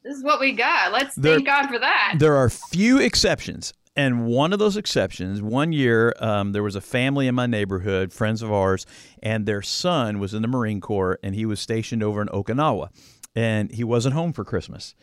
this 0.02 0.16
is 0.16 0.24
what 0.24 0.40
we 0.40 0.52
got. 0.52 0.92
Let's 0.92 1.14
there, 1.14 1.34
thank 1.34 1.46
God 1.46 1.68
for 1.68 1.78
that. 1.78 2.14
There 2.18 2.36
are 2.36 2.48
few 2.48 2.98
exceptions. 2.98 3.74
And 3.94 4.26
one 4.26 4.52
of 4.52 4.60
those 4.60 4.76
exceptions, 4.76 5.42
one 5.42 5.72
year, 5.72 6.14
um, 6.20 6.52
there 6.52 6.62
was 6.62 6.76
a 6.76 6.80
family 6.80 7.26
in 7.26 7.34
my 7.34 7.46
neighborhood, 7.46 8.12
friends 8.12 8.42
of 8.42 8.52
ours, 8.52 8.86
and 9.22 9.44
their 9.44 9.60
son 9.60 10.20
was 10.20 10.34
in 10.34 10.40
the 10.40 10.48
Marine 10.48 10.80
Corps 10.80 11.18
and 11.22 11.34
he 11.34 11.44
was 11.44 11.58
stationed 11.58 12.02
over 12.02 12.22
in 12.22 12.28
Okinawa. 12.28 12.90
And 13.34 13.72
he 13.72 13.84
wasn't 13.84 14.14
home 14.14 14.32
for 14.32 14.44
Christmas 14.44 14.94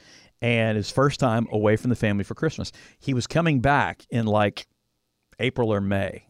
and 0.42 0.78
his 0.78 0.92
first 0.92 1.20
time 1.20 1.48
away 1.52 1.76
from 1.76 1.90
the 1.90 1.96
family 1.96 2.24
for 2.24 2.36
Christmas. 2.36 2.72
He 3.00 3.14
was 3.14 3.28
coming 3.28 3.62
back 3.62 4.06
in 4.10 4.26
like 4.26 4.68
April 5.40 5.74
or 5.74 5.82
May. 5.82 6.28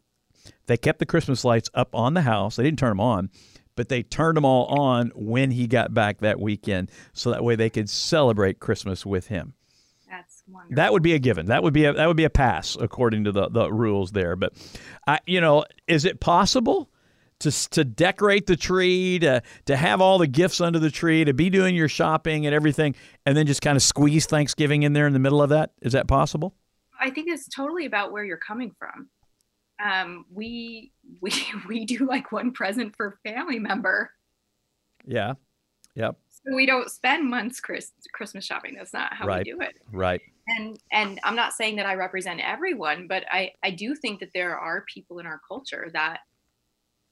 They 0.68 0.78
kept 0.78 1.00
the 1.00 1.06
Christmas 1.06 1.44
lights 1.44 1.70
up 1.74 1.94
on 1.94 2.14
the 2.14 2.22
house. 2.22 2.56
They 2.56 2.64
didn't 2.64 2.80
turn 2.80 2.92
them 2.92 3.00
on, 3.00 3.30
but 3.76 3.90
they 3.90 4.04
turned 4.04 4.38
them 4.38 4.46
all 4.46 4.66
on 4.66 5.12
when 5.16 5.52
he 5.52 5.68
got 5.68 5.94
back 5.94 6.20
that 6.20 6.40
weekend 6.40 6.92
so 7.14 7.32
that 7.32 7.44
way 7.44 7.56
they 7.56 7.70
could 7.70 7.90
celebrate 7.90 8.60
Christmas 8.60 9.06
with 9.06 9.28
him. 9.28 9.54
That's 10.10 10.44
wonderful. 10.48 10.76
That 10.76 10.94
would 10.94 11.04
be 11.04 11.14
a 11.14 11.20
given. 11.20 11.48
That 11.48 11.64
would 11.64 11.74
be 11.74 11.86
a 11.86 11.94
that 11.94 12.08
would 12.08 12.18
be 12.18 12.24
a 12.24 12.30
pass 12.30 12.78
according 12.80 13.26
to 13.26 13.32
the 13.32 13.50
the 13.50 13.72
rules 13.72 14.12
there. 14.12 14.36
But 14.36 14.54
I 15.08 15.20
you 15.26 15.42
know, 15.42 15.66
is 15.88 16.06
it 16.06 16.20
possible? 16.20 16.90
To 17.40 17.70
to 17.70 17.84
decorate 17.84 18.48
the 18.48 18.56
tree, 18.56 19.20
to 19.20 19.42
to 19.66 19.76
have 19.76 20.02
all 20.02 20.18
the 20.18 20.28
gifts 20.28 20.62
under 20.62 20.80
the 20.80 20.92
tree, 20.92 21.26
to 21.26 21.34
be 21.34 21.50
doing 21.50 21.76
your 21.76 21.90
shopping 21.90 22.46
and 22.46 22.56
everything, 22.56 22.96
and 23.26 23.36
then 23.36 23.46
just 23.46 23.62
kind 23.62 23.76
of 23.76 23.84
squeeze 23.84 24.26
Thanksgiving 24.26 24.84
in 24.84 24.94
there 24.94 25.08
in 25.08 25.14
the 25.14 25.20
middle 25.20 25.42
of 25.42 25.50
that? 25.50 25.72
Is 25.82 25.94
that 25.94 26.08
possible? 26.08 26.56
I 27.00 27.10
think 27.10 27.28
it's 27.30 27.48
totally 27.48 27.86
about 27.86 28.12
where 28.12 28.24
you're 28.24 28.38
coming 28.38 28.72
from. 28.78 29.10
Um, 29.84 30.26
we 30.32 30.92
we 31.22 31.32
we 31.68 31.86
do 31.86 32.08
like 32.08 32.32
one 32.32 32.52
present 32.52 32.96
for 32.96 33.20
family 33.24 33.60
member. 33.60 34.12
Yeah. 35.06 35.34
Yep. 35.96 36.18
So 36.30 36.56
we 36.56 36.66
don't 36.66 36.92
spend 36.92 37.30
months 37.30 37.60
Chris, 37.60 37.92
Christmas 38.14 38.46
shopping. 38.46 38.76
That's 38.76 38.94
not 38.94 39.14
how 39.14 39.26
right. 39.26 39.46
we 39.46 39.52
do 39.52 39.62
it. 39.62 39.76
Right. 39.92 40.22
And 40.48 40.78
and 40.92 41.20
I'm 41.24 41.36
not 41.36 41.54
saying 41.54 41.78
that 41.78 41.86
I 41.86 41.96
represent 41.96 42.40
everyone, 42.42 43.08
but 43.08 43.24
I 43.32 43.52
I 43.64 43.72
do 43.72 43.96
think 43.96 44.20
that 44.20 44.30
there 44.34 44.58
are 44.58 44.86
people 44.94 45.20
in 45.20 45.26
our 45.26 45.42
culture 45.48 45.90
that 45.94 46.20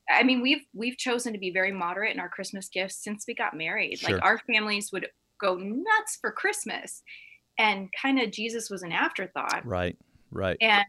I 0.09 0.23
mean, 0.23 0.41
we've 0.41 0.63
we've 0.73 0.97
chosen 0.97 1.33
to 1.33 1.39
be 1.39 1.51
very 1.51 1.71
moderate 1.71 2.13
in 2.13 2.19
our 2.19 2.29
Christmas 2.29 2.67
gifts 2.69 3.03
since 3.03 3.25
we 3.27 3.33
got 3.33 3.55
married. 3.55 3.99
Sure. 3.99 4.15
Like 4.15 4.23
our 4.23 4.39
families 4.39 4.91
would 4.91 5.07
go 5.39 5.55
nuts 5.55 6.17
for 6.19 6.31
Christmas, 6.31 7.03
and 7.57 7.89
kind 7.99 8.19
of 8.19 8.31
Jesus 8.31 8.69
was 8.69 8.83
an 8.83 8.91
afterthought. 8.91 9.65
Right. 9.65 9.97
Right. 10.31 10.57
And 10.59 10.85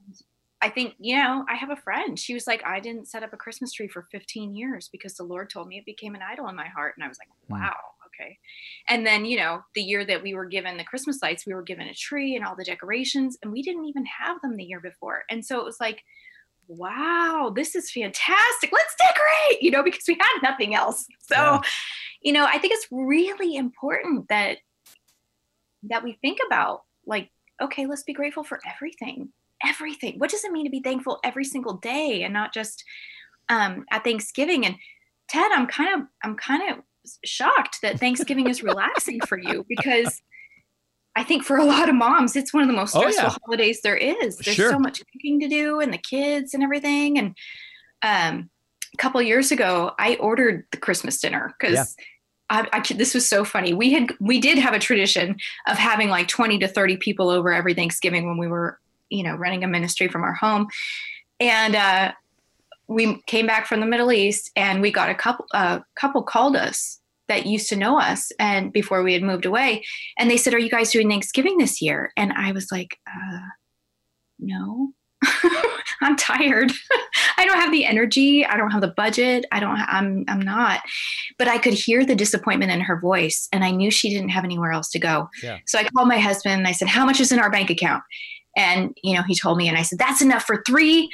I 0.62 0.70
think 0.70 0.94
you 0.98 1.16
know, 1.16 1.44
I 1.48 1.54
have 1.54 1.70
a 1.70 1.76
friend. 1.76 2.18
She 2.18 2.34
was 2.34 2.46
like, 2.46 2.64
I 2.64 2.80
didn't 2.80 3.08
set 3.08 3.22
up 3.22 3.32
a 3.32 3.36
Christmas 3.36 3.72
tree 3.72 3.88
for 3.88 4.08
15 4.10 4.54
years 4.54 4.88
because 4.90 5.14
the 5.14 5.24
Lord 5.24 5.50
told 5.50 5.68
me 5.68 5.78
it 5.78 5.86
became 5.86 6.14
an 6.14 6.22
idol 6.22 6.48
in 6.48 6.56
my 6.56 6.68
heart, 6.68 6.94
and 6.96 7.04
I 7.04 7.08
was 7.08 7.18
like, 7.18 7.28
hmm. 7.48 7.62
wow. 7.62 7.76
Okay. 8.20 8.38
And 8.88 9.04
then, 9.04 9.24
you 9.24 9.36
know, 9.36 9.62
the 9.74 9.82
year 9.82 10.04
that 10.04 10.22
we 10.22 10.34
were 10.34 10.44
given 10.44 10.76
the 10.76 10.84
Christmas 10.84 11.18
lights, 11.20 11.46
we 11.46 11.54
were 11.54 11.62
given 11.62 11.88
a 11.88 11.94
tree 11.94 12.36
and 12.36 12.44
all 12.44 12.54
the 12.56 12.64
decorations, 12.64 13.36
and 13.42 13.52
we 13.52 13.62
didn't 13.62 13.86
even 13.86 14.04
have 14.06 14.40
them 14.40 14.56
the 14.56 14.64
year 14.64 14.80
before. 14.80 15.24
And 15.28 15.44
so 15.44 15.58
it 15.58 15.64
was 15.64 15.78
like, 15.80 16.02
wow, 16.68 17.52
this 17.54 17.74
is 17.74 17.90
fantastic. 17.90 18.70
Let's 18.72 18.94
decorate, 18.96 19.62
you 19.62 19.70
know, 19.70 19.82
because 19.82 20.04
we 20.06 20.16
had 20.20 20.40
nothing 20.42 20.74
else. 20.74 21.06
So, 21.20 21.36
yeah. 21.36 21.60
you 22.22 22.32
know, 22.32 22.46
I 22.46 22.58
think 22.58 22.74
it's 22.74 22.86
really 22.90 23.56
important 23.56 24.28
that 24.28 24.58
that 25.90 26.02
we 26.02 26.18
think 26.22 26.38
about 26.46 26.82
like, 27.06 27.30
okay, 27.60 27.86
let's 27.86 28.02
be 28.02 28.14
grateful 28.14 28.44
for 28.44 28.60
everything. 28.74 29.30
Everything. 29.66 30.18
What 30.18 30.30
does 30.30 30.44
it 30.44 30.52
mean 30.52 30.64
to 30.64 30.70
be 30.70 30.80
thankful 30.80 31.20
every 31.22 31.44
single 31.44 31.74
day 31.74 32.22
and 32.22 32.32
not 32.32 32.52
just 32.52 32.84
um, 33.48 33.84
at 33.90 34.04
Thanksgiving? 34.04 34.66
And 34.66 34.76
Ted, 35.28 35.50
I'm 35.52 35.66
kind 35.66 36.00
of 36.00 36.08
I'm 36.22 36.36
kind 36.36 36.70
of 36.70 36.84
shocked 37.24 37.80
that 37.82 38.00
Thanksgiving 38.00 38.48
is 38.48 38.62
relaxing 38.62 39.20
for 39.20 39.38
you 39.38 39.64
because 39.68 40.22
I 41.16 41.22
think 41.22 41.44
for 41.44 41.56
a 41.56 41.64
lot 41.64 41.88
of 41.88 41.94
moms, 41.94 42.34
it's 42.34 42.52
one 42.52 42.62
of 42.62 42.68
the 42.68 42.74
most 42.74 42.90
stressful 42.90 43.24
oh, 43.24 43.28
yeah. 43.28 43.36
holidays 43.44 43.80
there 43.82 43.96
is. 43.96 44.36
There's 44.38 44.56
sure. 44.56 44.70
so 44.70 44.78
much 44.78 45.02
cooking 45.12 45.38
to 45.40 45.48
do 45.48 45.80
and 45.80 45.92
the 45.92 45.98
kids 45.98 46.54
and 46.54 46.62
everything. 46.62 47.18
And 47.18 47.36
um, 48.02 48.50
a 48.92 48.96
couple 48.96 49.22
years 49.22 49.52
ago, 49.52 49.92
I 49.98 50.16
ordered 50.16 50.66
the 50.72 50.76
Christmas 50.76 51.20
dinner 51.20 51.54
because 51.58 51.96
yeah. 51.98 52.04
I, 52.50 52.68
I, 52.72 52.94
this 52.94 53.14
was 53.14 53.28
so 53.28 53.44
funny. 53.44 53.74
We 53.74 53.92
had 53.92 54.12
we 54.20 54.40
did 54.40 54.58
have 54.58 54.74
a 54.74 54.78
tradition 54.78 55.36
of 55.68 55.78
having 55.78 56.08
like 56.08 56.28
20 56.28 56.58
to 56.58 56.68
30 56.68 56.96
people 56.96 57.30
over 57.30 57.52
every 57.52 57.74
Thanksgiving 57.74 58.26
when 58.26 58.36
we 58.36 58.48
were, 58.48 58.80
you 59.08 59.22
know, 59.22 59.34
running 59.36 59.62
a 59.62 59.68
ministry 59.68 60.08
from 60.08 60.24
our 60.24 60.34
home. 60.34 60.66
And 61.38 61.76
uh, 61.76 62.12
we 62.88 63.22
came 63.26 63.46
back 63.46 63.66
from 63.66 63.80
the 63.80 63.86
Middle 63.86 64.12
East 64.12 64.50
and 64.56 64.82
we 64.82 64.90
got 64.90 65.10
a 65.10 65.14
couple 65.14 65.46
a 65.52 65.82
couple 65.94 66.22
called 66.22 66.56
us 66.56 67.00
that 67.28 67.46
used 67.46 67.68
to 67.70 67.76
know 67.76 67.98
us 67.98 68.30
and 68.38 68.72
before 68.72 69.02
we 69.02 69.12
had 69.12 69.22
moved 69.22 69.46
away. 69.46 69.84
And 70.18 70.30
they 70.30 70.36
said 70.36 70.54
are 70.54 70.58
you 70.58 70.70
guys 70.70 70.90
doing 70.90 71.08
thanksgiving 71.08 71.58
this 71.58 71.80
year? 71.80 72.12
And 72.16 72.32
i 72.32 72.52
was 72.52 72.70
like 72.70 72.98
uh, 73.06 73.38
no. 74.38 74.92
I'm 76.02 76.16
tired. 76.16 76.70
I 77.38 77.46
don't 77.46 77.58
have 77.58 77.72
the 77.72 77.86
energy. 77.86 78.44
I 78.44 78.58
don't 78.58 78.70
have 78.70 78.82
the 78.82 78.92
budget. 78.94 79.46
I 79.52 79.60
don't 79.60 79.76
i'm 79.76 80.24
i'm 80.28 80.40
not. 80.40 80.80
But 81.38 81.48
i 81.48 81.58
could 81.58 81.74
hear 81.74 82.04
the 82.04 82.14
disappointment 82.16 82.72
in 82.72 82.80
her 82.80 83.00
voice 83.00 83.48
and 83.52 83.64
i 83.64 83.70
knew 83.70 83.90
she 83.90 84.10
didn't 84.10 84.30
have 84.30 84.44
anywhere 84.44 84.72
else 84.72 84.90
to 84.90 84.98
go. 84.98 85.28
Yeah. 85.42 85.58
so 85.66 85.78
i 85.78 85.84
called 85.84 86.08
my 86.08 86.18
husband 86.18 86.54
and 86.54 86.68
i 86.68 86.72
said 86.72 86.88
how 86.88 87.06
much 87.06 87.20
is 87.20 87.32
in 87.32 87.38
our 87.38 87.50
bank 87.50 87.70
account? 87.70 88.02
And, 88.56 88.96
you 89.02 89.14
know, 89.14 89.22
he 89.22 89.34
told 89.34 89.58
me, 89.58 89.68
and 89.68 89.76
I 89.76 89.82
said, 89.82 89.98
that's 89.98 90.22
enough 90.22 90.44
for 90.44 90.62
three 90.66 91.10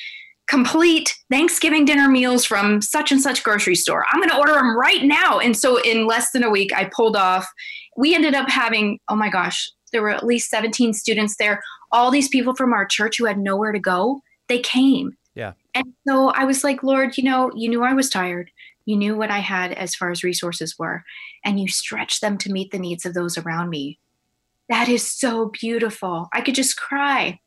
complete 0.51 1.17
Thanksgiving 1.31 1.85
dinner 1.85 2.09
meals 2.09 2.45
from 2.45 2.83
such 2.83 3.13
and 3.13 3.23
such 3.23 3.45
grocery 3.45 3.77
store. 3.77 4.05
I'm 4.11 4.19
going 4.19 4.31
to 4.31 4.37
order 4.37 4.55
them 4.55 4.77
right 4.77 5.05
now. 5.05 5.39
And 5.39 5.57
so 5.57 5.81
in 5.83 6.09
less 6.09 6.33
than 6.33 6.43
a 6.43 6.51
week, 6.51 6.73
I 6.75 6.91
pulled 6.93 7.15
off. 7.15 7.47
We 7.97 8.17
ended 8.17 8.35
up 8.35 8.51
having, 8.51 8.99
oh 9.09 9.15
my 9.15 9.31
gosh, 9.31 9.71
there 9.93 10.03
were 10.03 10.11
at 10.11 10.27
least 10.27 10.51
17 10.51 10.93
students 10.93 11.37
there. 11.39 11.63
All 11.93 12.11
these 12.11 12.29
people 12.29 12.57
from 12.57 12.73
our 12.73 12.85
church 12.85 13.19
who 13.19 13.27
had 13.27 13.39
nowhere 13.39 13.71
to 13.71 13.79
go, 13.79 14.23
they 14.49 14.59
came. 14.59 15.17
Yeah. 15.37 15.53
And 15.73 15.95
so 16.07 16.31
I 16.31 16.45
was 16.45 16.65
like, 16.65 16.83
Lord, 16.83 17.17
you 17.17 17.23
know, 17.23 17.53
you 17.55 17.69
knew 17.69 17.85
I 17.85 17.95
was 17.95 18.11
tired. 18.11 18.51
You 18.87 18.97
knew 18.97 19.17
what 19.17 19.31
I 19.31 19.39
had 19.39 19.71
as 19.73 19.95
far 19.95 20.11
as 20.11 20.25
resources 20.25 20.77
were, 20.77 21.05
and 21.45 21.61
you 21.61 21.69
stretched 21.69 22.23
them 22.23 22.37
to 22.39 22.51
meet 22.51 22.73
the 22.73 22.79
needs 22.79 23.07
of 23.07 23.15
those 23.15 23.39
around 23.39 23.71
me. 23.71 24.01
That 24.69 24.89
is 24.89 25.09
so 25.09 25.53
beautiful. 25.61 26.29
I 26.33 26.41
could 26.41 26.57
just 26.57 26.77
cry 26.77 27.39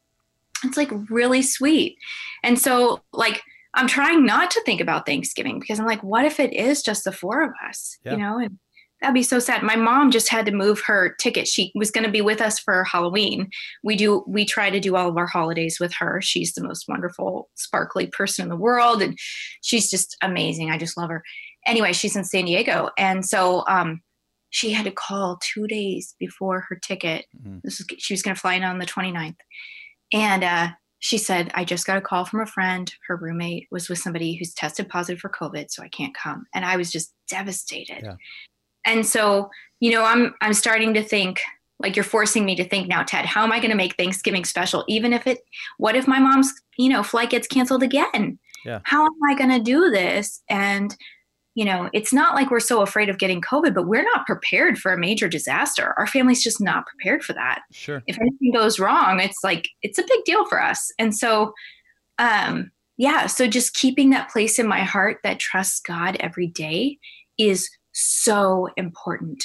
it's 0.63 0.77
like 0.77 0.91
really 1.09 1.41
sweet. 1.41 1.97
And 2.43 2.59
so, 2.59 3.01
like, 3.11 3.41
I'm 3.73 3.87
trying 3.87 4.25
not 4.25 4.51
to 4.51 4.61
think 4.65 4.81
about 4.81 5.05
Thanksgiving 5.05 5.59
because 5.59 5.79
I'm 5.79 5.85
like, 5.85 6.03
what 6.03 6.25
if 6.25 6.39
it 6.39 6.53
is 6.53 6.83
just 6.83 7.03
the 7.03 7.11
four 7.11 7.41
of 7.41 7.51
us? 7.67 7.97
Yeah. 8.05 8.11
You 8.11 8.17
know, 8.19 8.37
and 8.39 8.59
that'd 9.01 9.13
be 9.13 9.23
so 9.23 9.39
sad. 9.39 9.63
My 9.63 9.75
mom 9.75 10.11
just 10.11 10.29
had 10.29 10.45
to 10.45 10.51
move 10.51 10.81
her 10.85 11.15
ticket. 11.19 11.47
She 11.47 11.71
was 11.75 11.91
going 11.91 12.05
to 12.05 12.11
be 12.11 12.21
with 12.21 12.39
us 12.39 12.59
for 12.59 12.83
Halloween. 12.83 13.49
We 13.83 13.95
do, 13.95 14.23
we 14.27 14.45
try 14.45 14.69
to 14.69 14.79
do 14.79 14.95
all 14.95 15.09
of 15.09 15.17
our 15.17 15.27
holidays 15.27 15.77
with 15.79 15.93
her. 15.95 16.21
She's 16.21 16.53
the 16.53 16.63
most 16.63 16.87
wonderful, 16.87 17.49
sparkly 17.55 18.07
person 18.07 18.43
in 18.43 18.49
the 18.49 18.55
world. 18.55 19.01
And 19.01 19.17
she's 19.61 19.89
just 19.89 20.15
amazing. 20.21 20.69
I 20.69 20.77
just 20.77 20.95
love 20.95 21.09
her. 21.09 21.23
Anyway, 21.65 21.93
she's 21.93 22.15
in 22.15 22.23
San 22.23 22.45
Diego. 22.45 22.89
And 22.97 23.25
so, 23.25 23.63
um, 23.67 24.01
she 24.51 24.71
had 24.71 24.85
to 24.85 24.91
call 24.91 25.39
two 25.41 25.65
days 25.65 26.13
before 26.19 26.63
her 26.69 26.75
ticket. 26.75 27.25
Mm-hmm. 27.35 27.59
This 27.63 27.79
was, 27.79 27.87
she 27.97 28.13
was 28.13 28.21
going 28.21 28.35
to 28.35 28.39
fly 28.39 28.53
in 28.53 28.63
on 28.63 28.77
the 28.77 28.85
29th 28.85 29.35
and 30.13 30.43
uh, 30.43 30.67
she 30.99 31.17
said, 31.17 31.51
I 31.53 31.65
just 31.65 31.85
got 31.85 31.97
a 31.97 32.01
call 32.01 32.23
from 32.23 32.39
a 32.39 32.45
friend. 32.45 32.93
Her 33.07 33.17
roommate 33.17 33.67
was 33.71 33.89
with 33.89 33.99
somebody 33.99 34.35
who's 34.35 34.53
tested 34.53 34.87
positive 34.87 35.19
for 35.19 35.29
COVID, 35.29 35.69
so 35.69 35.83
I 35.83 35.89
can't 35.89 36.15
come. 36.15 36.45
And 36.53 36.63
I 36.63 36.77
was 36.77 36.91
just 36.91 37.13
devastated. 37.27 38.03
Yeah. 38.03 38.15
And 38.85 39.05
so, 39.05 39.49
you 39.79 39.91
know, 39.91 40.03
I'm 40.03 40.33
I'm 40.41 40.53
starting 40.53 40.93
to 40.93 41.03
think 41.03 41.41
like 41.79 41.95
you're 41.95 42.03
forcing 42.03 42.45
me 42.45 42.55
to 42.55 42.63
think 42.63 42.87
now, 42.87 43.03
Ted, 43.03 43.25
how 43.25 43.43
am 43.43 43.51
I 43.51 43.59
going 43.59 43.71
to 43.71 43.75
make 43.75 43.97
Thanksgiving 43.97 44.45
special? 44.45 44.85
Even 44.87 45.11
if 45.11 45.27
it, 45.27 45.39
what 45.77 45.95
if 45.95 46.07
my 46.07 46.19
mom's, 46.19 46.53
you 46.77 46.87
know, 46.87 47.03
flight 47.03 47.29
gets 47.29 47.47
canceled 47.47 47.83
again? 47.83 48.39
Yeah. 48.65 48.79
How 48.83 49.03
am 49.03 49.11
I 49.29 49.35
going 49.35 49.49
to 49.49 49.59
do 49.59 49.89
this? 49.89 50.41
And 50.49 50.95
you 51.55 51.65
know, 51.65 51.89
it's 51.93 52.11
not 52.11 52.33
like 52.33 52.49
we're 52.49 52.59
so 52.59 52.81
afraid 52.81 53.09
of 53.09 53.19
getting 53.19 53.41
COVID, 53.41 53.73
but 53.75 53.87
we're 53.87 54.03
not 54.03 54.25
prepared 54.25 54.77
for 54.77 54.91
a 54.91 54.97
major 54.97 55.27
disaster. 55.27 55.93
Our 55.97 56.07
family's 56.07 56.43
just 56.43 56.59
not 56.59 56.87
prepared 56.87 57.23
for 57.23 57.33
that. 57.33 57.61
Sure. 57.71 58.01
If 58.07 58.19
anything 58.19 58.51
goes 58.53 58.79
wrong, 58.79 59.19
it's 59.19 59.43
like 59.43 59.67
it's 59.81 59.99
a 59.99 60.03
big 60.03 60.23
deal 60.25 60.45
for 60.47 60.61
us. 60.61 60.91
And 60.97 61.15
so 61.15 61.53
um 62.17 62.71
yeah, 62.97 63.25
so 63.25 63.47
just 63.47 63.73
keeping 63.73 64.11
that 64.11 64.29
place 64.29 64.59
in 64.59 64.67
my 64.67 64.81
heart 64.81 65.17
that 65.23 65.39
trusts 65.39 65.79
God 65.79 66.15
every 66.19 66.47
day 66.47 66.99
is 67.37 67.69
so 67.91 68.69
important. 68.77 69.43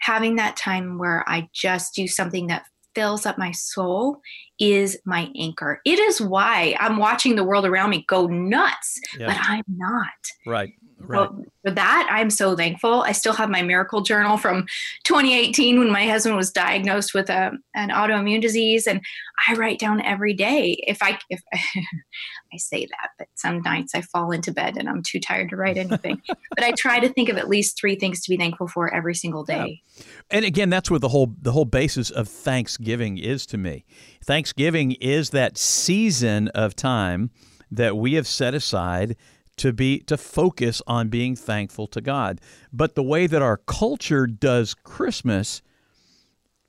Having 0.00 0.36
that 0.36 0.56
time 0.56 0.98
where 0.98 1.24
I 1.28 1.48
just 1.52 1.94
do 1.94 2.08
something 2.08 2.48
that 2.48 2.66
fills 2.94 3.26
up 3.26 3.38
my 3.38 3.52
soul 3.52 4.20
is 4.58 4.98
my 5.04 5.30
anchor. 5.38 5.80
It 5.84 6.00
is 6.00 6.20
why 6.20 6.76
I'm 6.80 6.96
watching 6.96 7.36
the 7.36 7.44
world 7.44 7.64
around 7.64 7.90
me 7.90 8.04
go 8.08 8.26
nuts, 8.26 9.00
yeah. 9.18 9.26
but 9.26 9.36
I'm 9.40 9.64
not. 9.68 10.08
Right. 10.46 10.72
Right. 11.00 11.28
So 11.28 11.44
for 11.64 11.70
that, 11.70 12.08
I'm 12.10 12.30
so 12.30 12.56
thankful. 12.56 13.02
I 13.02 13.12
still 13.12 13.32
have 13.32 13.48
my 13.48 13.62
miracle 13.62 14.00
journal 14.00 14.36
from 14.36 14.66
2018 15.04 15.78
when 15.78 15.90
my 15.90 16.06
husband 16.06 16.36
was 16.36 16.50
diagnosed 16.50 17.14
with 17.14 17.30
a, 17.30 17.52
an 17.74 17.90
autoimmune 17.90 18.40
disease, 18.40 18.86
and 18.86 19.00
I 19.46 19.54
write 19.54 19.78
down 19.78 20.00
every 20.02 20.34
day. 20.34 20.76
If 20.86 21.02
I 21.02 21.18
if 21.30 21.40
I 21.52 22.56
say 22.56 22.86
that, 22.86 23.10
but 23.18 23.28
some 23.34 23.62
nights 23.62 23.94
I 23.94 24.00
fall 24.00 24.32
into 24.32 24.52
bed 24.52 24.76
and 24.76 24.88
I'm 24.88 25.02
too 25.02 25.20
tired 25.20 25.50
to 25.50 25.56
write 25.56 25.76
anything. 25.76 26.20
but 26.26 26.64
I 26.64 26.72
try 26.72 26.98
to 27.00 27.08
think 27.08 27.28
of 27.28 27.36
at 27.36 27.48
least 27.48 27.78
three 27.78 27.96
things 27.96 28.20
to 28.22 28.30
be 28.30 28.36
thankful 28.36 28.68
for 28.68 28.92
every 28.92 29.14
single 29.14 29.44
day. 29.44 29.82
Yeah. 29.96 30.04
And 30.30 30.44
again, 30.44 30.70
that's 30.70 30.90
what 30.90 31.00
the 31.00 31.08
whole 31.08 31.34
the 31.40 31.52
whole 31.52 31.64
basis 31.64 32.10
of 32.10 32.28
Thanksgiving 32.28 33.18
is 33.18 33.46
to 33.46 33.58
me. 33.58 33.84
Thanksgiving 34.24 34.92
is 34.92 35.30
that 35.30 35.56
season 35.56 36.48
of 36.48 36.74
time 36.74 37.30
that 37.70 37.96
we 37.96 38.14
have 38.14 38.26
set 38.26 38.54
aside 38.54 39.16
to 39.58 39.72
be 39.72 40.00
to 40.00 40.16
focus 40.16 40.82
on 40.86 41.08
being 41.08 41.36
thankful 41.36 41.86
to 41.88 42.00
God. 42.00 42.40
But 42.72 42.94
the 42.94 43.02
way 43.02 43.26
that 43.26 43.42
our 43.42 43.58
culture 43.58 44.26
does 44.26 44.74
Christmas, 44.74 45.62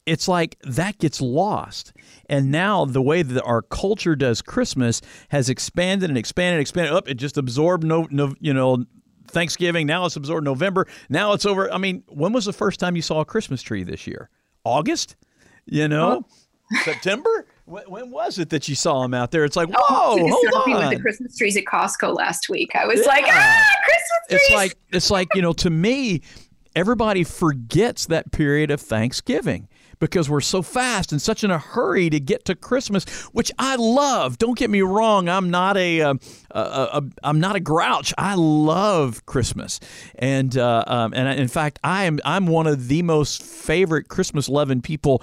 it's 0.05 0.27
like 0.27 0.57
that 0.61 0.97
gets 0.97 1.21
lost. 1.21 1.93
And 2.27 2.51
now 2.51 2.85
the 2.85 3.01
way 3.01 3.21
that 3.21 3.43
our 3.43 3.61
culture 3.61 4.15
does 4.15 4.41
Christmas 4.41 5.01
has 5.29 5.49
expanded 5.49 6.09
and 6.09 6.17
expanded 6.17 6.55
and 6.55 6.61
expanded 6.61 6.93
up. 6.93 7.07
it 7.07 7.15
just 7.15 7.37
absorbed 7.37 7.83
no, 7.83 8.07
no 8.11 8.33
you 8.39 8.53
know 8.53 8.85
Thanksgiving. 9.27 9.87
Now 9.87 10.05
it's 10.05 10.15
absorbed 10.15 10.45
November. 10.45 10.87
Now 11.09 11.33
it's 11.33 11.45
over. 11.45 11.71
I 11.71 11.77
mean, 11.77 12.03
when 12.07 12.33
was 12.33 12.45
the 12.45 12.53
first 12.53 12.79
time 12.79 12.95
you 12.95 13.01
saw 13.01 13.21
a 13.21 13.25
Christmas 13.25 13.61
tree 13.61 13.83
this 13.83 14.07
year? 14.07 14.29
August? 14.63 15.15
You 15.65 15.87
know? 15.87 16.25
Oh. 16.25 16.79
September? 16.83 17.47
When, 17.69 17.83
when, 17.83 18.09
was 18.09 18.39
it 18.39 18.49
that 18.49 18.67
you 18.67 18.73
saw 18.73 19.03
him 19.03 19.13
out 19.13 19.29
there? 19.29 19.45
It's 19.45 19.55
like, 19.55 19.69
oh, 19.71 20.17
whoa, 20.17 20.27
hold 20.27 20.73
on. 20.73 20.89
With 20.89 20.97
the 20.97 21.01
Christmas 21.01 21.37
trees 21.37 21.55
at 21.55 21.65
Costco 21.65 22.15
last 22.15 22.49
week, 22.49 22.75
I 22.75 22.87
was 22.87 23.01
yeah. 23.01 23.05
like, 23.05 23.25
ah, 23.27 23.65
Christmas 23.85 24.19
trees. 24.27 24.41
It's 24.41 24.55
like, 24.55 24.77
it's 24.91 25.11
like 25.11 25.27
you 25.35 25.43
know, 25.43 25.53
to 25.53 25.69
me, 25.69 26.21
everybody 26.75 27.23
forgets 27.23 28.07
that 28.07 28.31
period 28.31 28.71
of 28.71 28.81
Thanksgiving 28.81 29.67
because 29.99 30.29
we're 30.31 30.41
so 30.41 30.63
fast 30.63 31.11
and 31.11 31.21
such 31.21 31.43
in 31.43 31.51
a 31.51 31.59
hurry 31.59 32.09
to 32.09 32.19
get 32.19 32.45
to 32.45 32.55
Christmas, 32.55 33.03
which 33.33 33.51
I 33.59 33.75
love. 33.75 34.39
Don't 34.39 34.57
get 34.57 34.71
me 34.71 34.81
wrong; 34.81 35.29
I'm 35.29 35.51
not 35.51 35.77
a, 35.77 36.01
uh, 36.01 36.15
a, 36.49 36.59
a, 36.59 36.89
a 36.93 37.03
I'm 37.23 37.39
not 37.39 37.55
a 37.55 37.59
grouch. 37.59 38.15
I 38.17 38.33
love 38.33 39.27
Christmas, 39.27 39.79
and 40.15 40.57
uh, 40.57 40.85
um, 40.87 41.13
and 41.13 41.39
in 41.39 41.47
fact, 41.47 41.77
I 41.83 42.05
am 42.05 42.19
I'm 42.25 42.47
one 42.47 42.65
of 42.65 42.87
the 42.87 43.03
most 43.03 43.43
favorite 43.43 44.07
Christmas 44.07 44.49
loving 44.49 44.81
people 44.81 45.21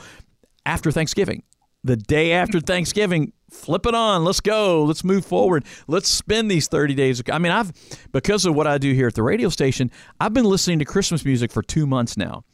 after 0.64 0.92
Thanksgiving 0.92 1.42
the 1.86 1.96
day 1.96 2.32
after 2.32 2.60
Thanksgiving, 2.60 3.32
flip 3.50 3.86
it 3.86 3.94
on. 3.94 4.24
Let's 4.24 4.40
go. 4.40 4.84
Let's 4.84 5.04
move 5.04 5.24
forward. 5.24 5.64
Let's 5.86 6.08
spend 6.08 6.50
these 6.50 6.68
30 6.68 6.94
days. 6.94 7.22
I 7.30 7.38
mean, 7.38 7.52
I've, 7.52 7.72
because 8.12 8.44
of 8.44 8.54
what 8.54 8.66
I 8.66 8.78
do 8.78 8.92
here 8.92 9.06
at 9.06 9.14
the 9.14 9.22
radio 9.22 9.48
station, 9.48 9.90
I've 10.20 10.34
been 10.34 10.44
listening 10.44 10.80
to 10.80 10.84
Christmas 10.84 11.24
music 11.24 11.52
for 11.52 11.62
two 11.62 11.86
months 11.86 12.16
now. 12.16 12.44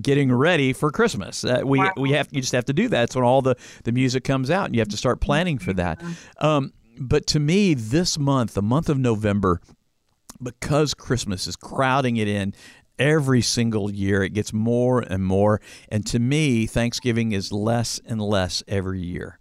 Getting 0.00 0.32
ready 0.32 0.72
for 0.72 0.90
Christmas, 0.90 1.44
uh, 1.44 1.60
we 1.64 1.80
we 1.96 2.12
have 2.12 2.28
you 2.32 2.40
just 2.40 2.54
have 2.54 2.64
to 2.64 2.72
do 2.72 2.88
that. 2.88 3.04
It's 3.04 3.14
when 3.14 3.22
all 3.22 3.42
the 3.42 3.54
the 3.84 3.92
music 3.92 4.24
comes 4.24 4.50
out, 4.50 4.66
and 4.66 4.74
you 4.74 4.80
have 4.80 4.88
to 4.88 4.96
start 4.96 5.20
planning 5.20 5.56
for 5.58 5.72
that. 5.74 6.02
Um, 6.38 6.72
but 6.98 7.26
to 7.28 7.38
me, 7.38 7.74
this 7.74 8.18
month, 8.18 8.54
the 8.54 8.62
month 8.62 8.88
of 8.88 8.98
November, 8.98 9.60
because 10.42 10.94
Christmas 10.94 11.46
is 11.46 11.54
crowding 11.54 12.16
it 12.16 12.26
in, 12.26 12.54
every 12.98 13.42
single 13.42 13.90
year. 13.90 14.22
It 14.22 14.30
gets 14.30 14.52
more 14.52 15.00
and 15.00 15.24
more. 15.24 15.60
And 15.88 16.06
to 16.06 16.18
me, 16.18 16.66
Thanksgiving 16.66 17.32
is 17.32 17.52
less 17.52 18.00
and 18.06 18.20
less 18.20 18.62
every 18.68 19.00
year. 19.00 19.38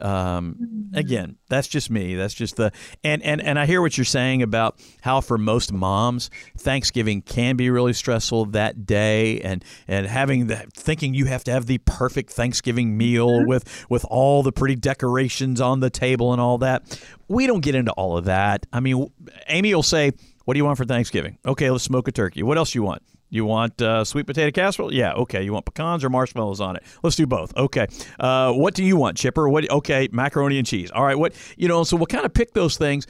Um, 0.00 0.54
mm-hmm. 0.54 0.98
again, 0.98 1.36
that's 1.48 1.68
just 1.68 1.90
me. 1.90 2.14
That's 2.14 2.32
just 2.32 2.56
the 2.56 2.72
and, 3.04 3.22
and 3.22 3.42
and 3.42 3.58
I 3.58 3.66
hear 3.66 3.82
what 3.82 3.96
you're 3.96 4.04
saying 4.06 4.42
about 4.42 4.80
how 5.02 5.20
for 5.20 5.36
most 5.36 5.72
moms, 5.72 6.30
Thanksgiving 6.58 7.20
can 7.22 7.56
be 7.56 7.68
really 7.70 7.92
stressful 7.92 8.46
that 8.46 8.86
day, 8.86 9.40
and 9.42 9.62
and 9.86 10.06
having 10.06 10.46
the 10.46 10.66
thinking 10.74 11.14
you 11.14 11.26
have 11.26 11.44
to 11.44 11.52
have 11.52 11.66
the 11.66 11.78
perfect 11.78 12.30
Thanksgiving 12.30 12.96
meal 12.96 13.28
mm-hmm. 13.28 13.48
with 13.48 13.86
with 13.90 14.04
all 14.08 14.42
the 14.42 14.52
pretty 14.52 14.76
decorations 14.76 15.60
on 15.60 15.80
the 15.80 15.90
table 15.90 16.32
and 16.32 16.40
all 16.40 16.58
that. 16.58 17.00
We 17.28 17.46
don't 17.46 17.60
get 17.60 17.74
into 17.74 17.92
all 17.92 18.16
of 18.16 18.24
that. 18.24 18.66
I 18.72 18.80
mean, 18.80 19.10
Amy 19.46 19.74
will 19.74 19.82
say, 19.82 20.12
what 20.44 20.54
do 20.54 20.58
you 20.58 20.64
want 20.64 20.78
for 20.78 20.84
Thanksgiving? 20.84 21.38
Okay, 21.46 21.70
let's 21.70 21.84
smoke 21.84 22.08
a 22.08 22.12
turkey. 22.12 22.42
What 22.42 22.58
else 22.58 22.74
you 22.74 22.82
want? 22.82 23.02
You 23.30 23.46
want 23.46 23.80
uh, 23.80 24.04
sweet 24.04 24.26
potato 24.26 24.50
casserole? 24.50 24.92
Yeah, 24.92 25.14
okay. 25.14 25.42
You 25.42 25.54
want 25.54 25.64
pecans 25.64 26.04
or 26.04 26.10
marshmallows 26.10 26.60
on 26.60 26.76
it? 26.76 26.82
Let's 27.02 27.16
do 27.16 27.26
both. 27.26 27.56
Okay. 27.56 27.86
Uh, 28.20 28.52
what 28.52 28.74
do 28.74 28.84
you 28.84 28.96
want, 28.96 29.16
Chipper? 29.16 29.48
What? 29.48 29.70
Okay, 29.70 30.08
macaroni 30.12 30.58
and 30.58 30.66
cheese. 30.66 30.90
All 30.90 31.02
right. 31.02 31.18
What? 31.18 31.34
You 31.56 31.66
know. 31.66 31.82
So 31.84 31.96
we'll 31.96 32.06
kind 32.06 32.26
of 32.26 32.34
pick 32.34 32.52
those 32.52 32.76
things, 32.76 33.06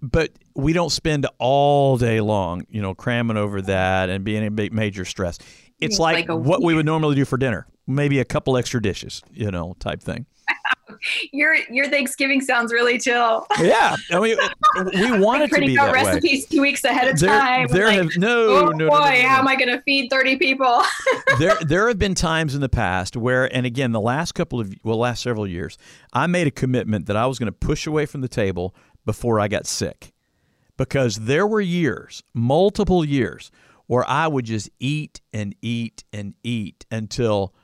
but 0.00 0.30
we 0.54 0.72
don't 0.72 0.90
spend 0.90 1.26
all 1.38 1.98
day 1.98 2.22
long, 2.22 2.64
you 2.70 2.80
know, 2.80 2.94
cramming 2.94 3.36
over 3.36 3.60
that 3.62 4.08
and 4.08 4.24
being 4.24 4.44
in 4.44 4.54
major 4.72 5.04
stress. 5.04 5.38
It's 5.78 5.98
like, 5.98 6.28
like 6.28 6.38
what 6.38 6.62
we 6.62 6.74
would 6.74 6.86
normally 6.86 7.14
do 7.14 7.26
for 7.26 7.36
dinner, 7.36 7.66
maybe 7.86 8.18
a 8.18 8.24
couple 8.24 8.56
extra 8.56 8.80
dishes, 8.80 9.22
you 9.30 9.50
know, 9.50 9.74
type 9.78 10.02
thing. 10.02 10.24
your 11.32 11.54
your 11.70 11.88
Thanksgiving 11.88 12.40
sounds 12.40 12.72
really 12.72 12.98
chill. 12.98 13.46
Yeah, 13.60 13.96
I 14.10 14.20
mean, 14.20 14.36
we 14.94 15.18
want 15.20 15.42
it 15.42 15.50
to 15.50 15.60
be 15.60 15.76
that 15.76 15.92
recipes 15.92 16.44
way. 16.44 16.56
two 16.56 16.62
weeks 16.62 16.84
ahead 16.84 17.08
of 17.08 17.18
there, 17.18 17.28
time. 17.28 17.66
There 17.68 17.86
like, 17.86 17.98
have 17.98 18.16
no, 18.16 18.48
oh 18.48 18.68
no, 18.70 18.88
boy, 18.88 18.98
no, 18.98 19.22
no, 19.22 19.28
how 19.28 19.38
am 19.38 19.48
I 19.48 19.56
going 19.56 19.68
to 19.68 19.80
feed 19.82 20.10
thirty 20.10 20.36
people? 20.36 20.82
there, 21.38 21.56
there 21.62 21.88
have 21.88 21.98
been 21.98 22.14
times 22.14 22.54
in 22.54 22.60
the 22.60 22.68
past 22.68 23.16
where, 23.16 23.52
and 23.54 23.66
again, 23.66 23.92
the 23.92 24.00
last 24.00 24.32
couple 24.32 24.60
of 24.60 24.72
well, 24.82 24.98
last 24.98 25.22
several 25.22 25.46
years, 25.46 25.78
I 26.12 26.26
made 26.26 26.46
a 26.46 26.52
commitment 26.52 27.06
that 27.06 27.16
I 27.16 27.26
was 27.26 27.38
going 27.38 27.52
to 27.52 27.58
push 27.58 27.86
away 27.86 28.06
from 28.06 28.20
the 28.20 28.28
table 28.28 28.74
before 29.04 29.40
I 29.40 29.48
got 29.48 29.66
sick, 29.66 30.12
because 30.76 31.16
there 31.16 31.46
were 31.46 31.60
years, 31.60 32.22
multiple 32.34 33.04
years, 33.04 33.50
where 33.86 34.08
I 34.08 34.26
would 34.26 34.44
just 34.44 34.70
eat 34.80 35.20
and 35.32 35.54
eat 35.62 36.04
and 36.12 36.34
eat 36.42 36.86
until 36.90 37.54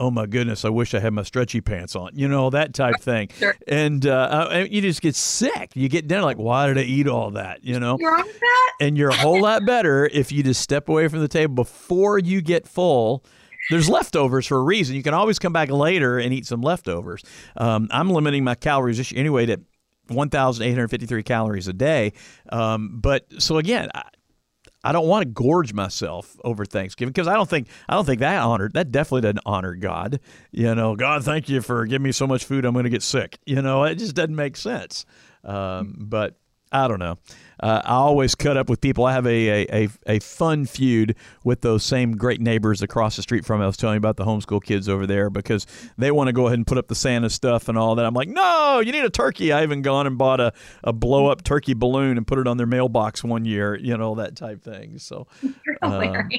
oh 0.00 0.10
my 0.10 0.24
goodness, 0.24 0.64
I 0.64 0.70
wish 0.70 0.94
I 0.94 0.98
had 0.98 1.12
my 1.12 1.22
stretchy 1.22 1.60
pants 1.60 1.94
on, 1.94 2.12
you 2.14 2.26
know, 2.26 2.48
that 2.50 2.72
type 2.72 2.96
thing. 3.00 3.28
Sure. 3.38 3.54
And 3.68 4.04
uh, 4.06 4.48
uh, 4.50 4.66
you 4.68 4.80
just 4.80 5.02
get 5.02 5.14
sick. 5.14 5.72
You 5.74 5.88
get 5.88 6.08
down 6.08 6.22
like, 6.22 6.38
why 6.38 6.66
did 6.66 6.78
I 6.78 6.82
eat 6.82 7.06
all 7.06 7.30
that, 7.32 7.62
you 7.62 7.78
know? 7.78 7.98
You're 8.00 8.12
wrong 8.12 8.26
with 8.26 8.40
that? 8.40 8.72
And 8.80 8.96
you're 8.96 9.10
a 9.10 9.16
whole 9.16 9.42
lot 9.42 9.66
better 9.66 10.06
if 10.06 10.32
you 10.32 10.42
just 10.42 10.62
step 10.62 10.88
away 10.88 11.06
from 11.08 11.20
the 11.20 11.28
table 11.28 11.54
before 11.54 12.18
you 12.18 12.40
get 12.40 12.66
full. 12.66 13.24
There's 13.68 13.90
leftovers 13.90 14.46
for 14.46 14.56
a 14.56 14.62
reason. 14.62 14.96
You 14.96 15.02
can 15.02 15.14
always 15.14 15.38
come 15.38 15.52
back 15.52 15.70
later 15.70 16.18
and 16.18 16.32
eat 16.32 16.46
some 16.46 16.62
leftovers. 16.62 17.22
Um, 17.56 17.88
I'm 17.92 18.08
limiting 18.10 18.42
my 18.42 18.54
calories 18.54 18.96
this 18.96 19.12
year 19.12 19.20
anyway 19.20 19.46
to 19.46 19.60
1,853 20.08 21.22
calories 21.22 21.68
a 21.68 21.72
day. 21.74 22.14
Um, 22.48 22.98
but 23.00 23.26
so 23.38 23.58
again, 23.58 23.90
I, 23.94 24.02
I 24.82 24.92
don't 24.92 25.06
want 25.06 25.22
to 25.22 25.28
gorge 25.28 25.72
myself 25.72 26.36
over 26.42 26.64
Thanksgiving 26.64 27.12
because 27.12 27.28
I 27.28 27.34
don't 27.34 27.48
think 27.48 27.68
I 27.88 27.94
don't 27.94 28.06
think 28.06 28.20
that 28.20 28.42
honored 28.42 28.72
that 28.74 28.90
definitely 28.90 29.22
doesn't 29.22 29.42
honor 29.44 29.74
God. 29.74 30.20
You 30.52 30.74
know, 30.74 30.96
God, 30.96 31.24
thank 31.24 31.48
you 31.48 31.60
for 31.60 31.86
giving 31.86 32.04
me 32.04 32.12
so 32.12 32.26
much 32.26 32.44
food. 32.44 32.64
I'm 32.64 32.72
going 32.72 32.84
to 32.84 32.90
get 32.90 33.02
sick. 33.02 33.38
You 33.44 33.62
know, 33.62 33.84
it 33.84 33.96
just 33.96 34.14
doesn't 34.14 34.34
make 34.34 34.56
sense. 34.56 35.04
Um, 35.44 35.96
but 35.98 36.36
I 36.72 36.88
don't 36.88 36.98
know. 36.98 37.18
Uh, 37.62 37.82
I 37.84 37.94
always 37.94 38.34
cut 38.34 38.56
up 38.56 38.70
with 38.70 38.80
people. 38.80 39.04
I 39.04 39.12
have 39.12 39.26
a, 39.26 39.66
a, 39.84 39.88
a, 40.06 40.18
fun 40.20 40.64
feud 40.64 41.14
with 41.44 41.60
those 41.60 41.84
same 41.84 42.16
great 42.16 42.40
neighbors 42.40 42.80
across 42.82 43.16
the 43.16 43.22
street 43.22 43.44
from 43.44 43.60
me. 43.60 43.64
I 43.64 43.66
was 43.66 43.76
telling 43.76 43.94
you 43.94 43.98
about 43.98 44.16
the 44.16 44.24
homeschool 44.24 44.62
kids 44.62 44.88
over 44.88 45.06
there 45.06 45.28
because 45.28 45.66
they 45.98 46.10
want 46.10 46.28
to 46.28 46.32
go 46.32 46.46
ahead 46.46 46.58
and 46.58 46.66
put 46.66 46.78
up 46.78 46.88
the 46.88 46.94
Santa 46.94 47.28
stuff 47.28 47.68
and 47.68 47.76
all 47.76 47.94
that. 47.96 48.06
I'm 48.06 48.14
like, 48.14 48.28
no, 48.28 48.80
you 48.80 48.92
need 48.92 49.04
a 49.04 49.10
turkey. 49.10 49.52
I 49.52 49.62
even 49.62 49.82
gone 49.82 50.06
and 50.06 50.16
bought 50.16 50.40
a, 50.40 50.52
a 50.82 50.92
blow 50.92 51.26
up 51.26 51.44
turkey 51.44 51.74
balloon 51.74 52.16
and 52.16 52.26
put 52.26 52.38
it 52.38 52.46
on 52.46 52.56
their 52.56 52.66
mailbox 52.66 53.22
one 53.22 53.44
year, 53.44 53.76
you 53.76 53.96
know, 53.96 54.14
that 54.14 54.36
type 54.36 54.62
thing. 54.62 54.98
So, 54.98 55.26
um, 55.82 56.30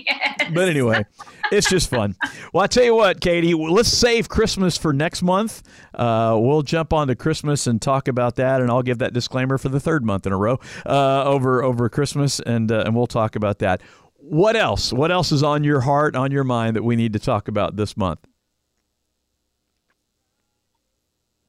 but 0.53 0.69
anyway, 0.69 1.05
it's 1.51 1.69
just 1.69 1.89
fun. 1.89 2.15
Well, 2.53 2.63
I 2.63 2.67
tell 2.67 2.83
you 2.83 2.95
what, 2.95 3.21
Katie, 3.21 3.53
let's 3.53 3.89
save 3.89 4.27
Christmas 4.29 4.77
for 4.77 4.93
next 4.93 5.21
month. 5.21 5.61
Uh, 5.93 6.37
we'll 6.39 6.63
jump 6.63 6.93
on 6.93 7.07
to 7.09 7.15
Christmas 7.15 7.67
and 7.67 7.81
talk 7.81 8.07
about 8.07 8.37
that, 8.37 8.61
and 8.61 8.71
I'll 8.71 8.81
give 8.81 8.99
that 8.99 9.13
disclaimer 9.13 9.57
for 9.57 9.69
the 9.69 9.79
third 9.79 10.03
month 10.03 10.25
in 10.25 10.33
a 10.33 10.37
row. 10.37 10.59
Uh, 10.85 11.10
uh, 11.11 11.23
over 11.25 11.63
over 11.63 11.89
Christmas, 11.89 12.39
and 12.39 12.71
uh, 12.71 12.83
and 12.85 12.95
we'll 12.95 13.07
talk 13.07 13.35
about 13.35 13.59
that. 13.59 13.81
What 14.15 14.55
else? 14.55 14.93
What 14.93 15.11
else 15.11 15.31
is 15.31 15.43
on 15.43 15.63
your 15.63 15.81
heart, 15.81 16.15
on 16.15 16.31
your 16.31 16.43
mind 16.43 16.75
that 16.75 16.83
we 16.83 16.95
need 16.95 17.13
to 17.13 17.19
talk 17.19 17.47
about 17.47 17.75
this 17.75 17.97
month? 17.97 18.19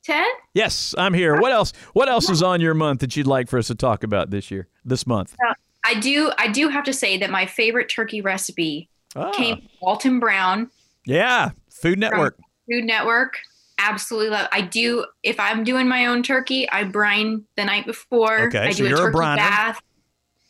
Ted? 0.02 0.26
Yes, 0.54 0.94
I'm 0.98 1.14
here. 1.14 1.40
What 1.40 1.52
else? 1.52 1.72
What 1.92 2.08
else 2.08 2.28
is 2.28 2.42
on 2.42 2.60
your 2.60 2.74
month 2.74 3.00
that 3.00 3.16
you'd 3.16 3.26
like 3.26 3.48
for 3.48 3.58
us 3.58 3.68
to 3.68 3.74
talk 3.74 4.02
about 4.02 4.30
this 4.30 4.50
year, 4.50 4.68
this 4.84 5.06
month? 5.06 5.36
Uh, 5.46 5.54
I 5.84 5.94
do. 6.00 6.32
I 6.38 6.48
do 6.48 6.68
have 6.68 6.84
to 6.84 6.92
say 6.92 7.16
that 7.18 7.30
my 7.30 7.46
favorite 7.46 7.88
turkey 7.88 8.20
recipe 8.20 8.88
ah. 9.14 9.30
came 9.30 9.56
from 9.56 9.68
Alton 9.80 10.20
Brown. 10.20 10.70
Yeah, 11.06 11.50
Food 11.70 11.98
Network. 11.98 12.38
Food 12.68 12.84
Network 12.84 13.38
absolutely 13.82 14.30
love. 14.30 14.48
I 14.52 14.60
do 14.62 15.06
if 15.22 15.38
I'm 15.38 15.64
doing 15.64 15.88
my 15.88 16.06
own 16.06 16.22
turkey, 16.22 16.68
I 16.70 16.84
brine 16.84 17.44
the 17.56 17.64
night 17.64 17.86
before. 17.86 18.46
Okay, 18.48 18.58
I 18.58 18.70
so 18.72 18.84
do 18.84 18.90
you're 18.90 19.08
a 19.08 19.12
turkey 19.12 19.18
a 19.18 19.36
bath. 19.36 19.80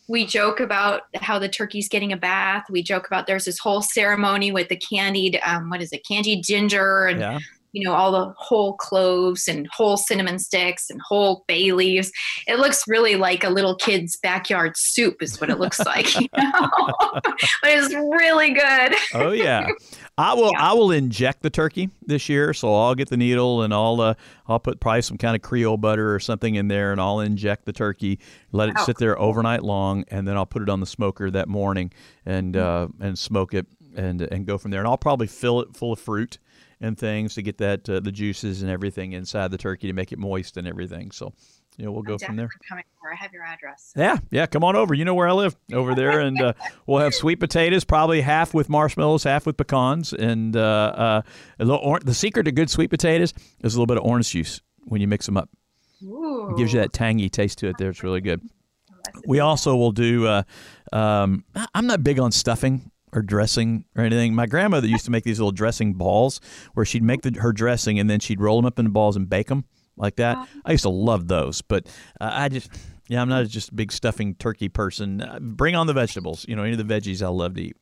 We 0.09 0.27
joke 0.27 0.61
about 0.61 1.03
how 1.14 1.38
the 1.38 1.49
turkey's 1.49 1.88
getting 1.88 2.12
a 2.12 2.16
bath. 2.16 2.64
We 2.68 2.83
joke 2.83 3.07
about 3.07 3.27
there's 3.27 3.45
this 3.45 3.59
whole 3.59 3.83
ceremony 3.83 4.53
with 4.53 4.68
the 4.68 4.77
candied, 4.77 5.40
um, 5.45 5.71
what 5.71 5.81
is 5.81 5.92
it, 5.92 6.05
candied 6.07 6.45
ginger 6.45 7.07
and 7.07 7.21
yeah 7.21 7.38
you 7.73 7.87
know, 7.87 7.95
all 7.95 8.12
the 8.12 8.35
whole 8.37 8.75
cloves 8.75 9.49
and 9.49 9.66
whole 9.73 9.97
cinnamon 9.97 10.38
sticks 10.38 10.90
and 10.90 11.01
whole 11.01 11.45
bay 11.49 11.73
leaves. 11.73 12.12
It 12.47 12.59
looks 12.59 12.85
really 12.87 13.16
like 13.16 13.45
a 13.45 13.49
little 13.49 13.75
kid's 13.75 14.16
backyard 14.18 14.77
soup, 14.77 15.23
is 15.23 15.40
what 15.40 15.51
it 15.51 15.59
looks 15.59 15.81
like. 15.81 16.07
You 16.23 16.29
know? 16.37 16.68
but 17.23 17.71
it's 17.71 17.95
really 17.95 18.53
good. 18.53 18.95
oh 19.14 19.33
yeah. 19.33 19.66
I 20.18 20.35
will. 20.35 20.51
Yeah. 20.53 20.70
I 20.70 20.72
will 20.75 20.90
inject 20.90 21.42
the 21.42 21.51
turkey 21.51 21.90
this 22.05 22.29
year, 22.29 22.53
so 22.53 22.75
I'll 22.75 22.94
get 22.94 23.09
the 23.09 23.16
needle 23.16 23.62
and 23.62 23.72
I'll 23.72 24.01
uh, 24.01 24.14
I'll 24.46 24.61
put 24.61 24.79
probably 24.79 25.03
some 25.03 25.16
kind 25.16 25.35
of 25.35 25.42
Creole 25.42 25.79
butter 25.79 26.14
or 26.14 26.20
something 26.20 26.55
in 26.55 26.68
there, 26.68 26.92
and 26.92 27.01
I'll 27.01 27.20
inject 27.20 27.64
the 27.64 27.72
turkey, 27.72 28.18
let 28.53 28.68
it 28.68 28.79
sit 28.81 28.98
there 28.98 29.18
overnight 29.18 29.62
long, 29.62 30.05
and 30.09 30.29
then 30.29 30.37
I'll 30.37 30.46
put 30.46 30.62
it 30.62 30.68
on 30.68 30.81
the 30.81 30.87
smoker 30.87 31.31
that 31.31 31.48
morning 31.48 31.92
and 32.27 32.55
mm-hmm. 32.55 33.05
uh, 33.05 33.07
and 33.07 33.18
smoke 33.18 33.55
it 33.55 33.66
and 33.96 34.20
and 34.20 34.46
go 34.46 34.59
from 34.59 34.70
there. 34.70 34.81
And 34.81 34.88
I'll 34.88 34.98
probably 34.98 35.27
fill 35.27 35.61
it 35.61 35.75
full 35.75 35.92
of 35.92 35.98
fruit 35.98 36.38
and 36.81 36.98
things 36.98 37.35
to 37.35 37.42
get 37.42 37.59
that 37.59 37.88
uh, 37.88 38.01
the 38.01 38.12
juices 38.12 38.61
and 38.61 38.70
everything 38.70 39.12
inside 39.12 39.51
the 39.51 39.59
turkey 39.59 39.87
to 39.87 39.92
make 39.94 40.12
it 40.12 40.18
moist 40.18 40.57
and 40.57 40.66
everything. 40.66 41.11
So, 41.11 41.33
you 41.76 41.85
know, 41.87 41.92
we'll 41.92 42.02
go 42.02 42.18
from 42.18 42.37
there. 42.37 42.50
Coming 42.68 42.85
over. 43.02 43.12
I 43.12 43.16
have 43.16 43.32
your 43.32 43.44
address. 43.44 43.92
Yeah, 43.96 44.18
yeah, 44.30 44.46
come 44.46 44.62
on 44.62 44.76
over. 44.76 44.94
You 44.94 45.04
know 45.04 45.14
where 45.14 45.28
I 45.28 45.32
live 45.32 45.56
over 45.72 45.94
there, 45.94 46.20
and 46.20 46.40
uh, 46.40 46.52
we'll 46.87 47.00
have 47.00 47.14
sweet 47.14 47.37
potatoes, 47.37 47.85
probably 47.85 48.20
half 48.20 48.54
with 48.54 48.68
marshmallows, 48.68 49.24
half 49.24 49.46
with 49.46 49.56
pecans, 49.56 50.12
and 50.12 50.56
uh, 50.56 50.61
uh, 50.61 51.22
a 51.58 51.64
little. 51.64 51.80
Or- 51.80 52.00
the 52.00 52.14
secret 52.14 52.44
to 52.44 52.52
good 52.52 52.70
sweet 52.70 52.88
potatoes 52.90 53.32
is 53.62 53.74
a 53.74 53.78
little 53.78 53.87
bit 53.87 53.96
of 53.96 54.04
orange 54.04 54.30
juice 54.30 54.61
when 54.85 55.00
you 55.00 55.08
mix 55.08 55.26
them 55.26 55.37
up. 55.37 55.48
Ooh. 56.04 56.50
It 56.50 56.58
gives 56.58 56.72
you 56.72 56.80
that 56.80 56.92
tangy 56.92 57.28
taste 57.28 57.58
to 57.58 57.68
it. 57.68 57.76
There, 57.78 57.90
it's 57.90 58.02
really 58.02 58.20
good. 58.20 58.42
We 59.26 59.40
also 59.40 59.76
will 59.76 59.92
do. 59.92 60.26
Uh, 60.26 60.42
um, 60.92 61.44
I'm 61.74 61.87
not 61.87 62.04
big 62.04 62.18
on 62.18 62.32
stuffing 62.32 62.90
or 63.12 63.22
dressing 63.22 63.85
or 63.96 64.04
anything. 64.04 64.35
My 64.35 64.46
grandmother 64.46 64.87
used 64.87 65.04
to 65.06 65.11
make 65.11 65.24
these 65.24 65.38
little 65.38 65.52
dressing 65.52 65.94
balls 65.94 66.40
where 66.74 66.87
she'd 66.87 67.02
make 67.02 67.22
the, 67.22 67.38
her 67.40 67.52
dressing 67.52 67.98
and 67.98 68.08
then 68.08 68.20
she'd 68.20 68.40
roll 68.40 68.56
them 68.56 68.66
up 68.66 68.78
into 68.78 68.90
balls 68.90 69.16
and 69.16 69.28
bake 69.28 69.48
them 69.48 69.64
like 69.96 70.16
that. 70.16 70.48
I 70.64 70.72
used 70.72 70.85
to 70.85 70.90
love 70.90 71.28
those, 71.28 71.62
but 71.62 71.87
uh, 72.20 72.31
I 72.33 72.48
just 72.48 72.70
yeah, 73.09 73.20
I'm 73.20 73.28
not 73.28 73.46
just 73.46 73.70
a 73.70 73.74
big 73.74 73.92
stuffing 73.92 74.35
turkey 74.37 74.68
person. 74.68 75.20
Uh, 75.20 75.38
bring 75.40 75.74
on 75.74 75.87
the 75.87 75.92
vegetables. 75.92 76.46
You 76.48 76.57
know, 76.57 76.62
any 76.62 76.72
of 76.72 76.87
the 76.87 76.94
veggies 76.94 77.22
I 77.22 77.28
love 77.28 77.55
to 77.55 77.62
eat. 77.62 77.76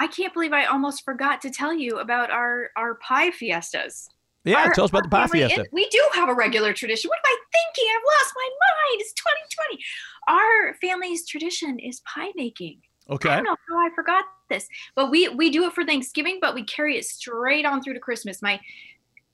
I 0.00 0.06
can't 0.06 0.32
believe 0.32 0.52
I 0.52 0.64
almost 0.64 1.04
forgot 1.04 1.42
to 1.42 1.50
tell 1.50 1.72
you 1.72 1.98
about 1.98 2.30
our 2.30 2.70
our 2.76 2.96
pie 2.96 3.30
fiestas. 3.30 4.08
Yeah, 4.44 4.56
our, 4.56 4.72
tell 4.72 4.84
us 4.84 4.90
about 4.90 5.02
the 5.04 5.08
pie 5.10 5.26
fiesta. 5.26 5.66
we 5.72 5.86
do 5.90 6.02
have 6.14 6.28
a 6.28 6.34
regular 6.34 6.72
tradition. 6.72 7.08
What 7.08 7.18
am 7.18 7.24
I 7.26 7.36
thinking? 7.52 7.92
I've 7.94 8.02
lost 8.18 8.34
my 8.34 8.48
mind. 8.48 9.00
It's 9.00 9.12
2020. 9.12 9.84
Our 10.28 10.74
family's 10.80 11.26
tradition 11.26 11.78
is 11.78 12.00
pie 12.00 12.30
making. 12.34 12.80
Okay. 13.10 13.28
I 13.28 13.36
don't 13.36 13.44
know 13.44 13.56
how 13.68 13.76
I 13.76 13.90
forgot 13.94 14.24
this, 14.48 14.68
but 14.94 15.10
we 15.10 15.28
we 15.28 15.50
do 15.50 15.64
it 15.64 15.74
for 15.74 15.84
Thanksgiving, 15.84 16.38
but 16.40 16.54
we 16.54 16.64
carry 16.64 16.96
it 16.96 17.04
straight 17.04 17.66
on 17.66 17.82
through 17.82 17.94
to 17.94 18.00
Christmas. 18.00 18.40
My 18.40 18.60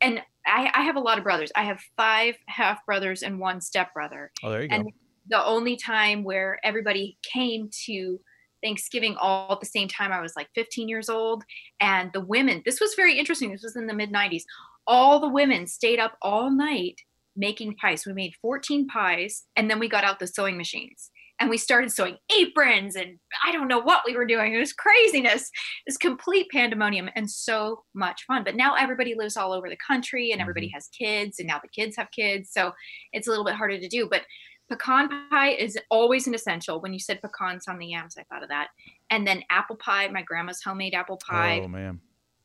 and 0.00 0.20
I, 0.46 0.70
I 0.74 0.82
have 0.82 0.96
a 0.96 1.00
lot 1.00 1.18
of 1.18 1.24
brothers. 1.24 1.50
I 1.56 1.64
have 1.64 1.80
five 1.96 2.36
half 2.46 2.84
brothers 2.86 3.22
and 3.22 3.38
one 3.38 3.60
step 3.60 3.92
brother. 3.94 4.30
Oh, 4.42 4.50
there 4.50 4.62
you 4.62 4.68
and 4.70 4.84
go. 4.84 4.90
The 5.28 5.44
only 5.44 5.76
time 5.76 6.22
where 6.22 6.60
everybody 6.62 7.18
came 7.22 7.68
to 7.86 8.20
Thanksgiving 8.62 9.16
all 9.16 9.52
at 9.52 9.60
the 9.60 9.66
same 9.66 9.88
time, 9.88 10.12
I 10.12 10.20
was 10.20 10.34
like 10.36 10.48
15 10.54 10.88
years 10.88 11.08
old, 11.08 11.44
and 11.80 12.12
the 12.12 12.20
women. 12.20 12.62
This 12.64 12.80
was 12.80 12.94
very 12.94 13.18
interesting. 13.18 13.50
This 13.50 13.62
was 13.62 13.76
in 13.76 13.86
the 13.86 13.94
mid 13.94 14.12
90s. 14.12 14.44
All 14.86 15.18
the 15.18 15.28
women 15.28 15.66
stayed 15.66 15.98
up 15.98 16.16
all 16.22 16.50
night 16.50 17.00
making 17.34 17.76
pies. 17.76 18.06
We 18.06 18.12
made 18.12 18.34
14 18.40 18.86
pies, 18.86 19.44
and 19.56 19.70
then 19.70 19.78
we 19.78 19.88
got 19.88 20.04
out 20.04 20.20
the 20.20 20.26
sewing 20.26 20.56
machines 20.56 21.10
and 21.40 21.50
we 21.50 21.58
started 21.58 21.92
sewing 21.92 22.16
aprons 22.38 22.96
and 22.96 23.18
I 23.44 23.52
don't 23.52 23.68
know 23.68 23.80
what 23.80 24.02
we 24.06 24.16
were 24.16 24.26
doing. 24.26 24.54
It 24.54 24.58
was 24.58 24.72
craziness. 24.72 25.42
It 25.42 25.90
was 25.90 25.98
complete 25.98 26.46
pandemonium 26.50 27.10
and 27.14 27.30
so 27.30 27.84
much 27.94 28.24
fun. 28.26 28.44
But 28.44 28.56
now 28.56 28.74
everybody 28.74 29.14
lives 29.14 29.36
all 29.36 29.52
over 29.52 29.68
the 29.68 29.76
country 29.76 30.32
and 30.32 30.40
everybody 30.40 30.68
mm-hmm. 30.68 30.76
has 30.76 30.88
kids 30.88 31.38
and 31.38 31.46
now 31.46 31.60
the 31.62 31.68
kids 31.68 31.96
have 31.96 32.10
kids. 32.10 32.50
So 32.50 32.72
it's 33.12 33.26
a 33.26 33.30
little 33.30 33.44
bit 33.44 33.54
harder 33.54 33.78
to 33.78 33.88
do. 33.88 34.08
But 34.10 34.22
pecan 34.70 35.08
pie 35.30 35.50
is 35.50 35.78
always 35.90 36.26
an 36.26 36.34
essential. 36.34 36.80
When 36.80 36.92
you 36.92 36.98
said 36.98 37.20
pecans 37.22 37.68
on 37.68 37.78
the 37.78 37.86
yams, 37.86 38.16
I 38.18 38.24
thought 38.24 38.42
of 38.42 38.48
that. 38.48 38.68
And 39.10 39.26
then 39.26 39.42
apple 39.50 39.76
pie, 39.76 40.08
my 40.08 40.22
grandma's 40.22 40.62
homemade 40.62 40.94
apple 40.94 41.18
pie. 41.18 41.60
Oh 41.62 41.68
man. 41.68 42.00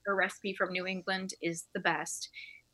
Her 0.06 0.16
recipe 0.16 0.54
from 0.54 0.72
New 0.72 0.88
England 0.88 1.34
is 1.42 1.66
the 1.74 1.80
best 1.80 2.30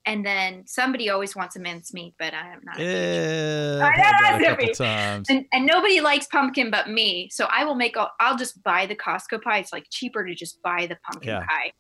and 0.08 0.26
then 0.26 0.64
somebody 0.66 1.10
always 1.10 1.36
wants 1.36 1.58
a 1.58 1.60
mincemeat, 1.60 2.16
but 2.18 2.34
I'm 2.34 2.62
not. 2.64 2.80
Yeah, 2.80 3.92
I've 4.24 4.42
a 4.42 4.46
couple 4.46 4.74
times. 4.74 5.30
And, 5.30 5.46
and 5.52 5.66
nobody 5.66 6.00
likes 6.00 6.28
pumpkin 6.28 6.72
but 6.72 6.90
me, 6.90 7.30
so 7.30 7.46
I 7.52 7.66
will 7.66 7.76
make. 7.76 7.98
A, 7.98 8.08
I'll 8.20 8.38
just 8.38 8.64
buy 8.64 8.86
the 8.86 8.96
Costco 8.96 9.42
pie. 9.42 9.60
It's 9.60 9.74
like 9.74 9.86
cheaper 9.92 10.26
to 10.26 10.34
just 10.34 10.62
buy 10.64 10.88
the 10.88 10.98
pumpkin 11.04 11.30
yeah. 11.30 11.46
pie, 11.46 11.74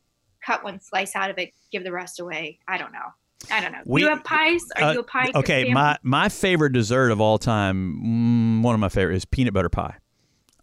cut 0.45 0.61
one 0.63 0.81
slice 0.81 1.15
out 1.15 1.31
of 1.31 1.39
it, 1.39 1.53
give 1.71 1.85
the 1.85 1.91
rest 1.93 2.19
away. 2.19 2.59
I 2.67 2.77
don't 2.77 2.91
know. 2.91 2.99
I 3.49 3.61
don't 3.61 3.71
know. 3.71 3.81
We, 3.85 4.01
you 4.01 4.09
have 4.09 4.25
pies? 4.25 4.61
Are 4.75 4.83
uh, 4.83 4.93
you 4.93 4.99
a 4.99 5.03
pie? 5.03 5.31
Okay, 5.33 5.71
my 5.71 5.97
my 6.03 6.27
favorite 6.27 6.73
dessert 6.73 7.11
of 7.11 7.21
all 7.21 7.37
time, 7.37 8.59
mm, 8.59 8.61
one 8.61 8.73
of 8.73 8.81
my 8.81 8.89
favorite 8.89 9.15
is 9.15 9.23
peanut 9.23 9.53
butter 9.53 9.69
pie. 9.69 9.95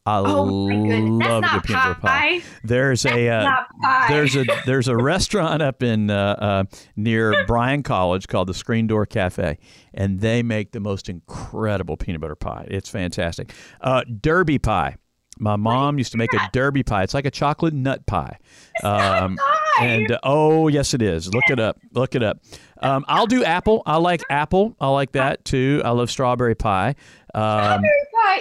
I 0.07 0.19
oh 0.19 0.45
love 0.45 1.43
the 1.43 1.63
peanut 1.65 1.83
butter 1.83 1.95
pie. 1.95 2.43
There's 2.63 3.05
That's 3.05 3.17
a 3.17 3.29
uh, 3.31 3.65
there's 4.09 4.37
a 4.37 4.45
there's 4.67 4.87
a 4.87 4.97
restaurant 4.97 5.63
up 5.63 5.83
in 5.83 6.11
uh, 6.11 6.37
uh, 6.39 6.65
near 6.95 7.47
Bryan 7.47 7.83
College 7.83 8.29
called 8.29 8.49
the 8.49 8.55
Screen 8.55 8.87
Door 8.87 9.07
Cafe, 9.07 9.57
and 9.95 10.21
they 10.21 10.43
make 10.43 10.73
the 10.73 10.81
most 10.81 11.09
incredible 11.09 11.97
peanut 11.97 12.21
butter 12.21 12.35
pie. 12.35 12.67
It's 12.71 12.91
fantastic. 12.91 13.55
Uh, 13.81 14.05
Derby 14.21 14.59
pie. 14.59 14.97
My 15.39 15.57
mom 15.57 15.99
used 15.99 16.13
to 16.13 16.19
make 16.19 16.33
a 16.33 16.39
derby 16.53 16.85
pie. 16.85 17.03
It's 17.03 17.13
like 17.15 17.27
a 17.27 17.31
chocolate 17.31 17.75
nut 17.75 18.07
pie. 18.07 18.39
Um, 18.85 19.37
and 19.81 20.13
uh, 20.13 20.21
oh 20.23 20.69
yes, 20.69 20.95
it 20.95 21.03
is. 21.03 21.33
Look 21.35 21.45
it 21.51 21.59
up. 21.59 21.81
Look 21.93 22.15
it 22.15 22.23
up. 22.23 22.39
Um, 22.81 23.05
I'll 23.09 23.27
do 23.27 23.43
apple. 23.43 23.83
I 23.85 23.97
like 23.97 24.23
apple. 24.31 24.77
I 24.81 24.89
like 24.91 25.13
that 25.13 25.45
too. 25.45 25.83
I 25.85 25.91
love 25.91 26.09
strawberry 26.09 26.55
pie. 26.55 26.95
Um, 27.35 27.83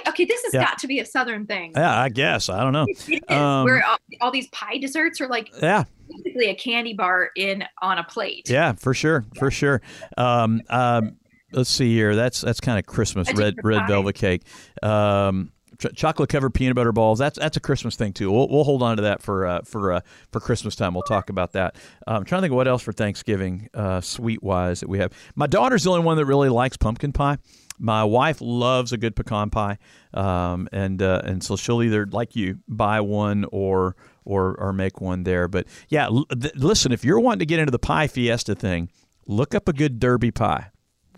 Okay, 0.08 0.26
this 0.26 0.44
has 0.44 0.54
Yeah. 0.54 0.66
got 0.66 0.78
to 0.80 0.88
be 0.88 1.00
a 1.00 1.06
southern 1.06 1.46
thing. 1.46 1.72
Yeah, 1.76 2.00
I 2.00 2.10
guess. 2.10 2.50
I 2.50 2.62
don't 2.64 2.74
know. 2.74 2.86
It 3.08 3.24
is, 3.30 3.36
Um, 3.38 3.64
where 3.66 3.86
all, 3.86 3.98
all 4.22 4.32
these 4.32 4.48
pie 4.50 4.78
desserts 4.78 5.20
are 5.22 5.28
like 5.28 5.50
Yeah, 5.62 5.84
basically 6.10 6.50
a 6.50 6.56
candy 6.56 6.94
bar 6.94 7.30
in 7.36 7.64
on 7.82 7.98
a 7.98 8.04
plate. 8.04 8.50
yeah, 8.50 8.74
for 8.74 8.94
sure, 8.94 9.26
for 9.38 9.50
sure. 9.52 9.82
Um, 10.18 10.62
um, 10.70 11.18
let's 11.52 11.70
see 11.70 11.94
here. 11.94 12.16
That's 12.16 12.42
that's 12.42 12.60
kind 12.60 12.78
of 12.80 12.86
Christmas 12.86 13.28
just 13.28 13.40
red 13.40 13.56
red 13.64 13.80
pie. 13.82 13.88
velvet 13.88 14.16
cake. 14.16 14.44
Um, 14.82 15.52
ch- 15.80 15.94
chocolate 15.96 16.30
covered 16.30 16.54
peanut 16.54 16.76
butter 16.76 16.92
balls. 16.92 17.20
That's 17.20 17.38
that's 17.38 17.58
a 17.58 17.60
Christmas 17.60 17.96
thing 17.96 18.14
too. 18.14 18.32
We'll, 18.32 18.48
we'll 18.50 18.64
hold 18.64 18.84
on 18.84 18.98
to 18.98 19.04
that 19.04 19.22
for 19.22 19.46
uh, 19.46 19.62
for 19.64 19.94
uh, 19.94 20.00
for 20.32 20.40
Christmas 20.40 20.76
time. 20.76 20.94
We'll 20.94 21.04
talk 21.04 21.30
about 21.30 21.54
that. 21.54 21.76
Um, 22.08 22.18
I'm 22.18 22.24
trying 22.26 22.40
to 22.40 22.44
think 22.44 22.52
of 22.52 22.58
what 22.58 22.68
else 22.68 22.82
for 22.82 22.94
Thanksgiving, 22.94 23.70
uh, 23.74 24.02
sweet 24.02 24.42
wise 24.44 24.80
that 24.82 24.90
we 24.90 25.00
have. 25.00 25.12
My 25.36 25.48
daughter's 25.48 25.84
the 25.84 25.92
only 25.92 26.04
one 26.04 26.18
that 26.18 26.26
really 26.26 26.50
likes 26.50 26.78
pumpkin 26.78 27.12
pie. 27.14 27.38
My 27.80 28.04
wife 28.04 28.38
loves 28.40 28.94
a 28.94 28.98
good 28.98 29.16
pecan 29.16 29.50
pie, 29.50 29.78
um, 30.14 30.68
and 30.72 31.02
uh, 31.02 31.22
and 31.26 31.44
so 31.44 31.56
she'll 31.56 31.82
either 31.84 32.06
like 32.06 32.36
you 32.36 32.60
buy 32.68 33.02
one 33.02 33.46
or 33.52 33.96
or 34.26 34.56
or 34.60 34.72
make 34.74 35.02
one 35.02 35.24
there. 35.24 35.48
But 35.48 35.68
yeah, 35.90 36.06
l- 36.06 36.26
th- 36.26 36.56
listen, 36.56 36.92
if 36.92 37.04
you're 37.04 37.20
wanting 37.20 37.40
to 37.40 37.46
get 37.46 37.60
into 37.60 37.72
the 37.72 37.80
pie 37.80 38.08
fiesta 38.08 38.56
thing, 38.56 38.90
look 39.26 39.54
up 39.56 39.68
a 39.68 39.74
good 39.74 40.00
Derby 40.00 40.32
pie. 40.32 40.68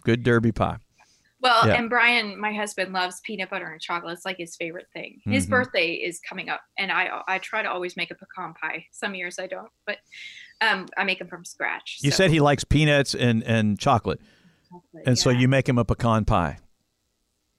Good 0.03 0.23
Derby 0.23 0.51
pie. 0.51 0.77
Well, 1.41 1.67
Yeah. 1.67 1.75
and 1.75 1.89
Brian, 1.91 2.39
my 2.39 2.53
husband, 2.53 2.91
loves 2.93 3.21
peanut 3.23 3.51
butter 3.51 3.67
and 3.67 3.79
chocolate. 3.79 4.13
It's 4.13 4.25
like 4.25 4.37
his 4.37 4.55
favorite 4.55 4.87
thing. 4.93 5.19
His 5.25 5.45
Mhm. 5.45 5.49
birthday 5.51 5.91
is 5.93 6.19
coming 6.27 6.49
up, 6.49 6.61
and 6.79 6.91
I 6.91 7.21
I 7.27 7.37
try 7.37 7.61
to 7.61 7.69
always 7.69 7.95
make 7.95 8.09
a 8.09 8.15
pecan 8.15 8.53
pie. 8.55 8.85
Some 8.91 9.13
years 9.13 9.37
I 9.37 9.45
don't, 9.45 9.69
but 9.85 9.97
um, 10.61 10.87
I 10.97 11.03
make 11.03 11.19
them 11.19 11.27
from 11.27 11.45
scratch. 11.45 11.99
You 12.01 12.09
so- 12.11 12.17
said 12.17 12.31
he 12.31 12.39
likes 12.39 12.63
peanuts 12.63 13.13
and, 13.13 13.43
and 13.43 13.77
chocolate, 13.77 14.21
and 15.05 15.17
so 15.17 15.29
you 15.29 15.47
make 15.47 15.67
him 15.67 15.77
a 15.77 15.85
pecan 15.85 16.25
pie. 16.25 16.57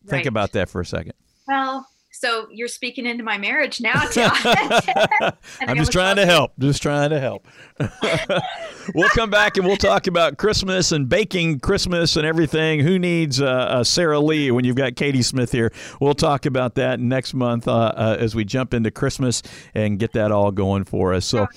Think 0.06 0.20
right. 0.20 0.26
about 0.26 0.52
that 0.52 0.68
for 0.68 0.80
a 0.80 0.86
second. 0.86 1.14
Well, 1.48 1.86
so 2.18 2.46
you're 2.50 2.68
speaking 2.68 3.04
into 3.04 3.22
my 3.22 3.36
marriage 3.36 3.78
now, 3.78 3.92
I'm 5.60 5.76
just 5.76 5.92
trying 5.92 6.16
to 6.16 6.24
help. 6.24 6.52
Just 6.58 6.80
trying 6.80 7.10
to 7.10 7.20
help. 7.20 7.46
we'll 8.94 9.10
come 9.10 9.28
back 9.28 9.58
and 9.58 9.66
we'll 9.66 9.76
talk 9.76 10.06
about 10.06 10.38
Christmas 10.38 10.92
and 10.92 11.10
baking 11.10 11.60
Christmas 11.60 12.16
and 12.16 12.26
everything. 12.26 12.80
Who 12.80 12.98
needs 12.98 13.40
uh, 13.40 13.46
uh, 13.46 13.84
Sara 13.84 14.18
Lee 14.18 14.50
when 14.50 14.64
you've 14.64 14.76
got 14.76 14.96
Katie 14.96 15.22
Smith 15.22 15.52
here? 15.52 15.72
We'll 16.00 16.14
talk 16.14 16.46
about 16.46 16.76
that 16.76 17.00
next 17.00 17.34
month 17.34 17.68
uh, 17.68 17.92
uh, 17.94 18.16
as 18.18 18.34
we 18.34 18.46
jump 18.46 18.72
into 18.72 18.90
Christmas 18.90 19.42
and 19.74 19.98
get 19.98 20.12
that 20.12 20.32
all 20.32 20.52
going 20.52 20.84
for 20.84 21.12
us. 21.12 21.26
So, 21.26 21.48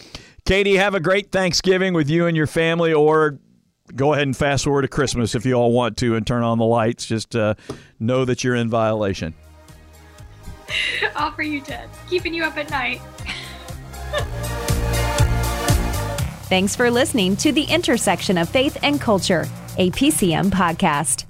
Katie, 0.46 0.76
have 0.76 0.94
a 0.94 1.00
great 1.00 1.32
Thanksgiving 1.32 1.94
with 1.94 2.10
you 2.10 2.28
and 2.28 2.36
your 2.36 2.48
family, 2.48 2.94
or 2.94 3.40
go 3.96 4.14
ahead 4.14 4.28
and 4.28 4.36
fast 4.36 4.64
forward 4.64 4.84
to 4.84 4.88
Christmas 4.88 5.36
if 5.36 5.46
you 5.46 5.54
all 5.54 5.72
want 5.72 5.98
to 5.98 6.16
and 6.16 6.26
turn 6.26 6.44
on 6.44 6.58
the 6.58 6.66
lights. 6.66 7.06
Just 7.06 7.36
uh, 7.36 7.56
know 8.00 8.26
that 8.26 8.44
you're 8.44 8.56
in 8.56 8.70
violation. 8.70 9.34
All 11.16 11.32
for 11.32 11.42
you, 11.42 11.62
Ted. 11.62 11.90
Keeping 12.10 12.34
you 12.34 12.44
up 12.44 12.58
at 12.58 12.70
night. 12.70 13.02
Thanks 16.50 16.76
for 16.76 16.90
listening 16.90 17.36
to 17.38 17.52
The 17.52 17.64
Intersection 17.64 18.38
of 18.38 18.50
Faith 18.50 18.78
and 18.82 19.00
Culture, 19.00 19.48
a 19.78 19.92
PCM 19.92 20.50
podcast. 20.50 21.29